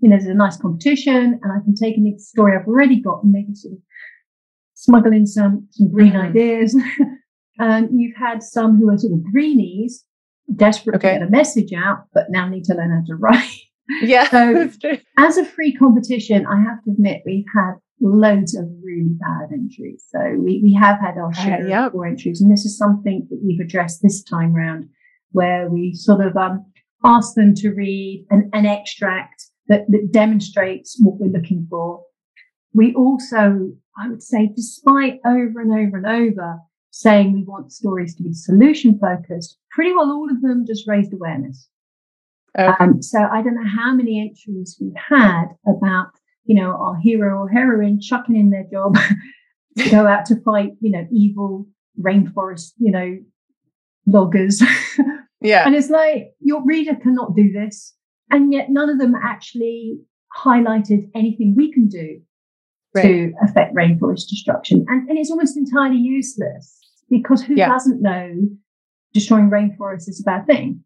you 0.01 0.09
know, 0.09 0.17
there's 0.17 0.29
a 0.29 0.35
nice 0.35 0.57
competition, 0.57 1.39
and 1.43 1.53
I 1.53 1.63
can 1.65 1.75
take 1.75 1.97
a 1.97 2.19
story 2.19 2.57
I've 2.57 2.69
already 2.69 3.01
got 3.01 3.23
and 3.23 3.33
maybe 3.33 3.55
sort 3.55 3.75
of 3.75 3.81
smuggle 4.75 5.13
in 5.13 5.27
some 5.27 5.67
some 5.71 5.91
green 5.91 6.13
mm-hmm. 6.13 6.29
ideas. 6.29 6.77
and 7.59 7.89
you've 7.99 8.17
had 8.17 8.43
some 8.43 8.79
who 8.79 8.91
are 8.91 8.99
sort 8.99 9.15
of 9.15 9.25
greenies, 9.33 10.05
desperate 10.55 10.97
okay. 10.97 11.15
to 11.15 11.19
get 11.21 11.29
a 11.29 11.31
message 11.31 11.73
out, 11.73 12.05
but 12.13 12.31
now 12.31 12.49
need 12.49 12.65
to 12.65 12.75
learn 12.75 12.91
how 12.91 13.03
to 13.07 13.17
write. 13.19 13.61
Yeah. 14.03 14.29
So 14.31 14.71
as 15.19 15.37
a 15.37 15.45
free 15.45 15.75
competition, 15.75 16.47
I 16.47 16.61
have 16.61 16.83
to 16.85 16.91
admit 16.93 17.23
we've 17.27 17.45
had 17.55 17.75
loads 18.01 18.55
of 18.55 18.67
really 18.83 19.17
bad 19.19 19.53
entries. 19.53 20.05
So 20.11 20.19
we, 20.39 20.61
we 20.63 20.75
have 20.75 21.01
had 21.01 21.17
our 21.17 21.33
share 21.33 21.65
uh, 21.65 21.69
yep. 21.69 21.87
of 21.87 21.93
poor 21.93 22.07
entries. 22.07 22.41
And 22.41 22.51
this 22.51 22.65
is 22.65 22.77
something 22.77 23.27
that 23.31 23.41
we've 23.43 23.61
addressed 23.61 24.03
this 24.03 24.23
time 24.23 24.53
round, 24.53 24.89
where 25.31 25.69
we 25.71 25.95
sort 25.95 26.25
of 26.25 26.37
um, 26.37 26.65
ask 27.05 27.35
them 27.35 27.55
to 27.57 27.71
read 27.71 28.27
an, 28.31 28.51
an 28.53 28.67
extract 28.67 29.45
that, 29.69 29.85
that 29.89 30.13
demonstrates 30.13 30.99
what 31.01 31.19
we're 31.19 31.33
looking 31.33 31.67
for. 31.71 32.03
We 32.73 32.95
also, 32.95 33.73
I 33.97 34.09
would 34.09 34.23
say, 34.23 34.51
despite 34.55 35.21
over 35.25 35.61
and 35.61 35.73
over 35.73 35.97
and 35.97 36.07
over 36.07 36.59
saying 36.91 37.33
we 37.33 37.45
want 37.45 37.73
stories 37.73 38.15
to 38.17 38.23
be 38.23 38.33
solution 38.33 38.99
focused, 38.99 39.59
pretty 39.71 39.93
well 39.93 40.11
all 40.11 40.31
of 40.31 40.43
them 40.43 40.65
just 40.67 40.87
raised 40.87 41.13
awareness. 41.13 41.69
Okay. 42.59 42.73
Um, 42.79 43.03
so 43.03 43.19
I 43.21 43.43
don't 43.43 43.57
know 43.57 43.69
how 43.69 43.95
many 43.95 44.21
entries 44.21 44.79
we've 44.81 44.93
had 45.09 45.47
about 45.67 46.13
you 46.45 46.55
know, 46.55 46.77
our 46.81 46.97
hero 46.97 47.39
or 47.39 47.49
heroine 47.49 48.01
chucking 48.01 48.37
in 48.37 48.51
their 48.51 48.65
job 48.71 48.97
to 49.79 49.91
go 49.91 50.07
out 50.07 50.27
to 50.27 50.41
fight, 50.43 50.73
you 50.81 50.91
know, 50.91 51.07
evil 51.13 51.67
rainforest, 52.01 52.73
you 52.79 52.91
know, 52.91 53.19
loggers. 54.07 54.63
yeah. 55.41 55.67
And 55.67 55.75
it's 55.75 55.91
like 55.91 56.33
your 56.41 56.65
reader 56.65 56.95
cannot 56.97 57.35
do 57.35 57.53
this. 57.53 57.95
And 58.31 58.53
yet 58.53 58.71
none 58.71 58.91
of 58.91 58.99
them 58.99 59.15
actually 59.23 59.99
highlighted 60.37 61.09
anything 61.15 61.55
we 61.57 61.73
can 61.73 61.89
do 61.89 62.21
right. 62.95 63.03
to 63.03 63.33
affect 63.43 63.75
rainforest 63.75 64.29
destruction. 64.29 64.85
And, 64.89 65.09
and 65.09 65.19
it's 65.19 65.31
almost 65.31 65.57
entirely 65.57 65.99
useless 65.99 66.79
because 67.11 67.43
who 67.43 67.55
yeah. 67.55 67.69
doesn't 67.69 68.03
know 68.03 68.33
destroying 69.13 69.51
rainforests 69.51 70.09
is 70.09 70.21
a 70.21 70.25
bad 70.25 70.47
thing? 70.47 70.83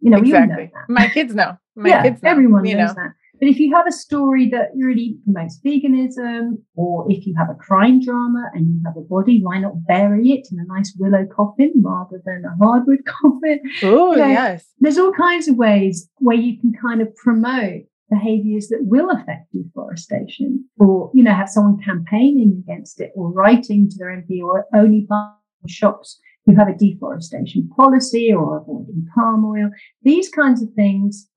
You 0.00 0.10
know, 0.10 0.18
exactly. 0.18 0.72
My 0.88 1.08
kids 1.08 1.34
know. 1.34 1.58
My 1.76 1.90
yeah, 1.90 2.02
kids 2.02 2.22
know. 2.22 2.30
Everyone 2.30 2.62
knows 2.62 2.74
know. 2.74 2.94
that. 2.94 3.12
But 3.40 3.48
if 3.48 3.58
you 3.58 3.74
have 3.74 3.86
a 3.86 3.92
story 3.92 4.50
that 4.50 4.68
really 4.76 5.16
promotes 5.24 5.58
veganism, 5.64 6.58
or 6.76 7.06
if 7.10 7.26
you 7.26 7.34
have 7.38 7.48
a 7.48 7.54
crime 7.54 8.00
drama 8.00 8.50
and 8.52 8.66
you 8.66 8.80
have 8.84 8.98
a 8.98 9.00
body, 9.00 9.40
why 9.42 9.58
not 9.58 9.86
bury 9.86 10.32
it 10.32 10.48
in 10.52 10.58
a 10.60 10.64
nice 10.64 10.94
willow 10.98 11.24
coffin 11.24 11.72
rather 11.82 12.20
than 12.26 12.44
a 12.44 12.54
hardwood 12.62 13.02
coffin? 13.06 13.60
Oh, 13.82 14.12
you 14.12 14.18
know, 14.18 14.28
yes. 14.28 14.66
There's 14.80 14.98
all 14.98 15.12
kinds 15.12 15.48
of 15.48 15.56
ways 15.56 16.08
where 16.18 16.36
you 16.36 16.60
can 16.60 16.74
kind 16.74 17.00
of 17.00 17.14
promote 17.16 17.84
behaviors 18.10 18.68
that 18.68 18.80
will 18.82 19.08
affect 19.10 19.50
deforestation 19.52 20.64
or, 20.78 21.10
you 21.14 21.22
know, 21.22 21.32
have 21.32 21.48
someone 21.48 21.80
campaigning 21.82 22.62
against 22.62 23.00
it 23.00 23.10
or 23.14 23.32
writing 23.32 23.88
to 23.88 23.96
their 23.96 24.08
MP 24.08 24.42
or 24.42 24.66
only 24.74 25.06
buying 25.08 25.32
shops 25.66 26.20
who 26.44 26.54
have 26.54 26.68
a 26.68 26.76
deforestation 26.76 27.70
policy 27.74 28.32
or 28.32 28.58
avoiding 28.58 29.06
palm 29.14 29.44
oil. 29.46 29.70
These 30.02 30.28
kinds 30.28 30.62
of 30.62 30.68
things 30.74 31.29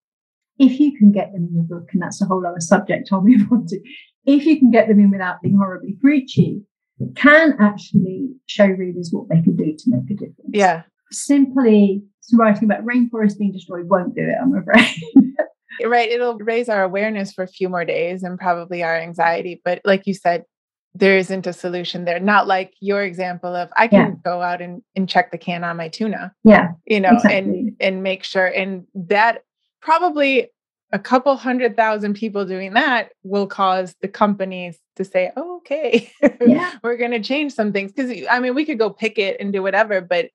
if 0.64 0.80
you 0.80 0.98
can 0.98 1.12
get 1.12 1.32
them 1.34 1.48
in 1.50 1.56
your 1.56 1.64
book, 1.64 1.90
and 1.94 2.02
that's 2.02 2.22
a 2.22 2.26
whole 2.26 2.46
other 2.46 2.62
subject 2.62 3.10
I'll 3.12 3.22
move 3.22 3.52
on 3.52 3.66
to, 3.68 3.80
if 4.26 4.46
you 4.46 4.58
can 4.58 4.72
get 4.72 4.88
them 4.88 5.00
in 5.00 5.12
without 5.12 5.42
being 5.42 5.58
horribly 5.58 5.96
preachy, 6.00 6.62
can 7.16 7.56
actually 7.60 8.30
show 8.46 8.66
readers 8.66 9.10
what 9.12 9.28
they 9.30 9.42
can 9.42 9.56
do 9.56 9.76
to 9.78 9.84
make 9.88 10.10
a 10.10 10.14
difference. 10.14 10.52
Yeah. 10.52 10.84
Simply 11.12 12.04
writing 12.34 12.64
about 12.64 12.86
rainforests 12.86 13.38
being 13.38 13.52
destroyed 13.52 13.90
won't 13.90 14.16
do 14.16 14.22
it, 14.22 14.36
I'm 14.42 14.56
afraid. 14.56 14.88
right. 15.86 16.10
It'll 16.10 16.38
raise 16.38 16.70
our 16.70 16.84
awareness 16.84 17.34
for 17.34 17.44
a 17.44 17.48
few 17.48 17.68
more 17.68 17.86
days 17.86 18.24
and 18.24 18.40
probably 18.40 18.84
our 18.84 18.96
anxiety. 18.96 19.62
But 19.66 19.82
like 19.84 20.04
you 20.06 20.14
said, 20.14 20.46
there 20.96 21.18
isn't 21.18 21.48
a 21.48 21.54
solution 21.54 22.06
there. 22.06 22.20
Not 22.20 22.48
like 22.48 22.74
your 22.80 23.04
example 23.04 23.56
of 23.56 23.70
I 23.76 23.88
can 23.88 24.10
yeah. 24.10 24.16
go 24.24 24.42
out 24.42 24.62
and, 24.62 24.82
and 24.96 25.10
check 25.10 25.32
the 25.32 25.38
can 25.38 25.64
on 25.64 25.76
my 25.76 25.90
tuna. 25.90 26.32
Yeah. 26.44 26.70
You 26.86 27.00
know, 27.00 27.14
exactly. 27.14 27.38
and 27.38 27.76
and 27.80 28.04
make 28.04 28.24
sure 28.24 28.46
and 28.46 28.86
that 28.94 29.42
probably 29.82 30.50
a 30.94 31.00
couple 31.00 31.36
hundred 31.36 31.76
thousand 31.76 32.14
people 32.14 32.46
doing 32.46 32.74
that 32.74 33.10
will 33.24 33.48
cause 33.48 33.96
the 34.02 34.08
companies 34.08 34.78
to 34.96 35.04
say, 35.04 35.32
oh, 35.36 35.58
okay, 35.58 36.12
yeah. 36.46 36.76
we're 36.84 36.98
going 36.98 37.12
to 37.12 37.20
change 37.20 37.52
some 37.52 37.74
things. 37.74 37.92
Because 37.92 38.26
I 38.30 38.40
mean, 38.40 38.54
we 38.54 38.64
could 38.64 38.78
go 38.78 38.92
pick 38.92 39.18
it 39.18 39.38
and 39.40 39.52
do 39.52 39.64
whatever, 39.64 40.02
but 40.02 40.30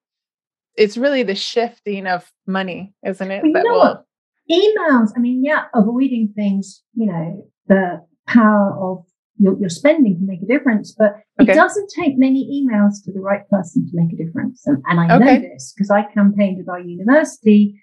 it's 0.77 0.97
really 0.97 1.23
the 1.23 1.37
shifting 1.37 2.09
of 2.09 2.31
money, 2.47 2.93
isn't 3.07 3.31
it? 3.31 3.43
Well, 3.45 3.53
that 3.53 3.65
will... 3.65 4.05
Emails, 4.51 5.13
I 5.17 5.21
mean, 5.21 5.45
yeah, 5.45 5.67
avoiding 5.75 6.33
things, 6.35 6.83
you 6.95 7.07
know, 7.07 7.47
the 7.69 8.05
power 8.27 8.77
of 8.81 9.05
your, 9.39 9.57
your 9.61 9.69
spending 9.69 10.17
can 10.17 10.27
make 10.27 10.43
a 10.43 10.47
difference, 10.47 10.93
but 10.93 11.21
okay. 11.41 11.53
it 11.53 11.55
doesn't 11.55 11.93
take 11.95 12.19
many 12.19 12.65
emails 12.65 13.05
to 13.05 13.13
the 13.13 13.21
right 13.21 13.49
person 13.49 13.87
to 13.89 13.93
make 13.93 14.13
a 14.13 14.25
difference. 14.25 14.67
And, 14.67 14.83
and 14.89 14.99
I 14.99 15.17
okay. 15.17 15.25
know 15.25 15.41
this 15.41 15.73
because 15.77 15.91
I 15.91 16.03
campaigned 16.13 16.61
at 16.61 16.69
our 16.69 16.81
university 16.81 17.81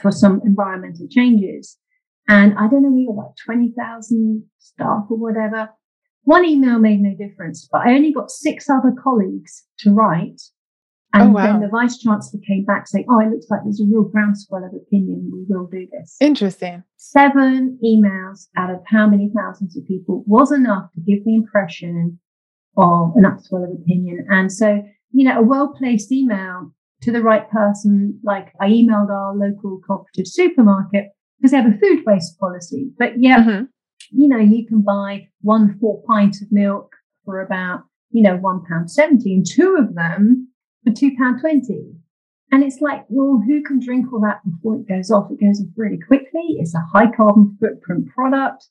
for 0.00 0.10
some 0.10 0.40
environmental 0.44 1.06
changes. 1.08 1.78
And 2.28 2.54
I 2.58 2.68
don't 2.68 2.82
know, 2.82 2.90
we 2.90 3.06
were 3.08 3.14
like 3.14 3.36
20,000 3.44 4.44
staff 4.58 5.04
or 5.08 5.16
whatever. 5.16 5.70
One 6.24 6.44
email 6.44 6.78
made 6.78 7.00
no 7.00 7.14
difference, 7.14 7.68
but 7.70 7.86
I 7.86 7.94
only 7.94 8.12
got 8.12 8.30
six 8.30 8.68
other 8.68 8.92
colleagues 9.00 9.64
to 9.80 9.92
write. 9.92 10.40
Oh, 11.14 11.20
and 11.20 11.30
oh, 11.30 11.32
wow. 11.32 11.46
then 11.46 11.60
the 11.60 11.68
vice 11.68 11.98
chancellor 11.98 12.40
came 12.46 12.64
back 12.64 12.88
saying, 12.88 13.06
Oh, 13.08 13.20
it 13.20 13.30
looks 13.30 13.46
like 13.48 13.60
there's 13.62 13.80
a 13.80 13.84
real 13.84 14.02
groundswell 14.02 14.64
of 14.64 14.74
opinion. 14.74 15.30
We 15.32 15.44
will 15.48 15.66
do 15.66 15.86
this. 15.92 16.16
Interesting. 16.20 16.82
Seven 16.96 17.78
emails 17.84 18.48
out 18.56 18.70
of 18.70 18.80
how 18.86 19.08
many 19.08 19.30
thousands 19.34 19.76
of 19.76 19.86
people 19.86 20.24
was 20.26 20.50
enough 20.50 20.90
to 20.94 21.00
give 21.00 21.24
the 21.24 21.36
impression 21.36 22.18
of 22.76 23.12
an 23.14 23.22
upswell 23.22 23.64
of 23.64 23.80
opinion. 23.80 24.26
And 24.28 24.52
so, 24.52 24.82
you 25.12 25.24
know, 25.24 25.38
a 25.38 25.42
well 25.42 25.74
placed 25.78 26.10
email 26.10 26.72
to 27.02 27.12
the 27.12 27.22
right 27.22 27.48
person, 27.50 28.18
like 28.24 28.52
I 28.60 28.68
emailed 28.68 29.10
our 29.10 29.34
local 29.34 29.80
cooperative 29.86 30.26
supermarket 30.26 31.10
because 31.38 31.50
they 31.50 31.58
have 31.58 31.72
a 31.72 31.78
food 31.78 32.04
waste 32.06 32.38
policy. 32.38 32.90
But 32.98 33.20
yeah, 33.20 33.40
mm-hmm. 33.40 33.64
you 34.10 34.28
know, 34.28 34.38
you 34.38 34.66
can 34.66 34.82
buy 34.82 35.28
one 35.42 35.78
four 35.80 36.02
pint 36.06 36.36
of 36.42 36.50
milk 36.50 36.94
for 37.24 37.40
about, 37.40 37.84
you 38.10 38.22
know, 38.22 38.36
one 38.36 38.62
pound 38.68 38.90
seventy, 38.90 39.34
and 39.34 39.46
two 39.46 39.76
of 39.78 39.94
them 39.94 40.48
for 40.84 40.92
two 40.92 41.12
pound 41.18 41.40
twenty. 41.40 41.92
And 42.52 42.62
it's 42.62 42.80
like, 42.80 43.04
well, 43.08 43.42
who 43.44 43.62
can 43.62 43.80
drink 43.80 44.12
all 44.12 44.20
that 44.20 44.40
before 44.48 44.76
it 44.76 44.88
goes 44.88 45.10
off? 45.10 45.30
It 45.32 45.40
goes 45.40 45.60
off 45.60 45.66
really 45.76 45.98
quickly. 45.98 46.56
It's 46.60 46.74
a 46.74 46.84
high 46.92 47.10
carbon 47.10 47.56
footprint 47.60 48.08
product. 48.14 48.68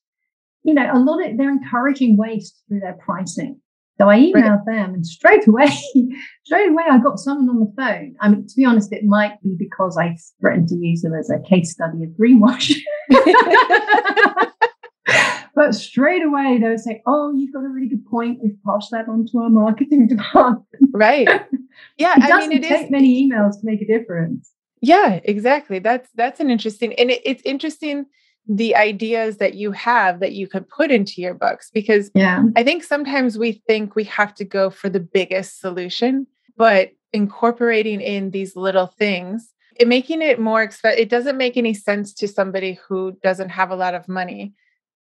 You 0.64 0.74
know, 0.74 0.90
a 0.92 0.98
lot 0.98 1.24
of 1.24 1.38
they're 1.38 1.52
encouraging 1.52 2.18
waste 2.18 2.64
through 2.68 2.80
their 2.80 2.98
pricing. 3.06 3.60
So 3.98 4.10
I 4.10 4.20
emailed 4.20 4.66
them 4.66 4.94
and 4.94 5.06
straight 5.06 5.48
away, 5.48 5.70
straight 6.44 6.70
away 6.70 6.84
I 6.90 6.98
got 6.98 7.20
someone 7.20 7.50
on 7.50 7.60
the 7.60 7.74
phone. 7.78 8.16
I 8.20 8.30
mean, 8.30 8.46
to 8.48 8.56
be 8.56 8.66
honest, 8.66 8.92
it 8.92 9.06
might 9.06 9.42
be 9.42 9.56
because 9.58 9.98
I 9.98 10.18
threatened 10.42 10.68
to 10.70 10.76
use 10.76 11.02
them 11.02 11.14
as 11.14 11.30
a 11.30 11.40
case 11.40 11.72
study 11.72 12.04
of 12.04 12.10
greenwash. 12.12 12.74
but 15.56 15.74
straight 15.74 16.24
away 16.24 16.58
they 16.60 16.68
were 16.68 16.78
saying, 16.78 17.02
Oh, 17.06 17.34
you've 17.36 17.54
got 17.54 17.64
a 17.64 17.70
really 17.70 17.88
good 17.88 18.06
point. 18.06 18.40
We've 18.44 18.58
passed 18.66 18.92
that 18.92 19.08
on 19.08 19.26
to 19.32 19.38
our 19.40 19.50
marketing 19.50 20.08
department. 20.16 20.66
Right. 20.92 21.28
Yeah. 21.98 22.16
it 22.18 22.22
doesn't 22.28 22.34
I 22.34 22.48
mean, 22.48 22.64
it 22.64 22.68
take 22.68 22.86
is, 22.86 22.92
many 22.92 23.30
emails 23.30 23.54
to 23.54 23.60
make 23.64 23.82
a 23.82 23.88
difference. 23.88 24.52
Yeah, 24.82 25.22
exactly. 25.24 25.80
That's 25.80 26.10
that's 26.16 26.42
an 26.42 26.50
interesting 26.50 26.94
and 26.96 27.12
it, 27.12 27.22
it's 27.24 27.42
interesting 27.46 28.08
the 28.48 28.76
ideas 28.76 29.38
that 29.38 29.56
you 29.56 29.72
have 29.72 30.20
that 30.20 30.34
you 30.34 30.48
could 30.48 30.68
put 30.70 30.92
into 30.92 31.22
your 31.22 31.34
books 31.34 31.72
because 31.74 32.12
yeah. 32.14 32.44
I 32.56 32.64
think 32.64 32.84
sometimes 32.84 33.38
we 33.38 33.64
think 33.68 33.96
we 33.96 34.04
have 34.06 34.36
to 34.36 34.46
go 34.46 34.70
for 34.70 34.88
the 34.88 35.00
biggest 35.00 35.60
solution, 35.60 36.28
but 36.56 36.92
incorporating 37.12 38.02
in 38.02 38.32
these 38.32 38.56
little 38.56 38.88
things, 38.88 39.52
it 39.76 39.88
making 39.88 40.22
it 40.22 40.40
more 40.40 40.62
expensive. 40.62 41.00
It 41.00 41.10
doesn't 41.10 41.38
make 41.38 41.58
any 41.58 41.74
sense 41.74 42.14
to 42.16 42.28
somebody 42.28 42.80
who 42.88 43.18
doesn't 43.24 43.50
have 43.50 43.72
a 43.72 43.76
lot 43.76 43.96
of 43.96 44.08
money 44.08 44.54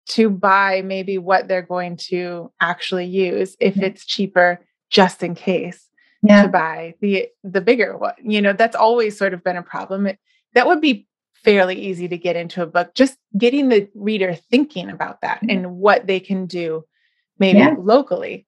to 0.08 0.28
buy 0.28 0.82
maybe 0.82 1.18
what 1.18 1.46
they're 1.46 1.62
going 1.62 1.96
to 1.96 2.50
actually 2.60 3.06
use 3.06 3.56
if 3.60 3.76
yeah. 3.76 3.86
it's 3.86 4.04
cheaper 4.04 4.60
just 4.90 5.22
in 5.22 5.34
case 5.36 5.88
yeah. 6.22 6.42
to 6.42 6.48
buy 6.48 6.94
the 7.00 7.28
the 7.44 7.60
bigger 7.60 7.96
one. 7.96 8.14
You 8.22 8.42
know, 8.42 8.52
that's 8.52 8.76
always 8.76 9.16
sort 9.16 9.34
of 9.34 9.44
been 9.44 9.56
a 9.56 9.62
problem. 9.62 10.06
It, 10.06 10.18
that 10.54 10.66
would 10.66 10.80
be 10.80 11.06
fairly 11.44 11.76
easy 11.76 12.08
to 12.08 12.18
get 12.18 12.36
into 12.36 12.62
a 12.62 12.66
book. 12.66 12.94
Just 12.94 13.16
getting 13.36 13.68
the 13.68 13.88
reader 13.94 14.34
thinking 14.34 14.90
about 14.90 15.20
that 15.22 15.38
mm-hmm. 15.38 15.50
and 15.50 15.76
what 15.76 16.06
they 16.06 16.20
can 16.20 16.46
do 16.46 16.84
maybe 17.38 17.58
yeah. 17.58 17.74
locally 17.78 18.46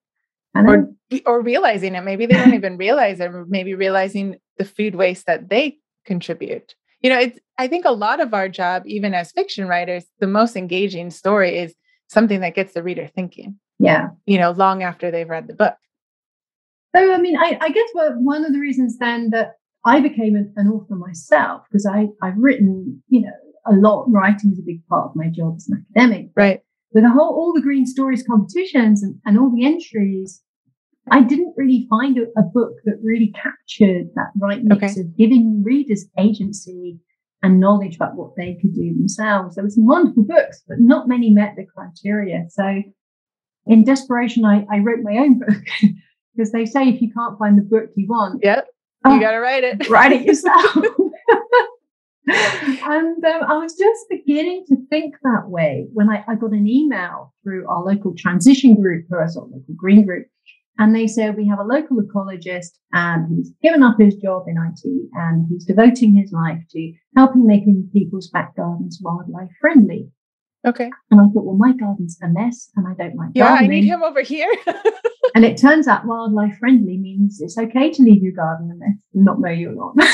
or 0.54 0.90
or 1.24 1.40
realizing 1.40 1.94
it. 1.94 2.02
Maybe 2.02 2.26
they 2.26 2.34
don't 2.34 2.54
even 2.54 2.76
realize 2.76 3.20
it, 3.20 3.30
or 3.30 3.46
maybe 3.46 3.74
realizing 3.74 4.36
the 4.58 4.64
food 4.64 4.94
waste 4.94 5.26
that 5.26 5.48
they 5.48 5.78
contribute. 6.04 6.74
You 7.00 7.10
know, 7.10 7.18
it's 7.18 7.38
I 7.58 7.68
think 7.68 7.84
a 7.84 7.92
lot 7.92 8.20
of 8.20 8.34
our 8.34 8.48
job, 8.48 8.82
even 8.86 9.14
as 9.14 9.32
fiction 9.32 9.66
writers, 9.66 10.04
the 10.20 10.26
most 10.26 10.56
engaging 10.56 11.10
story 11.10 11.58
is 11.58 11.74
something 12.08 12.40
that 12.40 12.54
gets 12.54 12.74
the 12.74 12.82
reader 12.82 13.06
thinking. 13.06 13.58
Yeah. 13.78 14.10
You 14.26 14.38
know, 14.38 14.50
long 14.52 14.82
after 14.82 15.10
they've 15.10 15.28
read 15.28 15.48
the 15.48 15.54
book. 15.54 15.74
So, 16.94 17.12
I 17.12 17.18
mean, 17.18 17.38
I, 17.38 17.58
I 17.60 17.70
guess 17.70 17.88
what, 17.94 18.18
one 18.18 18.44
of 18.44 18.52
the 18.52 18.58
reasons 18.58 18.98
then 18.98 19.30
that 19.30 19.54
I 19.84 20.00
became 20.00 20.36
an, 20.36 20.52
an 20.56 20.68
author 20.68 20.94
myself 20.94 21.62
because 21.70 21.86
I, 21.86 22.06
I've 22.22 22.36
written, 22.36 23.02
you 23.08 23.22
know, 23.22 23.32
a 23.66 23.72
lot. 23.72 24.06
Writing 24.08 24.52
is 24.52 24.58
a 24.58 24.66
big 24.66 24.86
part 24.86 25.10
of 25.10 25.16
my 25.16 25.28
job 25.28 25.54
as 25.56 25.68
an 25.68 25.84
academic. 25.84 26.30
Right. 26.36 26.60
With 26.92 27.04
the 27.04 27.10
whole, 27.10 27.34
all 27.34 27.52
the 27.54 27.62
green 27.62 27.86
stories 27.86 28.24
competitions 28.26 29.02
and, 29.02 29.16
and 29.24 29.38
all 29.38 29.50
the 29.54 29.64
entries, 29.64 30.42
I 31.10 31.22
didn't 31.22 31.54
really 31.56 31.86
find 31.90 32.18
a, 32.18 32.22
a 32.38 32.42
book 32.42 32.74
that 32.84 33.00
really 33.02 33.32
captured 33.34 34.08
that 34.14 34.30
right 34.40 34.62
mix 34.62 34.92
okay. 34.92 35.00
of 35.00 35.16
giving 35.16 35.62
readers 35.64 36.06
agency 36.18 36.98
and 37.42 37.58
knowledge 37.58 37.96
about 37.96 38.14
what 38.14 38.36
they 38.36 38.56
could 38.60 38.74
do 38.74 38.94
themselves. 38.94 39.56
There 39.56 39.64
were 39.64 39.70
some 39.70 39.86
wonderful 39.86 40.24
books, 40.24 40.62
but 40.68 40.78
not 40.78 41.08
many 41.08 41.30
met 41.30 41.54
the 41.56 41.66
criteria. 41.66 42.44
So 42.50 42.82
in 43.66 43.84
desperation, 43.84 44.44
I, 44.44 44.64
I 44.72 44.78
wrote 44.78 45.00
my 45.02 45.16
own 45.18 45.40
book 45.40 45.64
because 46.36 46.52
they 46.52 46.66
say 46.66 46.88
if 46.88 47.02
you 47.02 47.12
can't 47.12 47.38
find 47.38 47.58
the 47.58 47.62
book 47.62 47.90
you 47.96 48.06
want, 48.08 48.40
yep. 48.44 48.68
You 49.04 49.16
oh, 49.16 49.20
got 49.20 49.32
to 49.32 49.40
write 49.40 49.64
it. 49.64 49.88
Write 49.88 50.12
it 50.12 50.22
yourself. 50.22 50.76
and 52.26 53.24
um, 53.24 53.42
I 53.48 53.56
was 53.56 53.74
just 53.76 54.06
beginning 54.08 54.64
to 54.68 54.76
think 54.88 55.14
that 55.22 55.48
way 55.48 55.88
when 55.92 56.08
I, 56.08 56.24
I, 56.28 56.36
got 56.36 56.52
an 56.52 56.68
email 56.68 57.34
through 57.42 57.68
our 57.68 57.82
local 57.82 58.14
transition 58.16 58.80
group, 58.80 59.06
or 59.10 59.22
a 59.22 59.28
sort 59.28 59.46
of 59.46 59.52
local 59.54 59.74
green 59.76 60.06
group. 60.06 60.26
And 60.78 60.94
they 60.94 61.06
said, 61.06 61.36
we 61.36 61.48
have 61.48 61.58
a 61.58 61.64
local 61.64 61.98
ecologist 62.00 62.78
and 62.92 63.28
he's 63.28 63.52
given 63.62 63.82
up 63.82 63.96
his 63.98 64.14
job 64.14 64.44
in 64.46 64.56
IT 64.56 65.10
and 65.14 65.46
he's 65.48 65.66
devoting 65.66 66.14
his 66.14 66.32
life 66.32 66.62
to 66.70 66.92
helping 67.14 67.46
making 67.46 67.90
people's 67.92 68.30
back 68.30 68.56
gardens 68.56 68.98
wildlife 69.02 69.50
friendly. 69.60 70.10
Okay. 70.66 70.90
And 71.10 71.20
I 71.20 71.24
thought, 71.24 71.44
well, 71.44 71.56
my 71.56 71.72
garden's 71.72 72.18
a 72.22 72.28
mess 72.28 72.70
and 72.76 72.86
I 72.86 72.94
don't 72.94 73.16
like 73.16 73.30
yeah, 73.34 73.48
gardening. 73.48 73.70
I 73.70 73.74
need 73.74 73.86
him 73.86 74.02
over 74.02 74.22
here. 74.22 74.52
and 75.34 75.44
it 75.44 75.60
turns 75.60 75.88
out 75.88 76.06
wildlife 76.06 76.56
friendly 76.58 76.98
means 76.98 77.40
it's 77.40 77.58
okay 77.58 77.90
to 77.90 78.02
leave 78.02 78.22
your 78.22 78.32
garden 78.32 78.70
a 78.70 78.76
mess 78.76 78.98
and 79.12 79.24
not 79.24 79.40
mow 79.40 79.50
your 79.50 79.72
lawn. 79.72 79.96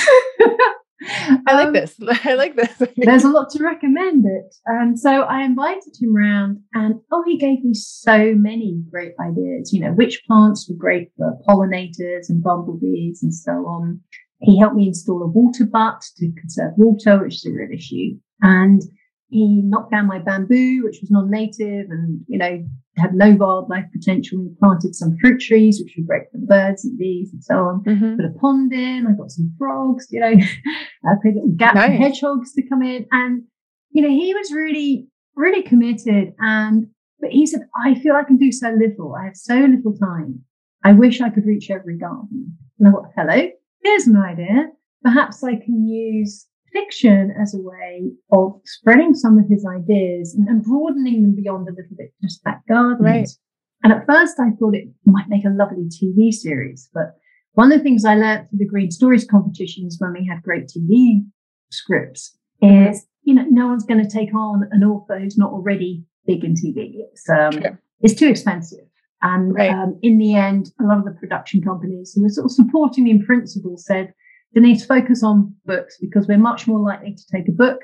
I 1.47 1.55
like 1.55 1.67
um, 1.69 1.73
this. 1.75 1.97
I 2.25 2.35
like 2.35 2.57
this. 2.57 2.83
there's 2.97 3.25
a 3.25 3.29
lot 3.29 3.51
to 3.51 3.63
recommend 3.63 4.25
it. 4.27 4.55
And 4.67 4.99
so 4.99 5.23
I 5.23 5.43
invited 5.43 5.95
him 6.01 6.17
around 6.17 6.61
and 6.75 6.95
oh, 7.13 7.23
he 7.27 7.37
gave 7.37 7.63
me 7.63 7.75
so 7.75 8.35
many 8.35 8.83
great 8.91 9.13
ideas, 9.21 9.73
you 9.73 9.81
know, 9.81 9.93
which 9.93 10.23
plants 10.27 10.69
were 10.69 10.77
great 10.77 11.11
for 11.17 11.37
pollinators 11.47 12.29
and 12.29 12.43
bumblebees 12.43 13.23
and 13.23 13.35
so 13.35 13.53
on. 13.53 14.01
He 14.41 14.59
helped 14.59 14.77
me 14.77 14.89
install 14.89 15.23
a 15.23 15.27
water 15.27 15.67
butt 15.67 16.03
to 16.17 16.33
conserve 16.41 16.73
water, 16.77 17.23
which 17.23 17.35
is 17.35 17.47
a 17.47 17.53
real 17.53 17.71
issue. 17.73 18.19
And 18.41 18.83
he 19.29 19.63
knocked 19.63 19.91
down 19.91 20.07
my 20.07 20.19
bamboo, 20.19 20.83
which 20.85 20.99
was 21.01 21.11
non-native 21.11 21.91
and, 21.91 22.21
you 22.29 22.39
know, 22.39 22.65
had 22.97 23.15
no 23.15 23.33
wildlife 23.33 23.85
potential. 23.93 24.41
We 24.41 24.51
planted 24.59 24.95
some 24.95 25.17
fruit 25.21 25.41
trees, 25.41 25.81
which 25.83 25.95
were 25.97 26.07
great 26.07 26.31
for 26.33 26.39
the 26.39 26.47
birds 26.47 26.85
and 26.85 26.99
bees 26.99 27.31
and 27.33 27.45
so 27.45 27.55
on. 27.57 27.85
Mm-hmm. 27.85 28.17
Put 28.17 28.25
a 28.25 28.39
pond 28.41 28.73
in. 28.73 29.07
I 29.07 29.13
got 29.13 29.31
some 29.31 29.55
frogs, 29.59 30.07
you 30.11 30.21
know, 30.21 30.33
I 31.05 31.15
put 31.23 31.33
a 31.33 31.35
little 31.35 31.55
gap 31.57 31.75
nice. 31.75 31.91
for 31.91 31.97
hedgehogs 31.97 32.53
to 32.55 32.69
come 32.69 32.83
in. 32.83 33.07
And, 33.13 33.45
you 33.91 34.03
know, 34.03 34.09
he 34.09 34.35
was 34.35 34.53
really, 34.53 35.09
really 35.37 35.63
committed. 35.63 36.33
And, 36.39 36.87
but 37.21 37.31
he 37.31 37.47
said, 37.47 37.61
I 37.85 37.95
feel 37.97 38.15
I 38.15 38.25
can 38.25 38.39
do 38.39 38.51
so 38.51 38.71
little. 38.71 39.15
I 39.15 39.27
have 39.27 39.37
so 39.37 39.57
little 39.57 39.95
time. 39.95 40.43
I 40.85 40.93
wish 40.93 41.21
I 41.21 41.29
could 41.29 41.45
reach 41.45 41.71
every 41.71 41.99
garden. 41.99 42.57
And 42.79 42.89
I 42.89 42.91
thought, 42.93 43.11
hello, 43.15 43.51
here's 43.83 44.07
an 44.07 44.17
idea. 44.17 44.69
Perhaps 45.03 45.45
I 45.45 45.57
can 45.57 45.87
use 45.87 46.48
fiction 46.73 47.33
as 47.41 47.55
a 47.55 47.59
way 47.59 48.11
of 48.33 48.61
spreading 48.65 49.15
some 49.15 49.39
of 49.39 49.45
his 49.49 49.67
ideas 49.67 50.35
and, 50.35 50.49
and 50.49 50.63
broadening 50.63 51.23
them 51.23 51.35
beyond 51.35 51.69
a 51.69 51.73
little 51.73 51.97
bit 51.97 52.13
just 52.23 52.43
that 52.45 52.61
garden. 52.69 53.05
Right. 53.05 53.29
And 53.83 53.93
at 53.93 54.07
first 54.07 54.39
I 54.41 54.51
thought 54.59 54.75
it 54.75 54.89
might 55.05 55.29
make 55.29 55.45
a 55.45 55.51
lovely 55.51 55.89
TV 55.89 56.33
series, 56.33 56.89
but 56.93 57.17
one 57.53 57.73
of 57.73 57.79
the 57.79 57.83
things 57.83 58.05
I 58.05 58.15
learned 58.15 58.49
through 58.49 58.59
the 58.59 58.67
Green 58.67 58.91
Stories 58.91 59.27
competitions 59.27 59.97
when 59.99 60.13
we 60.13 60.27
had 60.27 60.43
great 60.43 60.69
TV 60.69 61.25
scripts 61.71 62.37
is, 62.63 63.07
you 63.23 63.35
know, 63.35 63.45
no 63.49 63.69
one's 63.69 63.85
going 63.85 64.03
to 64.03 64.11
take 64.11 64.35
on 64.35 64.69
an 64.71 64.85
author 64.85 65.19
who's 65.19 65.39
not 65.39 65.53
already 65.53 66.05
big 66.27 66.45
in 66.45 66.55
TV. 66.55 66.93
It's, 67.11 67.29
um, 67.29 67.79
it's 68.01 68.15
too 68.15 68.29
expensive. 68.29 68.87
And 69.23 69.55
right. 69.55 69.71
um, 69.71 69.99
in 70.03 70.19
the 70.19 70.35
end, 70.35 70.71
a 70.81 70.85
lot 70.85 70.99
of 70.99 71.05
the 71.05 71.13
production 71.13 71.63
companies 71.63 72.13
who 72.15 72.23
were 72.23 72.29
sort 72.29 72.45
of 72.45 72.53
supporting 72.53 73.05
me 73.05 73.11
in 73.11 73.25
principle 73.25 73.77
said, 73.77 74.15
Denise, 74.55 74.85
focus 74.85 75.23
on 75.23 75.55
books 75.67 75.99
because 76.01 76.27
we're 76.27 76.39
much 76.39 76.67
more 76.67 76.81
likely 76.81 77.15
to 77.15 77.23
take 77.31 77.49
a 77.49 77.53
book 77.53 77.81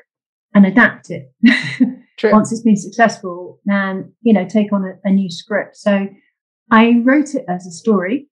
and 0.55 0.67
adapt 0.67 1.11
it. 1.11 1.33
Once 2.25 2.53
it's 2.53 2.63
been 2.63 2.77
successful 2.77 3.61
and 3.67 4.11
you 4.23 4.33
know 4.33 4.47
take 4.49 4.73
on 4.73 4.85
a, 4.85 5.09
a, 5.09 5.11
new 5.11 5.29
script. 5.31 5.77
So 5.77 6.07
i 6.71 7.03
wrote 7.05 7.35
it 7.35 7.45
as 7.49 7.67
a 7.67 7.71
story 7.71 8.29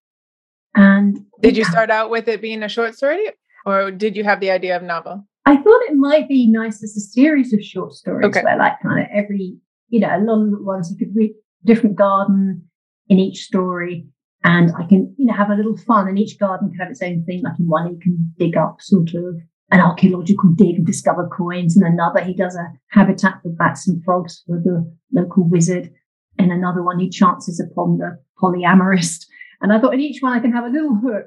and 0.74 1.18
did 1.40 1.56
you 1.56 1.64
start 1.64 1.90
out 1.90 2.08
with 2.08 2.28
it 2.28 2.40
being 2.40 2.62
a 2.62 2.68
short 2.68 2.94
story 2.94 3.26
or 3.66 3.90
did 3.90 4.16
you 4.16 4.24
have 4.24 4.40
the 4.40 4.50
idea 4.50 4.76
of 4.76 4.82
novel? 4.82 5.26
I 5.44 5.56
thought 5.56 5.82
it 5.88 5.96
might 5.96 6.28
be 6.28 6.50
nice 6.50 6.82
as 6.82 6.96
a 6.96 7.00
series 7.00 7.52
of 7.52 7.62
short 7.62 7.92
stories 7.92 8.26
okay. 8.26 8.42
where 8.42 8.56
like 8.56 8.80
kind 8.82 9.00
of 9.00 9.06
every 9.12 9.58
you 9.88 10.00
know 10.00 10.08
a 10.08 10.20
lot 10.20 10.42
of 10.42 10.60
ones 10.60 10.90
you 10.90 10.96
could 10.96 11.14
read 11.14 11.32
different 11.64 11.96
garden 11.96 12.68
in 13.08 13.18
each 13.18 13.42
story 13.42 14.06
and 14.44 14.72
I 14.76 14.86
can, 14.86 15.14
you 15.18 15.26
know, 15.26 15.34
have 15.34 15.50
a 15.50 15.54
little 15.54 15.76
fun. 15.76 16.08
And 16.08 16.18
each 16.18 16.38
garden 16.38 16.70
can 16.70 16.78
have 16.78 16.90
its 16.90 17.02
own 17.02 17.24
thing. 17.24 17.42
Like 17.42 17.58
in 17.58 17.68
one, 17.68 17.92
you 17.92 17.98
can 18.00 18.32
dig 18.38 18.56
up 18.56 18.80
sort 18.80 19.14
of 19.14 19.36
an 19.70 19.80
archaeological 19.80 20.50
dig 20.56 20.76
and 20.76 20.86
discover 20.86 21.28
coins. 21.28 21.76
And 21.76 21.86
another, 21.86 22.20
he 22.22 22.34
does 22.34 22.56
a 22.56 22.66
habitat 22.90 23.40
for 23.42 23.50
bats 23.50 23.88
and 23.88 24.02
frogs 24.04 24.42
for 24.46 24.60
the 24.62 24.90
local 25.12 25.48
wizard. 25.48 25.92
And 26.38 26.50
another 26.50 26.82
one, 26.82 26.98
he 26.98 27.08
chances 27.08 27.60
upon 27.60 27.98
the 27.98 28.18
polyamorist. 28.42 29.26
And 29.60 29.72
I 29.72 29.80
thought 29.80 29.94
in 29.94 30.00
each 30.00 30.20
one, 30.20 30.32
I 30.32 30.40
can 30.40 30.52
have 30.52 30.64
a 30.64 30.70
little 30.70 30.96
hook 30.96 31.26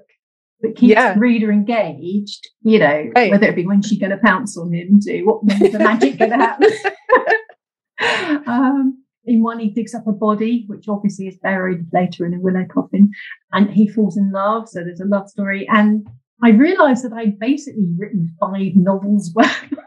that 0.61 0.75
keeps 0.75 0.91
yeah. 0.91 1.13
the 1.13 1.19
reader 1.19 1.51
engaged, 1.51 2.49
you 2.61 2.79
know, 2.79 3.09
right. 3.15 3.31
whether 3.31 3.47
it 3.47 3.55
be 3.55 3.65
when 3.65 3.81
she's 3.81 3.99
going 3.99 4.11
to 4.11 4.17
pounce 4.17 4.57
on 4.57 4.73
him 4.73 4.99
to 5.01 5.23
what 5.23 5.45
the 5.47 5.79
magic 5.79 6.17
going 6.17 6.31
to 6.31 6.37
happen. 6.37 6.69
um, 8.47 9.04
in 9.25 9.43
one, 9.43 9.59
he 9.59 9.69
digs 9.69 9.93
up 9.93 10.07
a 10.07 10.11
body, 10.11 10.65
which 10.67 10.87
obviously 10.87 11.27
is 11.27 11.37
buried 11.37 11.85
later 11.93 12.25
in 12.25 12.33
a 12.33 12.39
willow 12.39 12.65
coffin, 12.71 13.11
and 13.51 13.69
he 13.71 13.87
falls 13.87 14.17
in 14.17 14.31
love. 14.31 14.69
So 14.69 14.83
there's 14.83 14.99
a 14.99 15.05
love 15.05 15.29
story. 15.29 15.67
And 15.69 16.07
I 16.43 16.49
realized 16.49 17.03
that 17.03 17.13
I'd 17.13 17.39
basically 17.39 17.87
written 17.97 18.35
five 18.39 18.73
novels 18.75 19.31
worth 19.35 19.71
of 19.71 19.79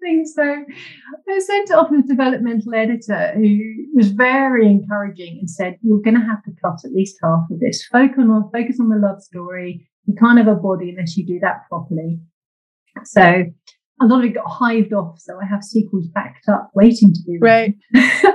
things. 0.00 0.32
So 0.34 0.42
I 0.42 1.38
sent 1.38 1.70
it 1.70 1.76
off 1.76 1.88
to 1.88 1.96
a 1.96 2.02
developmental 2.02 2.74
editor 2.74 3.32
who 3.34 3.58
was 3.94 4.10
very 4.10 4.66
encouraging 4.66 5.38
and 5.40 5.48
said, 5.48 5.78
You're 5.82 6.02
going 6.02 6.20
to 6.20 6.26
have 6.26 6.42
to 6.44 6.52
cut 6.62 6.84
at 6.84 6.92
least 6.92 7.18
half 7.22 7.44
of 7.50 7.60
this. 7.60 7.84
Focus 7.86 8.18
on, 8.18 8.50
focus 8.52 8.78
on 8.80 8.88
the 8.88 8.96
love 8.96 9.22
story. 9.22 9.88
You 10.06 10.14
can't 10.14 10.38
have 10.38 10.48
a 10.48 10.54
body 10.54 10.90
unless 10.90 11.16
you 11.16 11.26
do 11.26 11.40
that 11.40 11.62
properly. 11.68 12.20
So 13.04 13.44
a 14.02 14.06
lot 14.06 14.20
of 14.20 14.24
it 14.26 14.34
got 14.34 14.46
hived 14.46 14.92
off. 14.92 15.18
So 15.18 15.38
I 15.40 15.46
have 15.46 15.62
sequels 15.62 16.08
backed 16.08 16.48
up 16.48 16.70
waiting 16.74 17.12
to 17.12 17.20
be 17.26 17.38
written. 17.40 17.80
Right. 17.94 18.34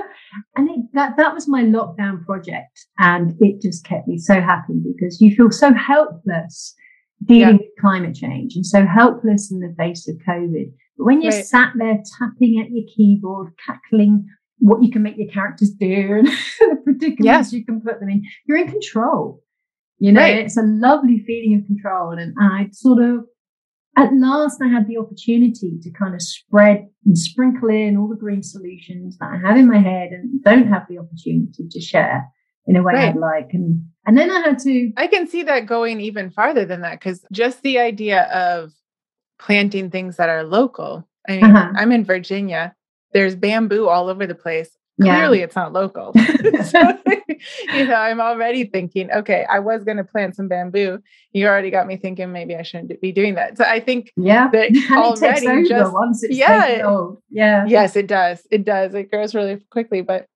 and 0.56 0.70
it, 0.70 0.80
that 0.94 1.16
that 1.16 1.34
was 1.34 1.48
my 1.48 1.62
lockdown 1.62 2.24
project, 2.24 2.86
and 2.98 3.34
it 3.40 3.60
just 3.60 3.84
kept 3.84 4.08
me 4.08 4.18
so 4.18 4.40
happy 4.40 4.74
because 4.84 5.20
you 5.20 5.34
feel 5.34 5.50
so 5.50 5.72
helpless 5.72 6.74
dealing 7.24 7.56
yeah. 7.56 7.60
with 7.60 7.80
climate 7.80 8.14
change 8.14 8.56
and 8.56 8.64
so 8.64 8.86
helpless 8.86 9.50
in 9.50 9.60
the 9.60 9.74
face 9.76 10.08
of 10.08 10.16
COVID. 10.26 10.72
But 10.96 11.04
when 11.04 11.22
you're 11.22 11.32
right. 11.32 11.44
sat 11.44 11.72
there 11.76 11.98
tapping 12.18 12.60
at 12.60 12.70
your 12.70 12.84
keyboard, 12.94 13.52
cackling 13.64 14.26
what 14.58 14.82
you 14.82 14.90
can 14.90 15.02
make 15.02 15.16
your 15.16 15.30
characters 15.30 15.70
do 15.70 15.86
and 16.18 16.26
the 16.26 16.80
predicaments 16.84 17.52
you 17.52 17.64
can 17.64 17.80
put 17.80 18.00
them 18.00 18.08
in, 18.08 18.22
you're 18.46 18.58
in 18.58 18.70
control. 18.70 19.42
You 19.98 20.12
know, 20.12 20.22
right. 20.22 20.38
it's 20.38 20.56
a 20.56 20.62
lovely 20.62 21.22
feeling 21.26 21.58
of 21.58 21.66
control. 21.66 22.12
And 22.12 22.34
I 22.40 22.68
sort 22.72 23.02
of 23.02 23.26
at 23.96 24.14
last 24.14 24.60
I 24.62 24.68
had 24.68 24.86
the 24.86 24.98
opportunity 24.98 25.78
to 25.82 25.90
kind 25.90 26.14
of 26.14 26.22
spread 26.22 26.86
and 27.04 27.18
sprinkle 27.18 27.70
in 27.70 27.96
all 27.96 28.08
the 28.08 28.16
green 28.16 28.42
solutions 28.42 29.18
that 29.18 29.30
I 29.32 29.48
have 29.48 29.56
in 29.56 29.68
my 29.68 29.78
head 29.78 30.10
and 30.12 30.42
don't 30.42 30.68
have 30.68 30.86
the 30.88 30.98
opportunity 30.98 31.68
to 31.68 31.80
share 31.80 32.26
in 32.66 32.76
a 32.76 32.82
way 32.82 32.94
right. 32.94 33.08
I'd 33.08 33.16
like. 33.16 33.50
And 33.52 33.84
and 34.06 34.16
then 34.16 34.30
I 34.30 34.40
had 34.40 34.58
to 34.60 34.92
I 34.96 35.06
can 35.06 35.26
see 35.26 35.42
that 35.42 35.66
going 35.66 36.00
even 36.00 36.30
farther 36.30 36.64
than 36.64 36.82
that 36.82 37.00
because 37.00 37.24
just 37.32 37.62
the 37.62 37.78
idea 37.78 38.22
of 38.32 38.72
planting 39.38 39.90
things 39.90 40.16
that 40.16 40.28
are 40.28 40.44
local. 40.44 41.06
I 41.28 41.32
mean, 41.32 41.44
uh-huh. 41.44 41.72
I'm 41.76 41.92
in 41.92 42.04
Virginia. 42.04 42.74
There's 43.12 43.34
bamboo 43.34 43.88
all 43.88 44.08
over 44.08 44.26
the 44.26 44.34
place. 44.34 44.70
Clearly, 45.00 45.38
yeah. 45.38 45.44
it's 45.44 45.56
not 45.56 45.72
local. 45.72 46.12
so, 46.64 46.80
you 47.74 47.86
know, 47.86 47.94
I'm 47.94 48.20
already 48.20 48.64
thinking, 48.64 49.10
okay, 49.10 49.46
I 49.48 49.58
was 49.58 49.84
going 49.84 49.96
to 49.96 50.04
plant 50.04 50.36
some 50.36 50.48
bamboo. 50.48 50.98
You 51.32 51.46
already 51.46 51.70
got 51.70 51.86
me 51.86 51.96
thinking 51.96 52.32
maybe 52.32 52.54
I 52.54 52.62
shouldn't 52.62 53.00
be 53.00 53.12
doing 53.12 53.34
that. 53.34 53.56
So 53.56 53.64
I 53.64 53.80
think 53.80 54.12
yeah, 54.16 54.48
that 54.50 54.70
already 54.92 55.68
just 55.68 55.92
once 55.92 56.22
it's 56.22 56.36
yeah, 56.36 56.82
yeah, 57.30 57.64
yes, 57.66 57.96
it 57.96 58.06
does. 58.06 58.46
It 58.50 58.64
does. 58.64 58.94
It 58.94 59.10
grows 59.10 59.34
really 59.34 59.56
quickly. 59.70 60.02
But 60.02 60.26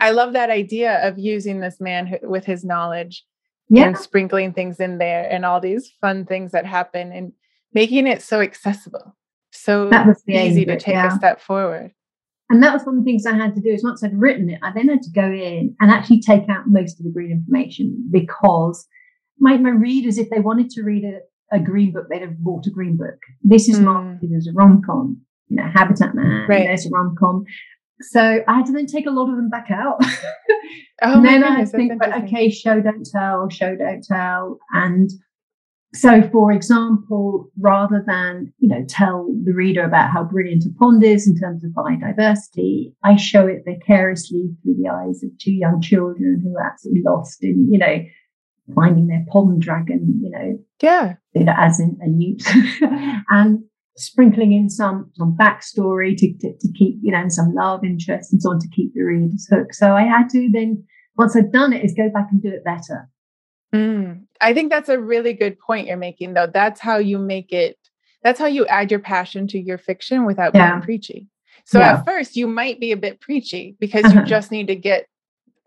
I 0.00 0.10
love 0.10 0.32
that 0.34 0.50
idea 0.50 1.06
of 1.06 1.18
using 1.18 1.60
this 1.60 1.80
man 1.80 2.06
who, 2.06 2.18
with 2.22 2.44
his 2.44 2.64
knowledge 2.64 3.24
yeah. 3.68 3.86
and 3.86 3.98
sprinkling 3.98 4.52
things 4.52 4.78
in 4.80 4.98
there 4.98 5.28
and 5.28 5.44
all 5.44 5.60
these 5.60 5.92
fun 6.00 6.24
things 6.24 6.52
that 6.52 6.66
happen 6.66 7.10
and 7.10 7.32
making 7.74 8.06
it 8.06 8.22
so 8.22 8.40
accessible, 8.40 9.16
so 9.50 9.90
easy 10.28 10.64
to 10.66 10.78
take 10.78 10.94
yeah. 10.94 11.12
a 11.12 11.16
step 11.16 11.40
forward. 11.40 11.92
And 12.52 12.62
that 12.62 12.74
was 12.74 12.84
one 12.84 12.98
of 12.98 13.02
the 13.02 13.10
things 13.10 13.24
I 13.24 13.34
had 13.34 13.54
to 13.54 13.62
do 13.62 13.70
is 13.70 13.82
once 13.82 14.04
I'd 14.04 14.14
written 14.14 14.50
it, 14.50 14.60
I 14.62 14.72
then 14.74 14.88
had 14.88 15.00
to 15.00 15.10
go 15.10 15.24
in 15.24 15.74
and 15.80 15.90
actually 15.90 16.20
take 16.20 16.50
out 16.50 16.64
most 16.66 17.00
of 17.00 17.04
the 17.04 17.10
green 17.10 17.30
information 17.30 18.06
because 18.10 18.86
my, 19.38 19.56
my 19.56 19.70
readers, 19.70 20.18
if 20.18 20.28
they 20.28 20.38
wanted 20.38 20.68
to 20.72 20.82
read 20.82 21.02
a, 21.02 21.56
a 21.56 21.58
green 21.58 21.92
book, 21.92 22.08
they'd 22.10 22.20
have 22.20 22.36
bought 22.36 22.66
a 22.66 22.70
green 22.70 22.98
book. 22.98 23.18
This 23.42 23.70
is 23.70 23.78
mm. 23.78 23.84
marketed 23.84 24.32
as 24.36 24.46
a 24.46 24.52
rom-com, 24.52 25.18
you 25.48 25.56
know, 25.56 25.70
Habitat 25.74 26.14
Man, 26.14 26.46
right. 26.46 26.66
there's 26.66 26.84
a 26.84 26.90
rom-com. 26.90 27.44
So 28.02 28.44
I 28.46 28.54
had 28.54 28.66
to 28.66 28.72
then 28.72 28.84
take 28.84 29.06
a 29.06 29.10
lot 29.10 29.30
of 29.30 29.36
them 29.36 29.48
back 29.48 29.70
out. 29.70 29.96
oh, 30.02 30.06
and 31.00 31.24
then 31.24 31.42
I 31.42 31.56
had 31.56 31.70
to 31.70 31.72
think, 31.74 32.02
okay, 32.02 32.50
show, 32.50 32.82
don't 32.82 33.06
tell, 33.10 33.48
show, 33.48 33.76
don't 33.76 34.04
tell. 34.04 34.58
And 34.74 35.08
so, 35.94 36.22
for 36.30 36.52
example, 36.52 37.50
rather 37.60 38.02
than 38.06 38.52
you 38.58 38.68
know 38.68 38.84
tell 38.88 39.28
the 39.44 39.52
reader 39.52 39.84
about 39.84 40.10
how 40.10 40.24
brilliant 40.24 40.64
a 40.64 40.78
pond 40.78 41.04
is 41.04 41.28
in 41.28 41.38
terms 41.38 41.62
of 41.64 41.72
biodiversity, 41.72 42.94
I 43.04 43.16
show 43.16 43.46
it 43.46 43.64
vicariously 43.66 44.54
through 44.62 44.76
the 44.82 44.88
eyes 44.88 45.22
of 45.22 45.30
two 45.38 45.52
young 45.52 45.82
children 45.82 46.40
who 46.42 46.56
are 46.56 46.66
absolutely 46.66 47.02
lost 47.04 47.38
in 47.42 47.68
you 47.70 47.78
know 47.78 47.98
finding 48.74 49.08
their 49.08 49.24
pond 49.28 49.60
dragon, 49.60 50.18
you 50.22 50.30
know, 50.30 50.58
yeah, 50.80 51.16
as 51.58 51.78
in 51.78 51.98
a 52.00 52.08
newt, 52.08 52.42
and 53.28 53.58
sprinkling 53.98 54.52
in 54.52 54.70
some 54.70 55.10
some 55.14 55.36
backstory 55.38 56.16
to, 56.16 56.32
to, 56.38 56.56
to 56.58 56.68
keep 56.78 56.96
you 57.02 57.12
know 57.12 57.18
and 57.18 57.32
some 57.32 57.52
love 57.54 57.84
interest 57.84 58.32
and 58.32 58.40
so 58.40 58.50
on 58.50 58.58
to 58.58 58.68
keep 58.74 58.94
the 58.94 59.02
readers 59.02 59.46
hooked. 59.50 59.74
So 59.74 59.92
I 59.92 60.04
had 60.04 60.30
to 60.30 60.48
then 60.50 60.84
once 61.18 61.36
I'd 61.36 61.52
done 61.52 61.74
it 61.74 61.84
is 61.84 61.92
go 61.94 62.08
back 62.08 62.28
and 62.30 62.40
do 62.40 62.48
it 62.48 62.64
better 62.64 63.10
Mm, 63.74 64.24
I 64.40 64.52
think 64.54 64.70
that's 64.70 64.88
a 64.88 64.98
really 64.98 65.32
good 65.32 65.58
point 65.58 65.86
you're 65.86 65.96
making, 65.96 66.34
though. 66.34 66.46
That's 66.46 66.80
how 66.80 66.98
you 66.98 67.18
make 67.18 67.52
it, 67.52 67.78
that's 68.22 68.38
how 68.38 68.46
you 68.46 68.66
add 68.66 68.90
your 68.90 69.00
passion 69.00 69.46
to 69.48 69.58
your 69.58 69.78
fiction 69.78 70.24
without 70.26 70.54
yeah. 70.54 70.72
being 70.72 70.82
preachy. 70.82 71.28
So 71.64 71.78
yeah. 71.78 71.94
at 71.94 72.04
first, 72.04 72.36
you 72.36 72.46
might 72.46 72.80
be 72.80 72.92
a 72.92 72.96
bit 72.96 73.20
preachy 73.20 73.76
because 73.78 74.04
uh-huh. 74.04 74.20
you 74.20 74.26
just 74.26 74.50
need 74.50 74.66
to 74.66 74.76
get 74.76 75.06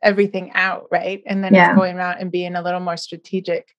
everything 0.03 0.51
out, 0.53 0.87
right? 0.91 1.23
And 1.25 1.43
then 1.43 1.53
yeah. 1.53 1.69
it's 1.69 1.77
going 1.77 1.97
around 1.97 2.19
and 2.19 2.31
being 2.31 2.55
a 2.55 2.61
little 2.61 2.79
more 2.79 2.97
strategic. 2.97 3.69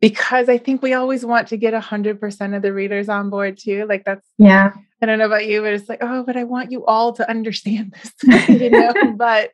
Because 0.00 0.48
I 0.48 0.58
think 0.58 0.82
we 0.82 0.92
always 0.92 1.24
want 1.24 1.48
to 1.48 1.56
get 1.56 1.72
100% 1.72 2.56
of 2.56 2.62
the 2.62 2.72
readers 2.72 3.08
on 3.08 3.30
board 3.30 3.56
too. 3.56 3.86
Like 3.88 4.04
that's, 4.04 4.26
yeah. 4.36 4.72
I 5.00 5.06
don't 5.06 5.18
know 5.18 5.26
about 5.26 5.46
you, 5.46 5.62
but 5.62 5.72
it's 5.72 5.88
like, 5.88 6.02
oh, 6.02 6.22
but 6.22 6.36
I 6.36 6.44
want 6.44 6.70
you 6.70 6.84
all 6.84 7.12
to 7.14 7.28
understand 7.30 7.94
this, 7.94 8.48
you 8.48 8.70
know? 8.70 8.92
but 9.16 9.52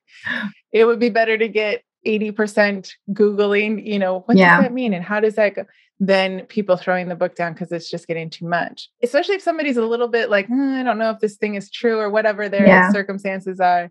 it 0.73 0.85
would 0.85 0.99
be 0.99 1.11
better 1.11 1.39
to 1.39 1.49
get 1.49 1.83
80% 2.07 2.91
Googling, 3.13 3.85
you 3.85 3.99
know, 3.99 4.21
what 4.21 4.37
yeah. 4.37 4.57
does 4.57 4.65
that 4.65 4.73
mean? 4.73 4.93
And 4.93 5.05
how 5.05 5.21
does 5.21 5.35
that 5.37 5.55
go? 5.55 5.65
Then 6.01 6.47
people 6.47 6.77
throwing 6.77 7.09
the 7.09 7.15
book 7.15 7.37
down 7.37 7.53
because 7.53 7.71
it's 7.71 7.89
just 7.89 8.09
getting 8.09 8.29
too 8.29 8.47
much. 8.47 8.89
Especially 9.03 9.37
if 9.37 9.43
somebody's 9.43 9.77
a 9.77 9.87
little 9.87 10.09
bit 10.09 10.31
like, 10.31 10.47
hmm, 10.47 10.75
I 10.75 10.83
don't 10.83 10.99
know 10.99 11.11
if 11.11 11.21
this 11.21 11.37
thing 11.37 11.55
is 11.55 11.71
true 11.71 11.99
or 11.99 12.11
whatever 12.11 12.49
their 12.49 12.67
yeah. 12.67 12.91
circumstances 12.91 13.61
are, 13.61 13.91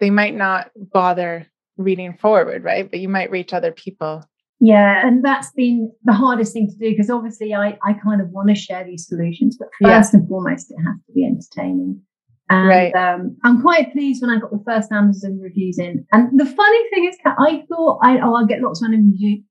they 0.00 0.10
might 0.10 0.34
not 0.34 0.70
bother 0.74 1.46
reading 1.76 2.14
forward, 2.14 2.64
right? 2.64 2.90
But 2.90 3.00
you 3.00 3.08
might 3.08 3.30
reach 3.30 3.52
other 3.52 3.72
people. 3.72 4.24
Yeah, 4.58 5.06
and 5.06 5.22
that's 5.22 5.52
been 5.52 5.92
the 6.04 6.14
hardest 6.14 6.54
thing 6.54 6.68
to 6.68 6.76
do 6.76 6.90
because 6.90 7.10
obviously 7.10 7.54
I, 7.54 7.78
I 7.84 7.92
kind 8.02 8.22
of 8.22 8.30
want 8.30 8.48
to 8.48 8.54
share 8.54 8.84
these 8.84 9.06
solutions, 9.06 9.56
but 9.58 9.68
first 9.82 10.14
yeah. 10.14 10.20
and 10.20 10.28
foremost, 10.28 10.70
it 10.70 10.76
has 10.76 10.96
to 11.06 11.12
be 11.12 11.26
entertaining. 11.26 12.00
And 12.48 12.68
right. 12.68 12.94
um, 12.94 13.36
I'm 13.44 13.60
quite 13.60 13.92
pleased 13.92 14.22
when 14.22 14.30
I 14.30 14.38
got 14.38 14.52
the 14.52 14.62
first 14.64 14.92
Amazon 14.92 15.40
reviews 15.40 15.78
in. 15.78 16.06
And 16.12 16.38
the 16.38 16.46
funny 16.46 16.90
thing 16.90 17.08
is, 17.08 17.16
I 17.24 17.64
thought 17.68 17.98
I, 18.02 18.18
oh, 18.20 18.34
I'll 18.36 18.46
get 18.46 18.60
lots 18.60 18.82
of 18.82 18.90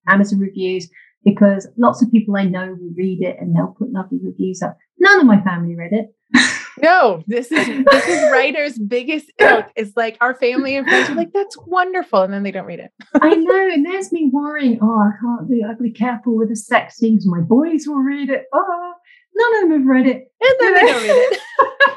Amazon 0.07 0.39
reviews 0.39 0.89
because 1.25 1.67
lots 1.77 2.01
of 2.01 2.11
people 2.11 2.37
I 2.37 2.43
know 2.43 2.67
will 2.79 2.93
read 2.95 3.21
it 3.21 3.37
and 3.39 3.55
they'll 3.55 3.75
put 3.77 3.91
lovely 3.91 4.19
reviews 4.23 4.61
up. 4.61 4.77
None 4.99 5.19
of 5.19 5.25
my 5.25 5.41
family 5.41 5.75
read 5.75 5.91
it. 5.91 6.15
no, 6.81 7.23
this 7.27 7.51
is 7.51 7.67
this 7.85 8.07
is 8.07 8.31
writers' 8.31 8.79
biggest 8.79 9.31
ilk. 9.39 9.65
It's 9.75 9.95
like 9.95 10.17
our 10.21 10.33
family 10.35 10.75
and 10.75 10.87
friends 10.87 11.09
are 11.09 11.15
like, 11.15 11.31
"That's 11.33 11.57
wonderful," 11.65 12.21
and 12.21 12.33
then 12.33 12.43
they 12.43 12.51
don't 12.51 12.65
read 12.65 12.79
it. 12.79 12.91
I 13.21 13.35
know, 13.35 13.69
and 13.69 13.85
there's 13.85 14.11
me 14.11 14.29
worrying. 14.31 14.79
Oh, 14.81 14.99
I 14.99 15.11
can't 15.21 15.49
be. 15.49 15.63
I've 15.63 15.79
be 15.79 15.91
careful 15.91 16.37
with 16.37 16.49
the 16.49 16.55
sex 16.55 16.97
scenes. 16.97 17.25
My 17.27 17.41
boys 17.41 17.85
will 17.87 17.97
read 18.01 18.29
it. 18.29 18.45
Oh, 18.53 18.93
none 19.35 19.55
of 19.55 19.69
them 19.69 19.79
have 19.79 19.87
read 19.87 20.07
it, 20.07 20.31
and 20.41 20.55
then 20.59 20.73
they 20.73 20.91
don't 20.91 21.03
read 21.03 21.31
it. 21.31 21.39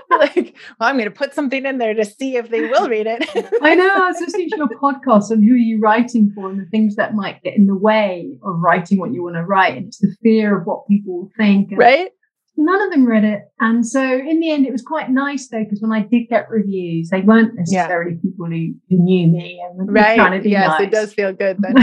like, 0.10 0.56
well, 0.78 0.88
I'm 0.88 0.96
going 0.96 1.04
to 1.04 1.10
put 1.10 1.34
something 1.34 1.66
in 1.66 1.78
there 1.78 1.94
to 1.94 2.04
see 2.04 2.36
if 2.36 2.50
they 2.50 2.62
will 2.62 2.88
read 2.88 3.06
it. 3.06 3.28
I 3.62 3.74
know. 3.74 3.88
I 3.88 4.08
was 4.08 4.20
listening 4.20 4.50
to 4.50 4.56
your 4.56 4.68
podcast 4.68 5.30
on 5.30 5.42
who 5.42 5.54
are 5.54 5.56
you 5.56 5.80
writing 5.80 6.32
for 6.34 6.50
and 6.50 6.60
the 6.60 6.66
things 6.66 6.96
that 6.96 7.14
might 7.14 7.42
get 7.42 7.56
in 7.56 7.66
the 7.66 7.76
way 7.76 8.30
of 8.42 8.56
writing 8.58 8.98
what 8.98 9.12
you 9.12 9.22
want 9.22 9.36
to 9.36 9.42
write. 9.42 9.76
And 9.76 9.86
it's 9.86 9.98
the 9.98 10.14
fear 10.22 10.58
of 10.58 10.66
what 10.66 10.86
people 10.88 11.18
will 11.18 11.30
think. 11.36 11.70
And 11.70 11.78
right. 11.78 12.10
none 12.56 12.80
of 12.80 12.90
them 12.90 13.06
read 13.06 13.24
it. 13.24 13.42
And 13.60 13.86
so 13.86 14.02
in 14.02 14.40
the 14.40 14.50
end, 14.50 14.66
it 14.66 14.72
was 14.72 14.82
quite 14.82 15.10
nice 15.10 15.48
though, 15.48 15.64
because 15.64 15.80
when 15.80 15.92
I 15.92 16.00
did 16.00 16.28
get 16.28 16.48
reviews, 16.48 17.10
they 17.10 17.20
weren't 17.20 17.54
necessarily 17.54 18.12
yeah. 18.12 18.20
people 18.22 18.46
who, 18.46 18.74
who 18.88 19.02
knew 19.02 19.28
me 19.28 19.62
and 19.68 19.92
right. 19.92 20.44
yes, 20.44 20.68
nice. 20.68 20.80
it 20.80 20.90
does 20.90 21.12
feel 21.12 21.32
good. 21.32 21.58
Then. 21.60 21.74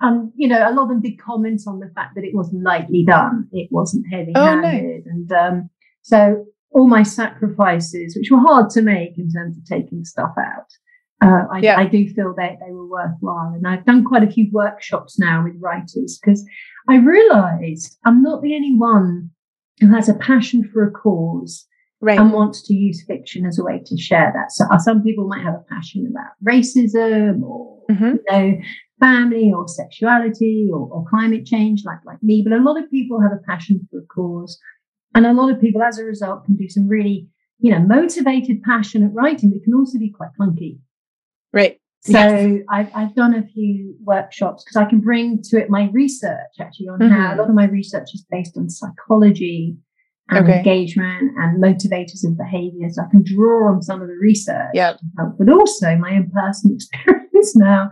And 0.00 0.32
you 0.36 0.48
know, 0.48 0.68
a 0.68 0.72
lot 0.72 0.84
of 0.84 0.88
them 0.88 1.00
did 1.00 1.20
comment 1.20 1.62
on 1.66 1.80
the 1.80 1.90
fact 1.94 2.14
that 2.14 2.24
it 2.24 2.34
was 2.34 2.50
lightly 2.52 3.04
done. 3.04 3.48
It 3.52 3.68
wasn't 3.70 4.06
heavy-handed, 4.10 5.04
oh, 5.06 5.10
no. 5.10 5.12
and 5.12 5.32
um, 5.32 5.70
so 6.02 6.44
all 6.70 6.88
my 6.88 7.02
sacrifices, 7.02 8.16
which 8.16 8.30
were 8.30 8.40
hard 8.40 8.70
to 8.70 8.82
make 8.82 9.18
in 9.18 9.30
terms 9.30 9.56
of 9.56 9.64
taking 9.64 10.04
stuff 10.04 10.32
out. 10.38 10.66
Uh, 11.20 11.44
I, 11.52 11.58
yeah. 11.60 11.76
I, 11.76 11.86
do 11.86 12.06
feel 12.14 12.32
that 12.36 12.58
they 12.64 12.70
were 12.70 12.86
worthwhile. 12.86 13.52
And 13.52 13.66
I've 13.66 13.84
done 13.84 14.04
quite 14.04 14.22
a 14.22 14.30
few 14.30 14.48
workshops 14.52 15.18
now 15.18 15.42
with 15.42 15.60
writers 15.60 16.16
because 16.16 16.44
I 16.88 16.98
realized 16.98 17.98
I'm 18.04 18.22
not 18.22 18.40
the 18.40 18.54
only 18.54 18.76
one 18.76 19.30
who 19.80 19.92
has 19.92 20.08
a 20.08 20.14
passion 20.14 20.70
for 20.72 20.84
a 20.84 20.92
cause 20.92 21.66
right. 22.00 22.18
and 22.18 22.32
wants 22.32 22.62
to 22.62 22.74
use 22.74 23.04
fiction 23.06 23.46
as 23.46 23.58
a 23.58 23.64
way 23.64 23.80
to 23.84 23.96
share 23.96 24.32
that. 24.34 24.52
So 24.52 24.64
uh, 24.70 24.78
some 24.78 25.02
people 25.02 25.26
might 25.26 25.42
have 25.42 25.54
a 25.54 25.64
passion 25.68 26.06
about 26.10 26.32
racism 26.46 27.42
or 27.42 27.82
mm-hmm. 27.90 28.16
you 28.16 28.24
know 28.30 28.58
family 29.00 29.52
or 29.54 29.68
sexuality 29.68 30.68
or, 30.72 30.88
or 30.90 31.04
climate 31.08 31.46
change, 31.46 31.82
like 31.84 31.98
like 32.04 32.22
me. 32.22 32.44
But 32.46 32.58
a 32.58 32.62
lot 32.62 32.82
of 32.82 32.90
people 32.90 33.20
have 33.20 33.32
a 33.32 33.42
passion 33.46 33.86
for 33.90 34.00
a 34.00 34.06
cause, 34.06 34.58
and 35.14 35.26
a 35.26 35.32
lot 35.32 35.50
of 35.50 35.60
people, 35.60 35.82
as 35.82 35.98
a 35.98 36.04
result, 36.04 36.44
can 36.44 36.56
do 36.56 36.68
some 36.68 36.88
really 36.88 37.28
you 37.58 37.72
know 37.72 37.80
motivated, 37.80 38.62
passionate 38.62 39.12
writing 39.14 39.50
that 39.50 39.64
can 39.64 39.74
also 39.74 39.98
be 39.98 40.10
quite 40.10 40.30
clunky. 40.38 40.78
Right. 41.52 41.80
So 42.00 42.60
I've, 42.70 42.90
I've 42.94 43.14
done 43.16 43.34
a 43.34 43.42
few 43.42 43.96
workshops 44.04 44.64
because 44.64 44.76
I 44.76 44.88
can 44.88 45.00
bring 45.00 45.42
to 45.50 45.58
it 45.58 45.68
my 45.68 45.90
research 45.92 46.52
actually 46.60 46.88
on 46.88 47.00
mm-hmm. 47.00 47.12
how 47.12 47.34
a 47.34 47.36
lot 47.36 47.48
of 47.48 47.54
my 47.54 47.66
research 47.66 48.14
is 48.14 48.24
based 48.30 48.56
on 48.56 48.70
psychology 48.70 49.76
and 50.30 50.44
okay. 50.44 50.58
engagement 50.58 51.32
and 51.38 51.62
motivators 51.62 52.26
of 52.26 52.36
behavior. 52.36 52.88
So 52.90 53.02
I 53.02 53.10
can 53.10 53.24
draw 53.24 53.72
on 53.72 53.82
some 53.82 54.02
of 54.02 54.08
the 54.08 54.18
research, 54.20 54.70
yep. 54.74 54.98
Uh, 55.20 55.26
but 55.38 55.48
also 55.48 55.96
my 55.96 56.14
own 56.16 56.30
personal 56.30 56.76
experience 56.76 57.56
now 57.56 57.88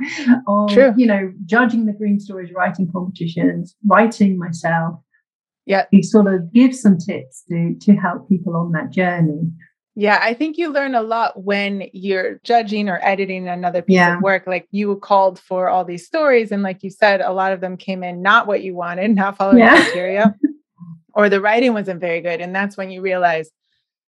of, 0.47 0.71
True. 0.71 0.93
you 0.97 1.07
know, 1.07 1.33
judging 1.45 1.87
the 1.87 1.93
green 1.93 2.21
stories, 2.21 2.51
writing 2.55 2.91
competitions, 2.93 3.75
writing 3.87 4.39
myself. 4.39 5.01
Yeah. 5.65 5.87
To 5.93 6.03
sort 6.05 6.33
of 6.33 6.53
give 6.53 6.77
some 6.77 6.97
tips 6.97 7.43
to, 7.51 7.75
to 7.81 7.97
help 7.97 8.29
people 8.29 8.55
on 8.55 8.71
that 8.73 8.93
journey. 8.93 9.51
Yeah, 9.99 10.21
I 10.21 10.35
think 10.35 10.59
you 10.59 10.71
learn 10.71 10.95
a 10.95 11.01
lot 11.03 11.43
when 11.43 11.89
you're 11.95 12.39
judging 12.45 12.91
or 12.91 13.01
editing 13.03 13.49
another 13.49 13.81
piece 13.81 13.95
yeah. 13.95 14.17
of 14.17 14.23
work. 14.23 14.47
Like 14.47 14.69
you 14.71 14.95
called 14.97 15.41
for 15.41 15.69
all 15.69 15.87
these 15.87 16.07
stories, 16.07 16.53
and 16.53 16.63
like 16.63 16.83
you 16.83 16.91
said, 16.91 17.23
a 17.23 17.33
lot 17.33 17.53
of 17.53 17.63
them 17.63 17.79
came 17.79 18.05
in 18.05 18.21
not 18.21 18.47
what 18.47 18.63
you 18.63 18.77
wanted, 18.77 19.15
not 19.15 19.39
following 19.39 19.59
yeah. 19.59 19.83
criteria, 19.83 20.35
or 21.17 21.31
the 21.31 21.41
writing 21.41 21.73
wasn't 21.73 22.01
very 22.01 22.21
good. 22.21 22.41
And 22.41 22.55
that's 22.55 22.77
when 22.77 22.91
you 22.91 23.01
realize, 23.01 23.51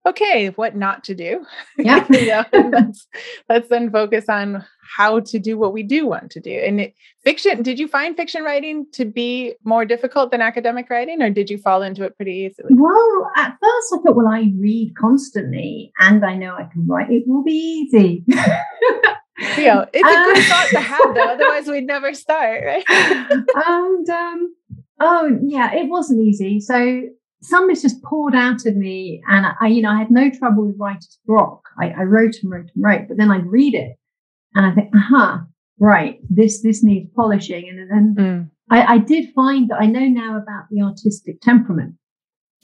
okay, 0.05 0.49
what 0.49 0.75
not 0.75 1.05
to 1.05 1.15
do. 1.15 1.47
Yeah. 1.79 2.05
you 2.11 2.27
know, 2.27 2.45
let's, 2.73 3.07
let's 3.49 3.69
then 3.69 3.91
focus 3.91 4.25
on 4.29 4.65
how 4.97 5.21
to 5.21 5.39
do 5.39 5.57
what 5.57 5.73
we 5.73 5.85
do 5.85 6.07
want 6.09 6.33
to 6.33 6.41
do. 6.41 6.51
And 6.51 6.81
it, 6.81 6.95
fiction, 7.23 7.63
did 7.63 7.79
you 7.79 7.87
find 7.87 8.17
fiction 8.17 8.43
writing 8.43 8.87
to 8.95 9.05
be 9.05 9.55
more 9.65 9.85
difficult 9.85 10.33
than 10.33 10.41
academic 10.41 10.91
writing, 10.91 11.23
or 11.23 11.31
did 11.31 11.49
you 11.49 11.59
fall 11.59 11.83
into 11.83 12.03
it 12.03 12.17
pretty 12.17 12.33
easily? 12.33 12.71
Well, 12.73 13.31
at 13.37 13.57
first 13.63 13.95
I 13.95 13.99
thought, 13.99 14.17
well, 14.17 14.27
I 14.27 14.51
read 14.57 14.97
constantly 14.97 15.93
and 16.01 16.25
I 16.25 16.35
know 16.35 16.57
I 16.57 16.65
can 16.65 16.85
write. 16.87 17.11
It 17.11 17.25
will 17.29 17.45
be 17.45 17.53
easy. 17.53 18.25
you 18.29 19.67
know, 19.67 19.87
it's 19.93 20.09
a 20.09 20.35
good 20.35 20.45
thought 20.45 20.69
to 20.71 20.81
have, 20.81 21.15
though. 21.15 21.33
Otherwise, 21.33 21.69
we'd 21.69 21.87
never 21.87 22.13
start, 22.13 22.65
right? 22.65 22.85
and 22.89 24.11
um, 24.11 24.55
oh 25.01 25.39
yeah, 25.43 25.75
it 25.75 25.89
wasn't 25.89 26.23
easy. 26.23 26.61
So 26.61 27.03
some 27.41 27.71
is 27.71 27.83
just 27.83 28.03
poured 28.03 28.35
out 28.35 28.67
of 28.67 28.77
me, 28.77 29.23
and 29.29 29.47
I, 29.61 29.69
you 29.69 29.83
know, 29.83 29.91
I 29.91 29.99
had 29.99 30.11
no 30.11 30.31
trouble 30.31 30.67
with 30.67 30.79
writer's 30.79 31.19
block. 31.27 31.63
I, 31.81 31.91
I 31.91 32.03
wrote 32.03 32.35
and 32.43 32.51
wrote 32.51 32.71
and 32.75 32.85
wrote, 32.85 33.09
but 33.09 33.17
then 33.17 33.31
I'd 33.31 33.47
read 33.47 33.75
it, 33.75 33.97
and 34.55 34.67
I 34.67 34.75
think, 34.75 34.91
aha, 34.95 35.45
right, 35.79 36.19
this 36.29 36.63
this 36.63 36.83
needs 36.83 37.11
polishing, 37.15 37.69
and 37.69 37.91
then 37.91 38.15
mm. 38.19 38.51
I, 38.71 38.95
I 38.95 38.99
did 38.99 39.33
find 39.35 39.69
that 39.71 39.81
I 39.81 39.87
know 39.87 40.07
now 40.07 40.37
about 40.37 40.65
the 40.71 40.83
artistic 40.83 41.41
temperament. 41.41 41.95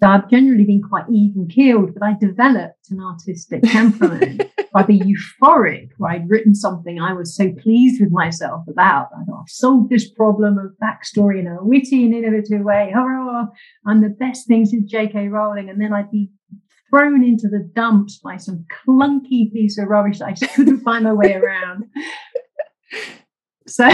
So 0.00 0.08
I've 0.08 0.28
generally 0.28 0.64
been 0.64 0.82
quite 0.82 1.04
even 1.10 1.48
keeled, 1.48 1.94
but 1.94 2.02
I 2.02 2.14
developed 2.18 2.90
an 2.90 3.00
artistic 3.00 3.62
temperament. 3.64 4.42
I'd 4.74 4.86
be 4.88 5.00
euphoric 5.00 5.90
where 5.98 6.12
I'd 6.12 6.28
written 6.28 6.54
something 6.54 7.00
I 7.00 7.12
was 7.12 7.36
so 7.36 7.52
pleased 7.52 8.00
with 8.00 8.10
myself 8.10 8.66
about. 8.68 9.08
I 9.16 9.24
thought 9.24 9.42
I've 9.42 9.48
solved 9.48 9.90
this 9.90 10.10
problem 10.10 10.58
of 10.58 10.72
backstory 10.82 11.38
in 11.38 11.46
a 11.46 11.64
witty 11.64 12.04
and 12.04 12.14
innovative 12.14 12.62
way. 12.62 12.90
Hurrah! 12.92 13.46
I'm 13.86 14.02
the 14.02 14.08
best 14.08 14.48
thing 14.48 14.66
since 14.66 14.90
J.K. 14.90 15.28
Rowling. 15.28 15.70
And 15.70 15.80
then 15.80 15.92
I'd 15.92 16.10
be 16.10 16.30
thrown 16.90 17.22
into 17.22 17.48
the 17.48 17.70
dumps 17.74 18.18
by 18.18 18.36
some 18.36 18.64
clunky 18.86 19.52
piece 19.52 19.78
of 19.78 19.88
rubbish 19.88 20.18
that 20.18 20.26
I 20.26 20.32
just 20.32 20.54
couldn't 20.54 20.80
find 20.80 21.04
my 21.04 21.12
way 21.12 21.34
around. 21.34 21.84
So 23.66 23.88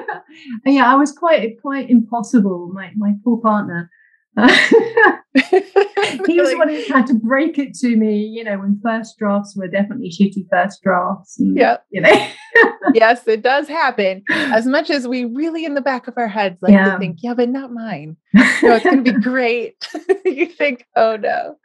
yeah, 0.66 0.90
I 0.90 0.96
was 0.96 1.12
quite 1.12 1.60
quite 1.60 1.90
impossible. 1.90 2.70
My 2.72 2.92
my 2.96 3.14
poor 3.24 3.40
partner 3.40 3.90
he 5.34 6.40
was 6.40 6.50
the 6.50 6.56
one 6.58 6.68
who 6.68 6.82
had 6.92 7.06
to 7.06 7.14
break 7.14 7.56
it 7.58 7.74
to 7.74 7.96
me, 7.96 8.18
you 8.18 8.42
know, 8.42 8.58
when 8.58 8.80
first 8.82 9.16
drafts 9.16 9.56
were 9.56 9.68
definitely 9.68 10.10
shitty 10.10 10.44
first 10.50 10.82
drafts. 10.82 11.38
Mm. 11.40 11.44
And, 11.44 11.56
yeah. 11.56 11.76
You 11.90 12.00
know. 12.00 12.28
yes, 12.94 13.26
it 13.28 13.42
does 13.42 13.68
happen. 13.68 14.24
As 14.28 14.66
much 14.66 14.90
as 14.90 15.06
we 15.06 15.24
really 15.24 15.64
in 15.64 15.74
the 15.74 15.80
back 15.80 16.08
of 16.08 16.14
our 16.16 16.26
heads 16.26 16.58
like 16.60 16.72
yeah. 16.72 16.92
to 16.92 16.98
think, 16.98 17.18
yeah, 17.22 17.34
but 17.34 17.48
not 17.48 17.72
mine. 17.72 18.16
No, 18.34 18.74
it's 18.74 18.84
gonna 18.84 19.02
be 19.02 19.12
great. 19.12 19.86
you 20.24 20.46
think, 20.46 20.86
oh 20.96 21.16
no. 21.16 21.56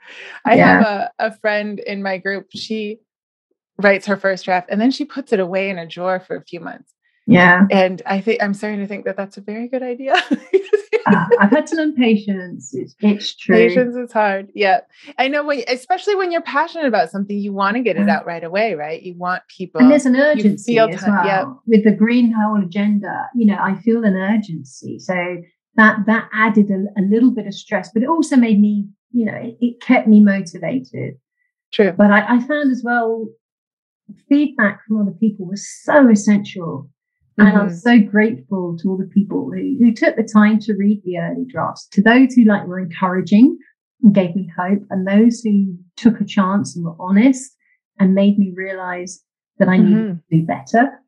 I 0.45 0.55
yeah. 0.55 0.65
have 0.65 0.85
a, 0.85 1.11
a 1.19 1.37
friend 1.37 1.79
in 1.79 2.03
my 2.03 2.19
group, 2.19 2.47
she 2.53 2.99
writes 3.77 4.05
her 4.05 4.15
first 4.15 4.45
draft 4.45 4.69
and 4.69 4.79
then 4.79 4.91
she 4.91 5.05
puts 5.05 5.33
it 5.33 5.39
away 5.39 5.69
in 5.69 5.77
a 5.77 5.87
drawer 5.87 6.19
for 6.19 6.35
a 6.35 6.43
few 6.43 6.59
months. 6.59 6.93
Yeah. 7.27 7.65
And 7.71 8.01
I 8.05 8.21
think 8.21 8.41
I'm 8.41 8.53
starting 8.53 8.79
to 8.79 8.87
think 8.87 9.05
that 9.05 9.17
that's 9.17 9.37
a 9.37 9.41
very 9.41 9.67
good 9.67 9.81
idea. 9.81 10.13
uh, 10.13 11.25
I've 11.39 11.49
had 11.49 11.65
to 11.67 11.75
learn 11.75 11.95
patience. 11.95 12.71
It's, 12.73 12.95
it's 12.99 13.35
true. 13.39 13.55
Patience 13.55 13.95
is 13.95 14.11
hard. 14.11 14.49
Yeah. 14.53 14.81
I 15.17 15.27
know 15.27 15.43
when, 15.43 15.63
especially 15.67 16.15
when 16.15 16.31
you're 16.31 16.41
passionate 16.43 16.85
about 16.85 17.09
something, 17.09 17.37
you 17.37 17.51
want 17.51 17.77
to 17.77 17.83
get 17.83 17.97
it 17.97 18.09
out 18.09 18.25
right 18.25 18.43
away, 18.43 18.75
right? 18.75 19.01
You 19.01 19.15
want 19.17 19.41
people. 19.47 19.81
And 19.81 19.89
there's 19.89 20.05
an 20.05 20.15
urgency 20.15 20.77
as 20.77 21.01
well. 21.01 21.25
Yeah. 21.25 21.45
With 21.65 21.83
the 21.83 21.91
green 21.91 22.31
whole 22.31 22.61
agenda, 22.61 23.27
you 23.35 23.47
know, 23.47 23.57
I 23.59 23.75
feel 23.79 24.03
an 24.03 24.15
urgency. 24.15 24.99
So 24.99 25.37
that, 25.77 25.97
that 26.05 26.29
added 26.31 26.69
a, 26.69 26.85
a 26.99 27.03
little 27.03 27.31
bit 27.31 27.47
of 27.47 27.55
stress, 27.55 27.89
but 27.91 28.03
it 28.03 28.09
also 28.09 28.35
made 28.35 28.59
me, 28.59 28.87
you 29.11 29.25
know, 29.25 29.35
it, 29.35 29.57
it 29.61 29.81
kept 29.81 30.07
me 30.07 30.19
motivated. 30.19 31.15
True. 31.73 31.91
But 31.91 32.11
I, 32.11 32.35
I 32.35 32.39
found 32.41 32.71
as 32.71 32.83
well, 32.85 33.27
feedback 34.29 34.81
from 34.87 35.01
other 35.01 35.17
people 35.19 35.47
was 35.47 35.67
so 35.83 36.07
essential 36.09 36.87
and 37.37 37.49
mm-hmm. 37.49 37.57
I'm 37.57 37.75
so 37.75 37.99
grateful 37.99 38.77
to 38.77 38.89
all 38.89 38.97
the 38.97 39.09
people 39.13 39.51
who, 39.51 39.77
who 39.79 39.93
took 39.93 40.15
the 40.15 40.23
time 40.23 40.59
to 40.59 40.73
read 40.73 41.01
the 41.03 41.17
early 41.17 41.45
drafts, 41.45 41.87
to 41.91 42.01
those 42.01 42.33
who 42.33 42.43
like 42.43 42.65
were 42.65 42.79
encouraging 42.79 43.57
and 44.03 44.13
gave 44.13 44.35
me 44.35 44.49
hope, 44.57 44.83
and 44.89 45.07
those 45.07 45.41
who 45.41 45.75
took 45.97 46.21
a 46.21 46.25
chance 46.25 46.75
and 46.75 46.85
were 46.85 46.95
honest 46.99 47.55
and 47.99 48.15
made 48.15 48.37
me 48.37 48.53
realize 48.55 49.21
that 49.59 49.67
I 49.67 49.77
needed 49.77 49.97
mm-hmm. 49.97 50.35
to 50.35 50.41
do 50.41 50.45
better. 50.45 50.99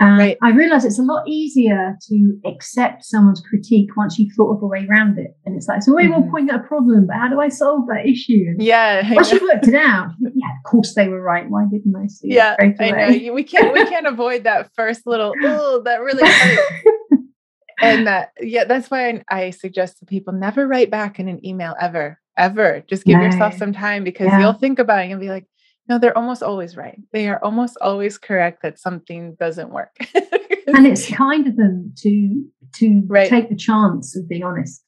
And 0.00 0.18
right. 0.18 0.38
I 0.42 0.50
realize 0.50 0.84
it's 0.84 0.98
a 0.98 1.02
lot 1.02 1.26
easier 1.26 1.96
to 2.08 2.40
accept 2.46 3.04
someone's 3.04 3.40
critique 3.40 3.96
once 3.96 4.16
you've 4.18 4.32
thought 4.36 4.56
of 4.56 4.62
a 4.62 4.66
way 4.66 4.86
around 4.88 5.18
it. 5.18 5.36
And 5.44 5.56
it's 5.56 5.66
like, 5.66 5.82
so 5.82 5.94
we 5.94 6.04
mm-hmm. 6.04 6.22
will 6.22 6.30
point 6.30 6.50
out 6.52 6.60
a 6.60 6.62
problem, 6.62 7.06
but 7.08 7.16
how 7.16 7.28
do 7.28 7.40
I 7.40 7.48
solve 7.48 7.88
that 7.88 8.06
issue? 8.06 8.54
Yeah. 8.58 9.12
Once 9.14 9.32
you've 9.32 9.42
worked 9.42 9.66
it 9.66 9.74
out, 9.74 10.10
yeah, 10.20 10.50
of 10.56 10.70
course 10.70 10.94
they 10.94 11.08
were 11.08 11.20
right. 11.20 11.48
Why 11.48 11.64
didn't 11.68 11.96
I 11.96 12.06
see 12.06 12.28
yeah, 12.32 12.54
it? 12.60 12.76
Yeah, 12.78 12.86
I 12.86 13.18
know. 13.18 13.32
We 13.32 13.42
can't 13.42 13.72
we 13.72 13.84
can't 13.86 14.06
avoid 14.06 14.44
that 14.44 14.70
first 14.76 15.06
little, 15.06 15.32
oh, 15.42 15.82
that 15.84 16.00
really 16.00 16.28
hurt. 16.28 16.84
and 17.82 18.06
that, 18.06 18.32
yeah, 18.40 18.64
that's 18.64 18.90
why 18.90 19.08
I, 19.08 19.22
I, 19.28 19.50
suggest 19.50 19.98
to 19.98 20.06
people 20.06 20.32
never 20.32 20.66
write 20.66 20.90
back 20.90 21.18
in 21.18 21.28
an 21.28 21.44
email 21.44 21.74
ever, 21.80 22.20
ever. 22.36 22.84
Just 22.88 23.04
give 23.04 23.18
no. 23.18 23.24
yourself 23.24 23.54
some 23.56 23.72
time 23.72 24.04
because 24.04 24.28
yeah. 24.28 24.40
you'll 24.40 24.52
think 24.52 24.78
about 24.78 25.04
it 25.04 25.10
and 25.10 25.20
be 25.20 25.28
like, 25.28 25.46
no, 25.88 25.98
they're 25.98 26.16
almost 26.16 26.42
always 26.42 26.76
right. 26.76 27.00
They 27.12 27.28
are 27.28 27.42
almost 27.42 27.76
always 27.80 28.18
correct 28.18 28.62
that 28.62 28.78
something 28.78 29.36
doesn't 29.40 29.70
work. 29.70 29.96
and 30.14 30.86
it's 30.86 31.10
kind 31.14 31.46
of 31.46 31.56
them 31.56 31.92
to 31.98 32.44
to 32.74 33.02
right. 33.06 33.28
take 33.28 33.48
the 33.48 33.56
chance 33.56 34.16
of 34.16 34.28
being 34.28 34.44
honest 34.44 34.84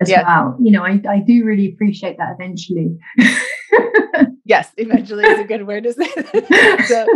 as 0.00 0.10
yes. 0.10 0.24
well. 0.26 0.56
You 0.60 0.72
know, 0.72 0.84
I, 0.84 1.00
I 1.08 1.20
do 1.20 1.44
really 1.44 1.68
appreciate 1.68 2.16
that 2.18 2.34
eventually. 2.38 2.98
yes, 4.44 4.70
eventually 4.76 5.24
is 5.24 5.38
a 5.38 5.44
good 5.44 5.66
word 5.66 5.84
to 5.84 5.92
say. 5.92 6.08
so, 6.86 7.06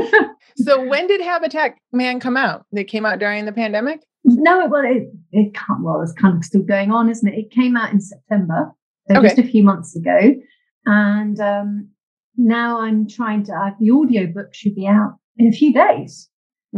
so 0.56 0.86
when 0.86 1.08
did 1.08 1.20
Habitat 1.20 1.74
Man 1.92 2.20
come 2.20 2.36
out? 2.36 2.64
It 2.72 2.84
came 2.84 3.04
out 3.04 3.18
during 3.18 3.44
the 3.44 3.52
pandemic? 3.52 4.04
No, 4.24 4.68
well, 4.68 4.84
it, 4.84 5.08
it 5.32 5.54
can't, 5.54 5.82
well, 5.82 6.00
it's 6.02 6.12
kind 6.12 6.36
of 6.36 6.44
still 6.44 6.62
going 6.62 6.92
on, 6.92 7.08
isn't 7.08 7.28
it? 7.28 7.36
It 7.36 7.50
came 7.50 7.76
out 7.76 7.92
in 7.92 8.00
September, 8.00 8.72
so 9.08 9.18
okay. 9.18 9.28
just 9.28 9.38
a 9.38 9.44
few 9.44 9.62
months 9.62 9.96
ago. 9.96 10.34
And 10.84 11.40
um, 11.40 11.88
now 12.36 12.80
I'm 12.80 13.08
trying 13.08 13.44
to, 13.44 13.52
uh, 13.52 13.70
the 13.80 13.90
audiobook 13.90 14.54
should 14.54 14.74
be 14.74 14.86
out 14.86 15.18
in 15.36 15.46
a 15.46 15.52
few 15.52 15.72
days. 15.72 16.28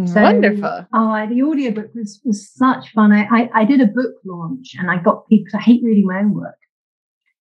So, 0.06 0.22
Wonderful. 0.22 0.86
Oh, 0.92 1.26
the 1.28 1.42
audiobook 1.42 1.92
was, 1.94 2.20
was 2.24 2.48
such 2.48 2.90
fun. 2.90 3.10
I, 3.10 3.24
I, 3.24 3.50
I, 3.54 3.64
did 3.64 3.80
a 3.80 3.86
book 3.86 4.14
launch 4.24 4.74
and 4.78 4.90
I 4.90 4.98
got 5.02 5.28
people, 5.28 5.46
I 5.54 5.62
hate 5.62 5.82
reading 5.82 6.06
my 6.06 6.20
own 6.20 6.34
work. 6.34 6.54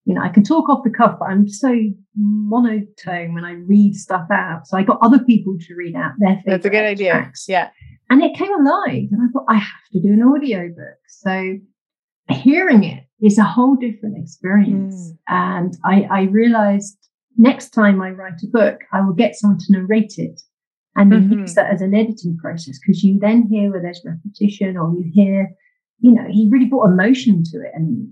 you 0.05 0.15
know, 0.15 0.22
I 0.22 0.30
can 0.30 0.43
talk 0.43 0.68
off 0.68 0.84
the 0.84 0.89
cuff, 0.89 1.18
but 1.20 1.26
I'm 1.26 1.47
so 1.47 1.72
monotone 2.15 3.36
when 3.36 3.45
I 3.45 3.51
read 3.51 3.93
stuff 3.95 4.26
out. 4.32 4.65
So 4.65 4.76
I 4.76 4.84
got 4.84 4.97
other 5.03 5.20
people 5.20 5.55
to 5.68 5.76
read 5.76 5.95
out 5.95 6.13
their 6.18 6.41
That's 6.47 6.65
a 6.65 6.72
good 6.72 6.86
idea. 6.86 7.11
Tracks. 7.11 7.45
Yeah. 7.47 7.70
And 8.09 8.24
it 8.24 8.36
came 8.36 8.51
alive. 8.51 9.09
And 9.11 9.22
I 9.22 9.32
thought, 9.32 9.45
I 9.49 9.57
have 9.57 9.91
to 9.91 10.01
do 10.01 10.13
an 10.13 10.24
audiobook. 10.24 10.97
So 11.09 11.57
hearing 12.30 12.84
it 12.84 13.03
is 13.22 13.38
a 13.38 13.43
whole 13.43 13.76
different 13.76 14.18
experience. 14.18 15.11
Mm. 15.11 15.18
And 15.28 15.78
I, 15.86 16.07
I 16.09 16.22
realized 16.24 16.97
next 17.38 17.70
time 17.70 18.02
I 18.02 18.12
write 18.12 18.42
a 18.44 18.48
book, 18.48 18.82
I 18.92 19.02
will 19.02 19.14
get 19.14 19.36
someone 19.36 19.60
to 19.60 19.74
narrate 19.74 20.16
it 20.18 20.42
and 20.96 21.12
mm-hmm. 21.12 21.40
use 21.40 21.54
that 21.56 21.72
as 21.72 21.82
an 21.82 21.94
editing 21.94 22.38
process 22.38 22.80
because 22.80 23.04
you 23.04 23.20
then 23.20 23.48
hear 23.50 23.72
where 23.72 23.82
there's 23.82 24.02
repetition 24.04 24.78
or 24.78 24.92
you 24.94 25.10
hear, 25.14 25.50
you 26.00 26.12
know, 26.12 26.26
he 26.30 26.50
really 26.52 26.66
brought 26.66 26.90
emotion 26.90 27.44
to 27.52 27.58
it. 27.60 27.72
And, 27.74 28.12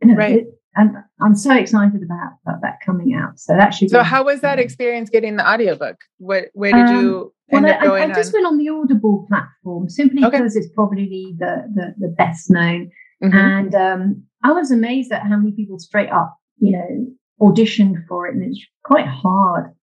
you 0.00 0.08
know, 0.08 0.14
right. 0.14 0.38
It, 0.38 0.46
and 0.76 0.96
I'm 1.20 1.36
so 1.36 1.54
excited 1.54 2.02
about, 2.02 2.32
about 2.46 2.60
that 2.62 2.78
coming 2.84 3.14
out. 3.14 3.38
So 3.38 3.54
that 3.54 3.74
should. 3.74 3.90
So 3.90 4.02
how 4.02 4.24
was 4.24 4.40
that 4.40 4.58
experience 4.58 5.08
getting 5.08 5.36
the 5.36 5.48
audiobook? 5.48 5.96
What 6.18 6.46
where 6.52 6.72
did 6.72 6.88
um, 6.88 7.04
you 7.04 7.34
end 7.52 7.64
well, 7.64 7.74
up 7.74 7.82
going 7.82 8.10
I, 8.10 8.12
I 8.12 8.14
just 8.14 8.32
went 8.32 8.44
on 8.44 8.58
the 8.58 8.70
Audible 8.70 9.24
platform 9.28 9.88
simply 9.88 10.24
okay. 10.24 10.36
because 10.36 10.56
it's 10.56 10.68
probably 10.74 11.36
the 11.38 11.70
the, 11.74 11.94
the 11.98 12.08
best 12.08 12.50
known. 12.50 12.90
Mm-hmm. 13.22 13.36
And 13.36 13.74
um, 13.74 14.24
I 14.42 14.50
was 14.50 14.72
amazed 14.72 15.12
at 15.12 15.22
how 15.22 15.36
many 15.36 15.52
people 15.52 15.78
straight 15.78 16.10
up, 16.10 16.36
you 16.58 16.72
know, 16.72 17.06
auditioned 17.40 18.06
for 18.08 18.26
it, 18.26 18.34
and 18.34 18.44
it's 18.44 18.64
quite 18.84 19.06
hard 19.06 19.74